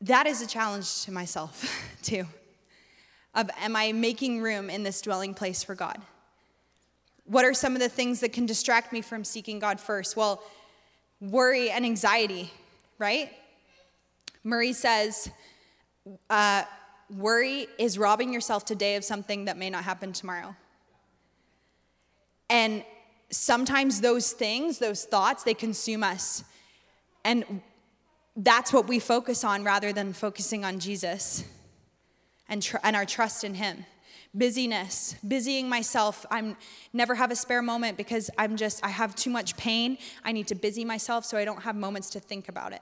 that 0.02 0.26
is 0.26 0.42
a 0.42 0.48
challenge 0.48 1.04
to 1.04 1.12
myself, 1.12 1.64
too. 2.02 2.26
Of 3.34 3.50
am 3.60 3.76
I 3.76 3.94
making 3.94 4.42
room 4.42 4.70
in 4.70 4.84
this 4.84 5.02
dwelling 5.02 5.34
place 5.34 5.64
for 5.64 5.76
God? 5.76 6.02
What 7.26 7.46
are 7.46 7.54
some 7.54 7.76
of 7.76 7.82
the 7.82 7.88
things 7.88 8.20
that 8.20 8.34
can 8.34 8.46
distract 8.46 8.92
me 8.92 9.02
from 9.02 9.24
seeking 9.24 9.60
God 9.60 9.80
first? 9.80 10.18
Well, 10.18 10.44
worry 11.22 11.70
and 11.70 11.86
anxiety, 11.86 12.52
right? 12.98 13.32
Murray 14.44 14.74
says, 14.74 15.30
uh, 16.30 16.64
worry 17.10 17.68
is 17.78 17.98
robbing 17.98 18.34
yourself 18.34 18.66
today 18.66 18.96
of 18.96 19.04
something 19.04 19.46
that 19.46 19.58
may 19.58 19.70
not 19.70 19.84
happen 19.84 20.14
tomorrow. 20.14 20.56
And 22.50 22.84
sometimes 23.30 24.02
those 24.02 24.32
things, 24.32 24.80
those 24.80 25.06
thoughts, 25.06 25.44
they 25.44 25.54
consume 25.54 26.04
us. 26.04 26.44
And 27.24 27.62
that's 28.36 28.74
what 28.74 28.88
we 28.88 29.00
focus 29.00 29.44
on 29.44 29.64
rather 29.64 29.94
than 29.94 30.14
focusing 30.14 30.66
on 30.66 30.80
Jesus 30.80 31.44
and, 32.50 32.62
tr- 32.62 32.78
and 32.84 32.96
our 32.96 33.06
trust 33.06 33.44
in 33.44 33.54
Him. 33.54 33.86
Busyness, 34.34 35.16
busying 35.28 35.68
myself. 35.68 36.26
I'm 36.32 36.56
never 36.94 37.16
have 37.16 37.32
a 37.32 37.36
spare 37.36 37.62
moment 37.62 37.98
because 37.98 38.30
I'm 38.38 38.56
just, 38.56 38.84
I 38.84 38.88
have 38.88 39.14
too 39.14 39.30
much 39.30 39.58
pain. 39.58 39.98
I 40.24 40.32
need 40.32 40.48
to 40.48 40.56
busy 40.56 40.86
myself 40.86 41.26
so 41.26 41.38
I 41.38 41.44
don't 41.44 41.62
have 41.64 41.76
moments 41.76 42.10
to 42.12 42.20
think 42.20 42.48
about 42.48 42.72
it 42.72 42.82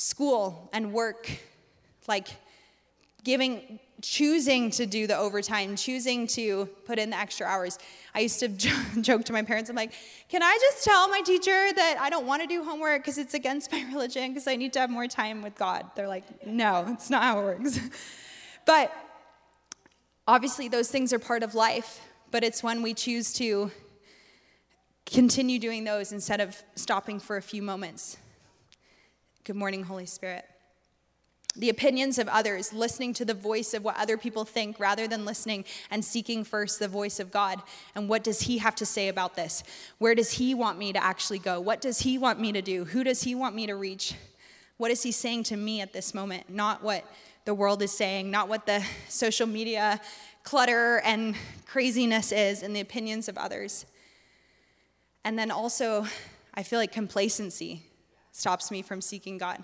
school 0.00 0.70
and 0.72 0.92
work, 0.92 1.30
like 2.08 2.28
giving, 3.22 3.78
choosing 4.00 4.70
to 4.70 4.86
do 4.86 5.06
the 5.06 5.16
overtime, 5.16 5.76
choosing 5.76 6.26
to 6.26 6.66
put 6.86 6.98
in 6.98 7.10
the 7.10 7.18
extra 7.18 7.46
hours. 7.46 7.78
I 8.14 8.20
used 8.20 8.40
to 8.40 8.48
joke 9.00 9.24
to 9.24 9.32
my 9.32 9.42
parents, 9.42 9.68
I'm 9.68 9.76
like, 9.76 9.92
can 10.28 10.42
I 10.42 10.58
just 10.60 10.84
tell 10.84 11.08
my 11.08 11.20
teacher 11.20 11.50
that 11.50 11.96
I 12.00 12.08
don't 12.10 12.26
want 12.26 12.42
to 12.42 12.48
do 12.48 12.64
homework 12.64 13.02
because 13.02 13.18
it's 13.18 13.34
against 13.34 13.70
my 13.72 13.84
religion 13.92 14.28
because 14.30 14.46
I 14.46 14.56
need 14.56 14.72
to 14.74 14.80
have 14.80 14.90
more 14.90 15.06
time 15.06 15.42
with 15.42 15.56
God? 15.56 15.90
They're 15.94 16.08
like, 16.08 16.46
no, 16.46 16.86
it's 16.88 17.10
not 17.10 17.22
how 17.22 17.40
it 17.40 17.44
works. 17.44 17.78
but 18.66 18.92
Obviously, 20.30 20.68
those 20.68 20.88
things 20.88 21.12
are 21.12 21.18
part 21.18 21.42
of 21.42 21.56
life, 21.56 22.00
but 22.30 22.44
it's 22.44 22.62
when 22.62 22.82
we 22.82 22.94
choose 22.94 23.32
to 23.32 23.72
continue 25.04 25.58
doing 25.58 25.82
those 25.82 26.12
instead 26.12 26.40
of 26.40 26.62
stopping 26.76 27.18
for 27.18 27.36
a 27.36 27.42
few 27.42 27.60
moments. 27.62 28.16
Good 29.50 29.56
morning, 29.56 29.82
Holy 29.82 30.06
Spirit. 30.06 30.44
The 31.56 31.70
opinions 31.70 32.20
of 32.20 32.28
others, 32.28 32.72
listening 32.72 33.12
to 33.14 33.24
the 33.24 33.34
voice 33.34 33.74
of 33.74 33.82
what 33.82 33.96
other 33.96 34.16
people 34.16 34.44
think 34.44 34.78
rather 34.78 35.08
than 35.08 35.24
listening 35.24 35.64
and 35.90 36.04
seeking 36.04 36.44
first 36.44 36.78
the 36.78 36.86
voice 36.86 37.18
of 37.18 37.32
God. 37.32 37.60
And 37.96 38.08
what 38.08 38.22
does 38.22 38.42
He 38.42 38.58
have 38.58 38.76
to 38.76 38.86
say 38.86 39.08
about 39.08 39.34
this? 39.34 39.64
Where 39.98 40.14
does 40.14 40.30
He 40.34 40.54
want 40.54 40.78
me 40.78 40.92
to 40.92 41.02
actually 41.02 41.40
go? 41.40 41.58
What 41.58 41.80
does 41.80 41.98
He 41.98 42.16
want 42.16 42.38
me 42.38 42.52
to 42.52 42.62
do? 42.62 42.84
Who 42.84 43.02
does 43.02 43.24
He 43.24 43.34
want 43.34 43.56
me 43.56 43.66
to 43.66 43.74
reach? 43.74 44.14
What 44.76 44.92
is 44.92 45.02
He 45.02 45.10
saying 45.10 45.42
to 45.44 45.56
me 45.56 45.80
at 45.80 45.92
this 45.92 46.14
moment? 46.14 46.48
Not 46.48 46.84
what 46.84 47.04
the 47.44 47.52
world 47.52 47.82
is 47.82 47.90
saying, 47.90 48.30
not 48.30 48.48
what 48.48 48.66
the 48.66 48.84
social 49.08 49.48
media 49.48 50.00
clutter 50.44 51.00
and 51.00 51.34
craziness 51.66 52.30
is 52.30 52.62
and 52.62 52.76
the 52.76 52.80
opinions 52.80 53.28
of 53.28 53.36
others. 53.36 53.84
And 55.24 55.36
then 55.36 55.50
also, 55.50 56.06
I 56.54 56.62
feel 56.62 56.78
like 56.78 56.92
complacency 56.92 57.89
stops 58.40 58.70
me 58.70 58.82
from 58.82 59.00
seeking 59.00 59.38
God. 59.38 59.62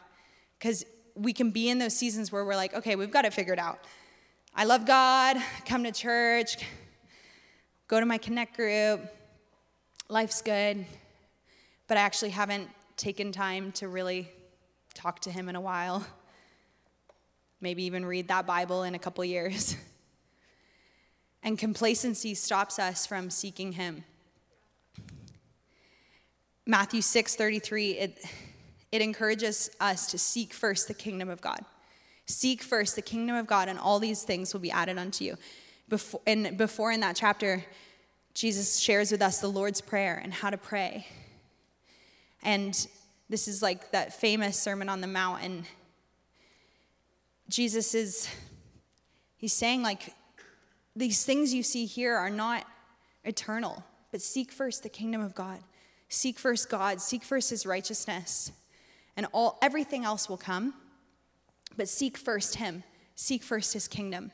Because 0.58 0.84
we 1.14 1.32
can 1.32 1.50
be 1.50 1.70
in 1.70 1.78
those 1.78 1.96
seasons 1.96 2.30
where 2.30 2.44
we're 2.44 2.56
like, 2.56 2.74
okay, 2.74 2.94
we've 2.94 3.10
got 3.10 3.24
it 3.24 3.32
figured 3.32 3.58
out. 3.58 3.80
I 4.54 4.64
love 4.64 4.86
God, 4.86 5.36
come 5.66 5.84
to 5.84 5.92
church, 5.92 6.56
go 7.88 7.98
to 7.98 8.06
my 8.06 8.18
connect 8.18 8.56
group, 8.56 9.00
life's 10.08 10.42
good, 10.42 10.84
but 11.88 11.96
I 11.96 12.02
actually 12.02 12.30
haven't 12.30 12.68
taken 12.96 13.32
time 13.32 13.72
to 13.72 13.88
really 13.88 14.30
talk 14.94 15.20
to 15.20 15.30
Him 15.30 15.48
in 15.48 15.56
a 15.56 15.60
while. 15.60 16.06
Maybe 17.60 17.84
even 17.84 18.04
read 18.04 18.28
that 18.28 18.46
Bible 18.46 18.82
in 18.82 18.94
a 18.94 18.98
couple 18.98 19.24
years. 19.24 19.76
And 21.42 21.56
complacency 21.56 22.34
stops 22.34 22.80
us 22.80 23.06
from 23.06 23.30
seeking 23.30 23.70
Him. 23.70 24.02
Matthew 26.66 27.00
6 27.00 27.36
33, 27.36 27.90
it, 27.92 28.24
it 28.96 29.02
encourages 29.02 29.70
us 29.78 30.06
to 30.08 30.18
seek 30.18 30.54
first 30.54 30.88
the 30.88 30.94
kingdom 30.94 31.28
of 31.28 31.42
God. 31.42 31.60
Seek 32.24 32.62
first 32.62 32.96
the 32.96 33.02
kingdom 33.02 33.36
of 33.36 33.46
God, 33.46 33.68
and 33.68 33.78
all 33.78 33.98
these 33.98 34.22
things 34.22 34.52
will 34.52 34.60
be 34.60 34.70
added 34.70 34.98
unto 34.98 35.24
you. 35.24 35.36
Before, 35.88 36.20
and 36.26 36.56
before 36.56 36.90
in 36.90 37.00
that 37.00 37.14
chapter, 37.14 37.64
Jesus 38.34 38.78
shares 38.78 39.12
with 39.12 39.22
us 39.22 39.40
the 39.40 39.48
Lord's 39.48 39.80
Prayer 39.80 40.20
and 40.22 40.32
how 40.32 40.50
to 40.50 40.56
pray. 40.56 41.06
And 42.42 42.74
this 43.28 43.46
is 43.48 43.62
like 43.62 43.92
that 43.92 44.18
famous 44.18 44.58
Sermon 44.58 44.88
on 44.88 45.00
the 45.00 45.06
Mount. 45.06 45.44
And 45.44 45.64
Jesus 47.48 47.94
is, 47.94 48.28
he's 49.36 49.52
saying, 49.52 49.82
like, 49.82 50.12
these 50.96 51.24
things 51.24 51.52
you 51.52 51.62
see 51.62 51.84
here 51.84 52.16
are 52.16 52.30
not 52.30 52.64
eternal, 53.24 53.84
but 54.10 54.22
seek 54.22 54.50
first 54.50 54.82
the 54.82 54.88
kingdom 54.88 55.20
of 55.20 55.34
God. 55.34 55.60
Seek 56.08 56.38
first 56.38 56.70
God, 56.70 57.00
seek 57.00 57.22
first 57.22 57.50
his 57.50 57.66
righteousness, 57.66 58.52
and 59.16 59.26
all 59.32 59.58
everything 59.62 60.04
else 60.04 60.28
will 60.28 60.36
come. 60.36 60.74
But 61.76 61.88
seek 61.88 62.16
first 62.16 62.56
him, 62.56 62.84
seek 63.14 63.42
first 63.42 63.72
his 63.72 63.88
kingdom. 63.88 64.32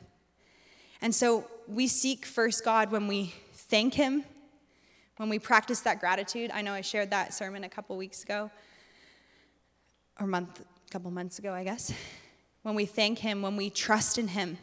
And 1.01 1.14
so 1.14 1.47
we 1.66 1.88
seek 1.88 2.25
first 2.25 2.64
God 2.64 2.92
when 2.92 3.09
we 3.09 3.35
thank 3.53 3.95
him, 3.95 4.25
when 5.16 5.29
we 5.29 5.38
practice 5.38 5.81
that 5.81 5.99
gratitude. 5.99 6.51
I 6.53 6.62
know 6.62 6.73
I 6.73 6.81
shared 6.81 7.11
that 7.11 7.35
sermon 7.35 7.64
a 7.64 7.68
couple 7.68 7.97
weeks 7.97 8.23
ago, 8.23 8.51
or 10.21 10.27
month, 10.27 10.61
a 10.61 10.90
couple 10.90 11.11
months 11.11 11.38
ago, 11.38 11.53
I 11.53 11.64
guess. 11.64 11.92
When 12.62 12.77
we 12.77 12.87
thank 12.87 13.18
him, 13.18 13.42
when 13.42 13.57
we 13.57 13.71
trust 13.71 14.18
in 14.18 14.29
him, 14.29 14.59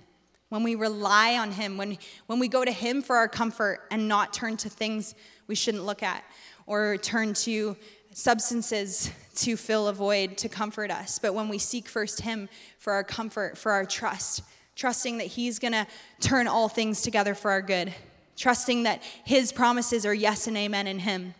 when 0.47 0.63
we 0.63 0.75
rely 0.75 1.37
on 1.37 1.51
him, 1.51 1.77
when, 1.77 1.97
when 2.27 2.39
we 2.39 2.47
go 2.47 2.63
to 2.63 2.71
him 2.71 3.01
for 3.01 3.17
our 3.17 3.27
comfort 3.27 3.81
and 3.91 4.07
not 4.07 4.33
turn 4.33 4.57
to 4.57 4.69
things 4.69 5.15
we 5.47 5.55
shouldn't 5.55 5.85
look 5.85 6.01
at 6.01 6.23
or 6.65 6.97
turn 6.97 7.33
to 7.33 7.75
substances 8.13 9.11
to 9.35 9.55
fill 9.55 9.87
a 9.87 9.93
void 9.93 10.37
to 10.37 10.49
comfort 10.49 10.91
us, 10.91 11.19
but 11.19 11.33
when 11.33 11.47
we 11.47 11.57
seek 11.57 11.87
first 11.87 12.21
Him 12.21 12.49
for 12.77 12.93
our 12.93 13.03
comfort, 13.03 13.57
for 13.57 13.71
our 13.71 13.85
trust, 13.85 14.41
trusting 14.75 15.17
that 15.19 15.27
He's 15.27 15.59
gonna 15.59 15.87
turn 16.19 16.47
all 16.47 16.67
things 16.67 17.01
together 17.01 17.33
for 17.35 17.51
our 17.51 17.61
good, 17.61 17.93
trusting 18.35 18.83
that 18.83 19.01
His 19.23 19.51
promises 19.51 20.05
are 20.05 20.13
yes 20.13 20.47
and 20.47 20.57
amen 20.57 20.87
in 20.87 20.99
Him, 20.99 21.35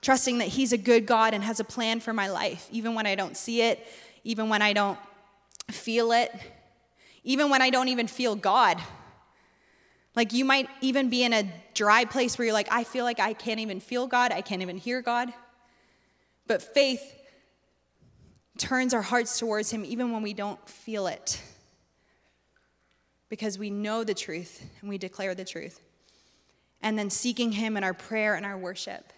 trusting 0.00 0.38
that 0.38 0.48
He's 0.48 0.72
a 0.72 0.78
good 0.78 1.06
God 1.06 1.34
and 1.34 1.44
has 1.44 1.60
a 1.60 1.64
plan 1.64 2.00
for 2.00 2.12
my 2.12 2.28
life, 2.28 2.68
even 2.70 2.94
when 2.94 3.06
I 3.06 3.14
don't 3.14 3.36
see 3.36 3.62
it, 3.62 3.86
even 4.22 4.48
when 4.48 4.62
I 4.62 4.72
don't 4.72 4.98
feel 5.70 6.12
it, 6.12 6.32
even 7.24 7.50
when 7.50 7.62
I 7.62 7.70
don't 7.70 7.88
even 7.88 8.06
feel 8.06 8.36
God. 8.36 8.78
Like 10.14 10.32
you 10.32 10.44
might 10.44 10.68
even 10.80 11.10
be 11.10 11.24
in 11.24 11.32
a 11.32 11.50
dry 11.74 12.04
place 12.04 12.38
where 12.38 12.44
you're 12.44 12.54
like, 12.54 12.68
I 12.70 12.84
feel 12.84 13.04
like 13.04 13.18
I 13.18 13.32
can't 13.32 13.60
even 13.60 13.80
feel 13.80 14.06
God, 14.06 14.30
I 14.30 14.40
can't 14.42 14.62
even 14.62 14.78
hear 14.78 15.02
God. 15.02 15.32
But 16.46 16.62
faith 16.62 17.12
turns 18.58 18.94
our 18.94 19.02
hearts 19.02 19.38
towards 19.38 19.70
Him 19.70 19.84
even 19.84 20.12
when 20.12 20.22
we 20.22 20.34
don't 20.34 20.68
feel 20.68 21.06
it. 21.06 21.42
Because 23.28 23.58
we 23.58 23.70
know 23.70 24.04
the 24.04 24.14
truth 24.14 24.64
and 24.80 24.88
we 24.88 24.98
declare 24.98 25.34
the 25.34 25.44
truth. 25.44 25.80
And 26.82 26.98
then 26.98 27.10
seeking 27.10 27.52
Him 27.52 27.76
in 27.76 27.84
our 27.84 27.94
prayer 27.94 28.34
and 28.34 28.44
our 28.44 28.58
worship 28.58 29.12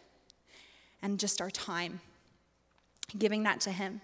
and 1.03 1.19
just 1.19 1.41
our 1.41 1.51
time, 1.51 2.01
giving 3.19 3.43
that 3.43 3.61
to 3.63 3.71
Him. 3.71 4.01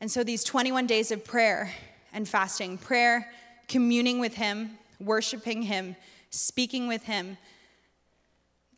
And 0.00 0.10
so 0.10 0.24
these 0.24 0.44
21 0.44 0.86
days 0.86 1.10
of 1.10 1.24
prayer 1.24 1.72
and 2.12 2.28
fasting, 2.28 2.78
prayer, 2.78 3.30
communing 3.68 4.18
with 4.18 4.34
Him, 4.34 4.78
worshiping 4.98 5.62
Him, 5.62 5.96
speaking 6.30 6.88
with 6.88 7.04
Him, 7.04 7.38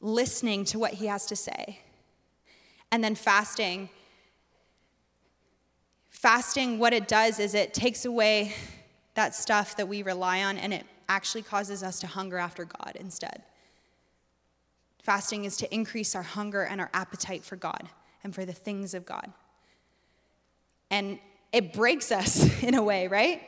listening 0.00 0.64
to 0.66 0.78
what 0.78 0.94
He 0.94 1.06
has 1.06 1.26
to 1.26 1.36
say. 1.36 1.80
And 2.90 3.02
then 3.04 3.14
fasting. 3.14 3.90
Fasting, 6.10 6.78
what 6.78 6.92
it 6.92 7.06
does 7.06 7.38
is 7.38 7.54
it 7.54 7.74
takes 7.74 8.04
away 8.04 8.54
that 9.14 9.34
stuff 9.34 9.76
that 9.76 9.88
we 9.88 10.02
rely 10.02 10.42
on 10.42 10.58
and 10.58 10.72
it 10.72 10.86
actually 11.08 11.42
causes 11.42 11.82
us 11.82 12.00
to 12.00 12.06
hunger 12.06 12.38
after 12.38 12.64
God 12.64 12.92
instead. 12.98 13.42
Fasting 15.02 15.44
is 15.44 15.56
to 15.58 15.74
increase 15.74 16.14
our 16.14 16.22
hunger 16.22 16.62
and 16.62 16.80
our 16.80 16.90
appetite 16.92 17.44
for 17.44 17.56
God 17.56 17.88
and 18.22 18.34
for 18.34 18.44
the 18.44 18.52
things 18.52 18.94
of 18.94 19.06
God. 19.06 19.32
And 20.90 21.18
it 21.52 21.72
breaks 21.72 22.12
us 22.12 22.62
in 22.62 22.74
a 22.74 22.82
way, 22.82 23.08
right? 23.08 23.42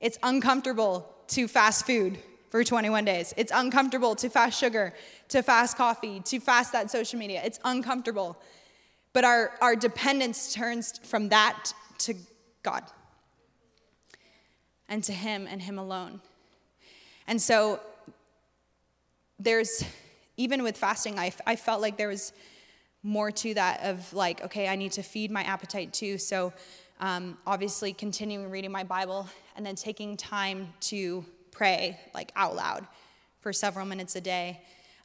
It's 0.00 0.18
uncomfortable 0.22 1.12
to 1.28 1.48
fast 1.48 1.86
food 1.86 2.18
for 2.50 2.62
21 2.64 3.04
days. 3.04 3.34
It's 3.36 3.52
uncomfortable 3.54 4.14
to 4.16 4.28
fast 4.28 4.58
sugar, 4.58 4.94
to 5.28 5.42
fast 5.42 5.76
coffee, 5.76 6.20
to 6.20 6.40
fast 6.40 6.72
that 6.72 6.90
social 6.90 7.18
media. 7.18 7.42
It's 7.44 7.58
uncomfortable. 7.64 8.36
But 9.16 9.24
our, 9.24 9.52
our 9.62 9.74
dependence 9.74 10.52
turns 10.52 10.98
from 11.02 11.30
that 11.30 11.72
to 12.00 12.12
God 12.62 12.82
and 14.90 15.02
to 15.04 15.12
Him 15.14 15.46
and 15.50 15.62
Him 15.62 15.78
alone. 15.78 16.20
And 17.26 17.40
so 17.40 17.80
there's, 19.38 19.82
even 20.36 20.62
with 20.62 20.76
fasting, 20.76 21.18
I, 21.18 21.32
I 21.46 21.56
felt 21.56 21.80
like 21.80 21.96
there 21.96 22.08
was 22.08 22.34
more 23.02 23.30
to 23.30 23.54
that 23.54 23.84
of 23.84 24.12
like, 24.12 24.44
okay, 24.44 24.68
I 24.68 24.76
need 24.76 24.92
to 24.92 25.02
feed 25.02 25.30
my 25.30 25.44
appetite 25.44 25.94
too. 25.94 26.18
So 26.18 26.52
um, 27.00 27.38
obviously 27.46 27.94
continuing 27.94 28.50
reading 28.50 28.70
my 28.70 28.84
Bible 28.84 29.30
and 29.56 29.64
then 29.64 29.76
taking 29.76 30.18
time 30.18 30.74
to 30.80 31.24
pray 31.52 31.98
like 32.12 32.32
out 32.36 32.54
loud 32.54 32.86
for 33.40 33.54
several 33.54 33.86
minutes 33.86 34.14
a 34.14 34.20
day. 34.20 34.60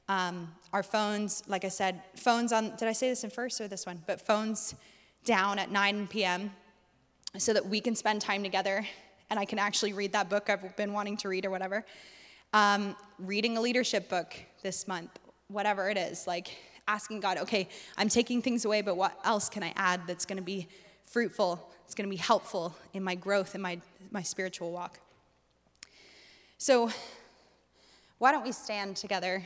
Um, 0.10 0.52
our 0.74 0.84
phones, 0.84 1.44
like 1.48 1.66
I 1.66 1.70
said, 1.70 2.02
phones 2.16 2.54
on, 2.54 2.76
did 2.78 2.88
I 2.88 2.94
say 2.94 3.10
this 3.10 3.24
in 3.24 3.30
first 3.30 3.60
or 3.60 3.68
this 3.68 3.86
one? 3.86 4.02
But 4.08 4.22
phones 4.22 4.76
down 5.26 5.60
at 5.60 5.72
9 5.72 6.08
p.m. 6.08 6.52
so 7.38 7.54
that 7.54 7.66
we 7.66 7.82
can 7.82 7.96
spend 7.96 8.22
time 8.22 8.44
together 8.44 8.86
and 9.30 9.40
I 9.40 9.46
can 9.46 9.60
actually 9.60 9.94
read 9.94 10.12
that 10.12 10.30
book 10.30 10.50
I've 10.50 10.76
been 10.76 10.94
wanting 10.94 11.18
to 11.18 11.30
read 11.30 11.46
or 11.46 11.50
whatever. 11.50 11.86
Um, 12.54 12.96
reading 13.18 13.58
a 13.58 13.62
leadership 13.62 14.10
book 14.10 14.36
this 14.62 14.88
month, 14.88 15.10
whatever 15.48 15.90
it 15.90 15.98
is, 15.98 16.28
like 16.28 16.56
asking 16.88 17.22
God, 17.22 17.38
okay, 17.38 17.70
I'm 17.98 18.10
taking 18.10 18.42
things 18.42 18.66
away, 18.66 18.82
but 18.82 18.98
what 18.98 19.18
else 19.24 19.48
can 19.48 19.64
I 19.64 19.72
add 19.78 20.02
that's 20.06 20.26
gonna 20.26 20.42
be 20.42 20.68
fruitful, 21.06 21.66
it's 21.86 21.96
gonna 21.96 22.10
be 22.10 22.18
helpful 22.18 22.76
in 22.94 23.04
my 23.04 23.16
growth, 23.16 23.56
in 23.56 23.62
my, 23.62 23.80
my 24.12 24.22
spiritual 24.22 24.72
walk? 24.72 25.00
So, 26.58 26.92
why 28.18 28.32
don't 28.32 28.44
we 28.44 28.52
stand 28.52 28.98
together? 28.98 29.44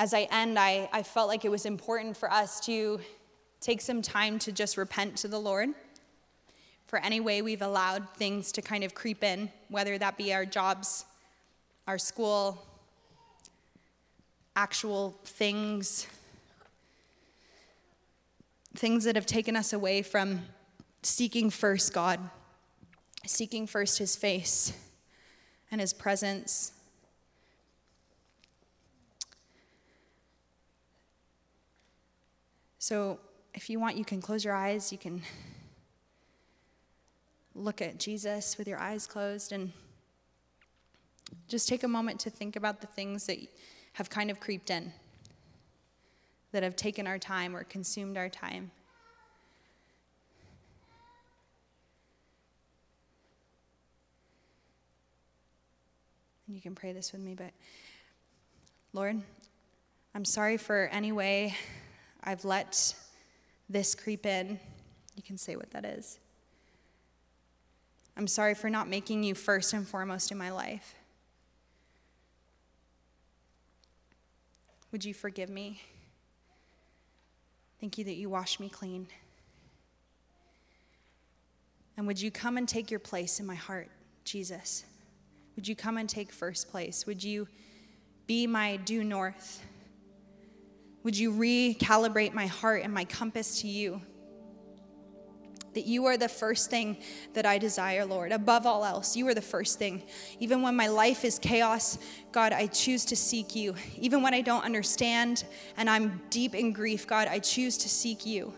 As 0.00 0.14
I 0.14 0.22
end, 0.30 0.58
I, 0.58 0.88
I 0.94 1.02
felt 1.02 1.28
like 1.28 1.44
it 1.44 1.50
was 1.50 1.66
important 1.66 2.16
for 2.16 2.32
us 2.32 2.58
to 2.60 3.00
take 3.60 3.82
some 3.82 4.00
time 4.00 4.38
to 4.38 4.50
just 4.50 4.78
repent 4.78 5.14
to 5.18 5.28
the 5.28 5.38
Lord 5.38 5.68
for 6.86 6.98
any 7.00 7.20
way 7.20 7.42
we've 7.42 7.60
allowed 7.60 8.08
things 8.14 8.50
to 8.52 8.62
kind 8.62 8.82
of 8.82 8.94
creep 8.94 9.22
in, 9.22 9.50
whether 9.68 9.98
that 9.98 10.16
be 10.16 10.32
our 10.32 10.46
jobs, 10.46 11.04
our 11.86 11.98
school, 11.98 12.66
actual 14.56 15.18
things, 15.24 16.06
things 18.74 19.04
that 19.04 19.16
have 19.16 19.26
taken 19.26 19.54
us 19.54 19.74
away 19.74 20.00
from 20.00 20.40
seeking 21.02 21.50
first 21.50 21.92
God 21.92 22.20
seeking 23.26 23.66
first 23.66 23.98
his 23.98 24.16
face 24.16 24.72
and 25.70 25.78
his 25.78 25.92
presence. 25.92 26.72
So, 32.82 33.20
if 33.52 33.68
you 33.68 33.78
want, 33.78 33.98
you 33.98 34.06
can 34.06 34.22
close 34.22 34.42
your 34.42 34.54
eyes. 34.54 34.90
You 34.90 34.96
can 34.96 35.20
look 37.54 37.82
at 37.82 37.98
Jesus 37.98 38.56
with 38.56 38.66
your 38.66 38.78
eyes 38.78 39.06
closed 39.06 39.52
and 39.52 39.70
just 41.46 41.68
take 41.68 41.82
a 41.82 41.88
moment 41.88 42.20
to 42.20 42.30
think 42.30 42.56
about 42.56 42.80
the 42.80 42.86
things 42.86 43.26
that 43.26 43.36
have 43.92 44.08
kind 44.08 44.30
of 44.30 44.40
creeped 44.40 44.70
in, 44.70 44.94
that 46.52 46.62
have 46.62 46.74
taken 46.74 47.06
our 47.06 47.18
time 47.18 47.54
or 47.54 47.64
consumed 47.64 48.16
our 48.16 48.30
time. 48.30 48.70
And 56.46 56.56
you 56.56 56.62
can 56.62 56.74
pray 56.74 56.94
this 56.94 57.12
with 57.12 57.20
me, 57.20 57.34
but 57.34 57.52
Lord, 58.94 59.20
I'm 60.14 60.24
sorry 60.24 60.56
for 60.56 60.88
any 60.90 61.12
way 61.12 61.54
I've 62.22 62.44
let 62.44 62.94
this 63.68 63.94
creep 63.94 64.26
in. 64.26 64.58
You 65.16 65.22
can 65.22 65.38
say 65.38 65.56
what 65.56 65.70
that 65.70 65.84
is. 65.84 66.18
I'm 68.16 68.26
sorry 68.26 68.54
for 68.54 68.68
not 68.68 68.88
making 68.88 69.22
you 69.22 69.34
first 69.34 69.72
and 69.72 69.86
foremost 69.86 70.30
in 70.30 70.38
my 70.38 70.50
life. 70.50 70.94
Would 74.92 75.04
you 75.04 75.14
forgive 75.14 75.48
me? 75.48 75.80
Thank 77.80 77.96
you 77.96 78.04
that 78.04 78.16
you 78.16 78.28
wash 78.28 78.60
me 78.60 78.68
clean. 78.68 79.06
And 81.96 82.06
would 82.06 82.20
you 82.20 82.30
come 82.30 82.56
and 82.56 82.68
take 82.68 82.90
your 82.90 83.00
place 83.00 83.40
in 83.40 83.46
my 83.46 83.54
heart, 83.54 83.88
Jesus? 84.24 84.84
Would 85.56 85.68
you 85.68 85.76
come 85.76 85.96
and 85.96 86.08
take 86.08 86.32
first 86.32 86.70
place? 86.70 87.06
Would 87.06 87.22
you 87.22 87.46
be 88.26 88.46
my 88.46 88.76
due 88.76 89.04
north? 89.04 89.64
Would 91.02 91.16
you 91.16 91.32
recalibrate 91.32 92.34
my 92.34 92.46
heart 92.46 92.82
and 92.84 92.92
my 92.92 93.04
compass 93.04 93.62
to 93.62 93.68
you? 93.68 94.02
That 95.74 95.86
you 95.86 96.06
are 96.06 96.16
the 96.16 96.28
first 96.28 96.68
thing 96.68 96.98
that 97.34 97.46
I 97.46 97.58
desire, 97.58 98.04
Lord. 98.04 98.32
Above 98.32 98.66
all 98.66 98.84
else, 98.84 99.16
you 99.16 99.26
are 99.28 99.34
the 99.34 99.40
first 99.40 99.78
thing. 99.78 100.02
Even 100.40 100.62
when 100.62 100.74
my 100.74 100.88
life 100.88 101.24
is 101.24 101.38
chaos, 101.38 101.96
God, 102.32 102.52
I 102.52 102.66
choose 102.66 103.04
to 103.06 103.16
seek 103.16 103.54
you. 103.54 103.76
Even 103.96 104.20
when 104.22 104.34
I 104.34 104.40
don't 104.40 104.64
understand 104.64 105.44
and 105.76 105.88
I'm 105.88 106.20
deep 106.28 106.54
in 106.56 106.72
grief, 106.72 107.06
God, 107.06 107.28
I 107.28 107.38
choose 107.38 107.78
to 107.78 107.88
seek 107.88 108.26
you. 108.26 108.52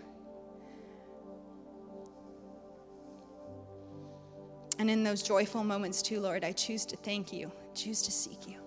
And 4.79 4.91
in 4.91 5.05
those 5.05 5.23
joyful 5.23 5.63
moments, 5.63 6.01
too, 6.01 6.19
Lord, 6.19 6.45
I 6.45 6.53
choose 6.53 6.87
to 6.87 6.97
thank 6.97 7.33
you, 7.33 7.53
choose 7.75 8.03
to 8.03 8.11
seek 8.11 8.49
you. 8.49 8.62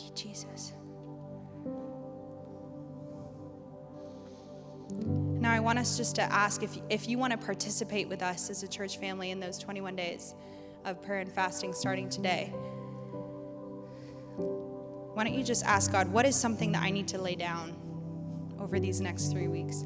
Thank 0.00 0.24
you, 0.24 0.32
Jesus. 0.32 0.72
Now, 5.40 5.52
I 5.52 5.60
want 5.60 5.78
us 5.78 5.96
just 5.96 6.16
to 6.16 6.22
ask 6.22 6.62
if, 6.62 6.78
if 6.88 7.08
you 7.08 7.18
want 7.18 7.32
to 7.32 7.38
participate 7.38 8.08
with 8.08 8.22
us 8.22 8.50
as 8.50 8.62
a 8.62 8.68
church 8.68 8.98
family 8.98 9.30
in 9.30 9.40
those 9.40 9.58
21 9.58 9.96
days 9.96 10.34
of 10.84 11.02
prayer 11.02 11.20
and 11.20 11.30
fasting 11.30 11.72
starting 11.74 12.08
today. 12.08 12.46
Why 14.36 15.24
don't 15.24 15.34
you 15.34 15.44
just 15.44 15.64
ask 15.64 15.92
God, 15.92 16.08
what 16.08 16.24
is 16.24 16.34
something 16.34 16.72
that 16.72 16.82
I 16.82 16.90
need 16.90 17.08
to 17.08 17.20
lay 17.20 17.34
down 17.34 17.76
over 18.58 18.80
these 18.80 19.00
next 19.00 19.26
three 19.26 19.48
weeks? 19.48 19.84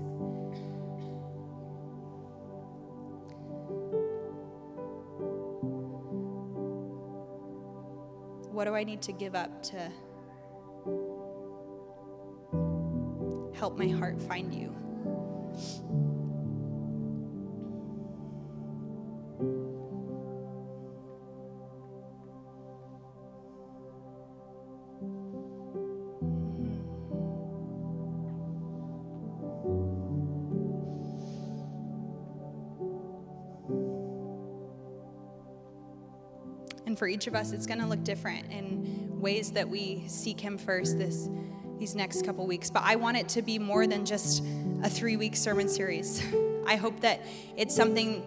What 8.52 8.66
do 8.66 8.74
I 8.76 8.84
need 8.84 9.02
to 9.02 9.12
give 9.12 9.34
up 9.34 9.62
to 9.64 9.90
help 13.64 13.78
my 13.78 13.88
heart 13.88 14.20
find 14.20 14.52
you? 14.52 14.68
And 36.86 36.98
for 36.98 37.08
each 37.08 37.26
of 37.26 37.34
us, 37.34 37.52
it's 37.52 37.64
going 37.64 37.80
to 37.80 37.86
look 37.86 38.04
different 38.04 38.52
in 38.52 39.22
ways 39.22 39.52
that 39.52 39.70
we 39.70 40.04
seek 40.06 40.38
Him 40.38 40.58
first 40.58 40.98
this, 40.98 41.30
these 41.84 41.94
next 41.94 42.24
couple 42.24 42.46
weeks. 42.46 42.70
But 42.70 42.84
I 42.86 42.96
want 42.96 43.18
it 43.18 43.28
to 43.30 43.42
be 43.42 43.58
more 43.58 43.86
than 43.86 44.06
just 44.06 44.42
a 44.82 44.88
three 44.88 45.18
week 45.18 45.36
sermon 45.36 45.68
series. 45.68 46.22
I 46.66 46.76
hope 46.76 46.98
that 47.00 47.20
it's 47.58 47.76
something 47.76 48.24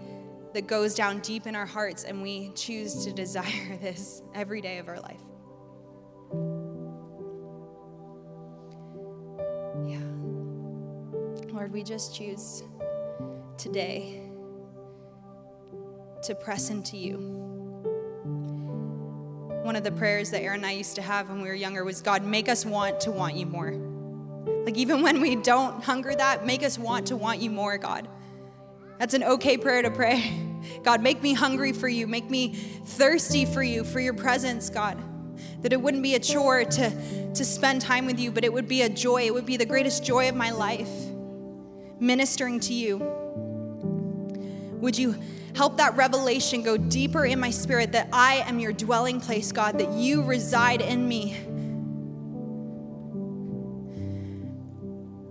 that 0.53 0.67
goes 0.67 0.93
down 0.93 1.21
deep 1.21 1.47
in 1.47 1.55
our 1.55 1.65
hearts 1.65 2.03
and 2.03 2.21
we 2.21 2.51
choose 2.53 3.03
to 3.05 3.11
desire 3.11 3.77
this 3.81 4.21
every 4.35 4.61
day 4.61 4.77
of 4.77 4.87
our 4.87 4.99
life. 4.99 5.21
Yeah. 9.87 11.51
Lord, 11.51 11.73
we 11.73 11.81
just 11.81 12.15
choose 12.15 12.61
today 13.57 14.21
to 16.21 16.35
press 16.35 16.69
into 16.69 16.95
you 16.95 17.46
one 19.67 19.75
of 19.75 19.83
the 19.83 19.91
prayers 19.91 20.31
that 20.31 20.41
Aaron 20.41 20.61
and 20.61 20.65
I 20.65 20.71
used 20.71 20.95
to 20.95 21.01
have 21.01 21.29
when 21.29 21.41
we 21.41 21.49
were 21.49 21.53
younger 21.53 21.83
was 21.83 22.01
God, 22.01 22.23
make 22.23 22.47
us 22.47 22.65
want 22.65 23.01
to 23.01 23.11
want 23.11 23.35
you 23.35 23.45
more. 23.45 23.73
Like, 24.65 24.77
even 24.77 25.01
when 25.01 25.19
we 25.19 25.35
don't 25.35 25.83
hunger 25.83 26.15
that, 26.15 26.45
make 26.45 26.63
us 26.63 26.79
want 26.79 27.07
to 27.07 27.17
want 27.17 27.41
you 27.41 27.49
more, 27.49 27.77
God. 27.77 28.07
That's 28.97 29.13
an 29.13 29.25
okay 29.25 29.57
prayer 29.57 29.81
to 29.81 29.91
pray. 29.91 30.23
God, 30.83 31.03
make 31.03 31.21
me 31.21 31.33
hungry 31.33 31.73
for 31.73 31.89
you. 31.89 32.07
Make 32.07 32.29
me 32.29 32.53
thirsty 32.53 33.43
for 33.43 33.61
you, 33.61 33.83
for 33.83 33.99
your 33.99 34.13
presence, 34.13 34.69
God. 34.69 34.97
That 35.63 35.73
it 35.73 35.81
wouldn't 35.81 36.01
be 36.01 36.15
a 36.15 36.19
chore 36.19 36.63
to, 36.63 37.33
to 37.33 37.45
spend 37.45 37.81
time 37.81 38.05
with 38.05 38.21
you, 38.21 38.31
but 38.31 38.45
it 38.45 38.53
would 38.53 38.69
be 38.69 38.83
a 38.83 38.89
joy. 38.89 39.23
It 39.23 39.33
would 39.33 39.45
be 39.45 39.57
the 39.57 39.65
greatest 39.65 40.01
joy 40.01 40.29
of 40.29 40.35
my 40.35 40.51
life, 40.51 40.89
ministering 41.99 42.61
to 42.61 42.73
you. 42.73 42.99
Would 44.79 44.97
you 44.97 45.15
Help 45.57 45.77
that 45.77 45.97
revelation 45.97 46.61
go 46.61 46.77
deeper 46.77 47.25
in 47.25 47.39
my 47.39 47.49
spirit 47.49 47.93
that 47.93 48.09
I 48.13 48.43
am 48.47 48.59
your 48.59 48.71
dwelling 48.71 49.19
place, 49.19 49.51
God, 49.51 49.79
that 49.79 49.91
you 49.91 50.21
reside 50.21 50.81
in 50.81 51.07
me. 51.07 51.35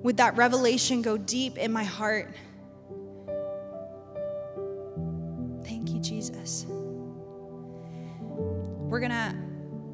Would 0.03 0.17
that 0.17 0.37
revelation 0.37 1.01
go 1.01 1.17
deep 1.17 1.57
in 1.57 1.71
my 1.73 1.85
heart? 1.85 2.35
Thank 5.63 5.91
you, 5.91 6.01
Jesus. 6.01 6.67
We're 8.29 8.99
going 8.99 9.13
to 9.13 9.37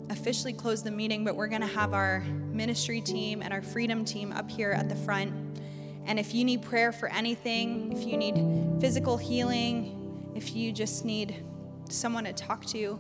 officially 0.09 0.55
close 0.55 0.83
the 0.83 0.91
meeting, 0.91 1.25
but 1.25 1.37
we're 1.37 1.47
going 1.49 1.61
to 1.61 1.67
have 1.67 1.93
our 1.93 2.21
ministry 2.21 3.03
team 3.03 3.43
and 3.43 3.53
our 3.53 3.61
freedom 3.61 4.03
team 4.03 4.33
up 4.33 4.51
here 4.51 4.71
at 4.71 4.89
the 4.89 4.97
front. 4.97 5.61
And 6.07 6.19
if 6.19 6.33
you 6.33 6.43
need 6.43 6.63
prayer 6.63 6.91
for 6.91 7.11
anything, 7.11 7.93
if 7.93 8.07
you 8.07 8.17
need 8.17 8.81
physical 8.81 9.19
healing, 9.19 9.99
if 10.35 10.55
you 10.55 10.73
just 10.73 11.05
need 11.05 11.45
someone 11.89 12.25
to 12.25 12.33
talk 12.33 12.65
to, 12.67 12.99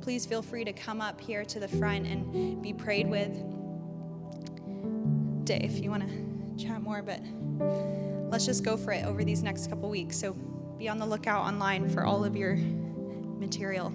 please 0.00 0.26
feel 0.26 0.42
free 0.42 0.64
to 0.64 0.72
come 0.72 1.00
up 1.00 1.20
here 1.20 1.44
to 1.44 1.60
the 1.60 1.68
front 1.68 2.06
and 2.06 2.62
be 2.62 2.72
prayed 2.72 3.08
with. 3.08 3.32
Dave, 5.44 5.64
if 5.64 5.82
you 5.82 5.90
want 5.90 6.08
to 6.08 6.64
chat 6.64 6.82
more, 6.82 7.02
but 7.02 7.20
let's 8.30 8.46
just 8.46 8.64
go 8.64 8.76
for 8.76 8.92
it 8.92 9.04
over 9.04 9.24
these 9.24 9.42
next 9.42 9.68
couple 9.68 9.88
weeks. 9.88 10.16
So 10.16 10.32
be 10.78 10.88
on 10.88 10.98
the 10.98 11.06
lookout 11.06 11.44
online 11.44 11.88
for 11.88 12.04
all 12.04 12.24
of 12.24 12.36
your 12.36 12.56
material. 13.38 13.92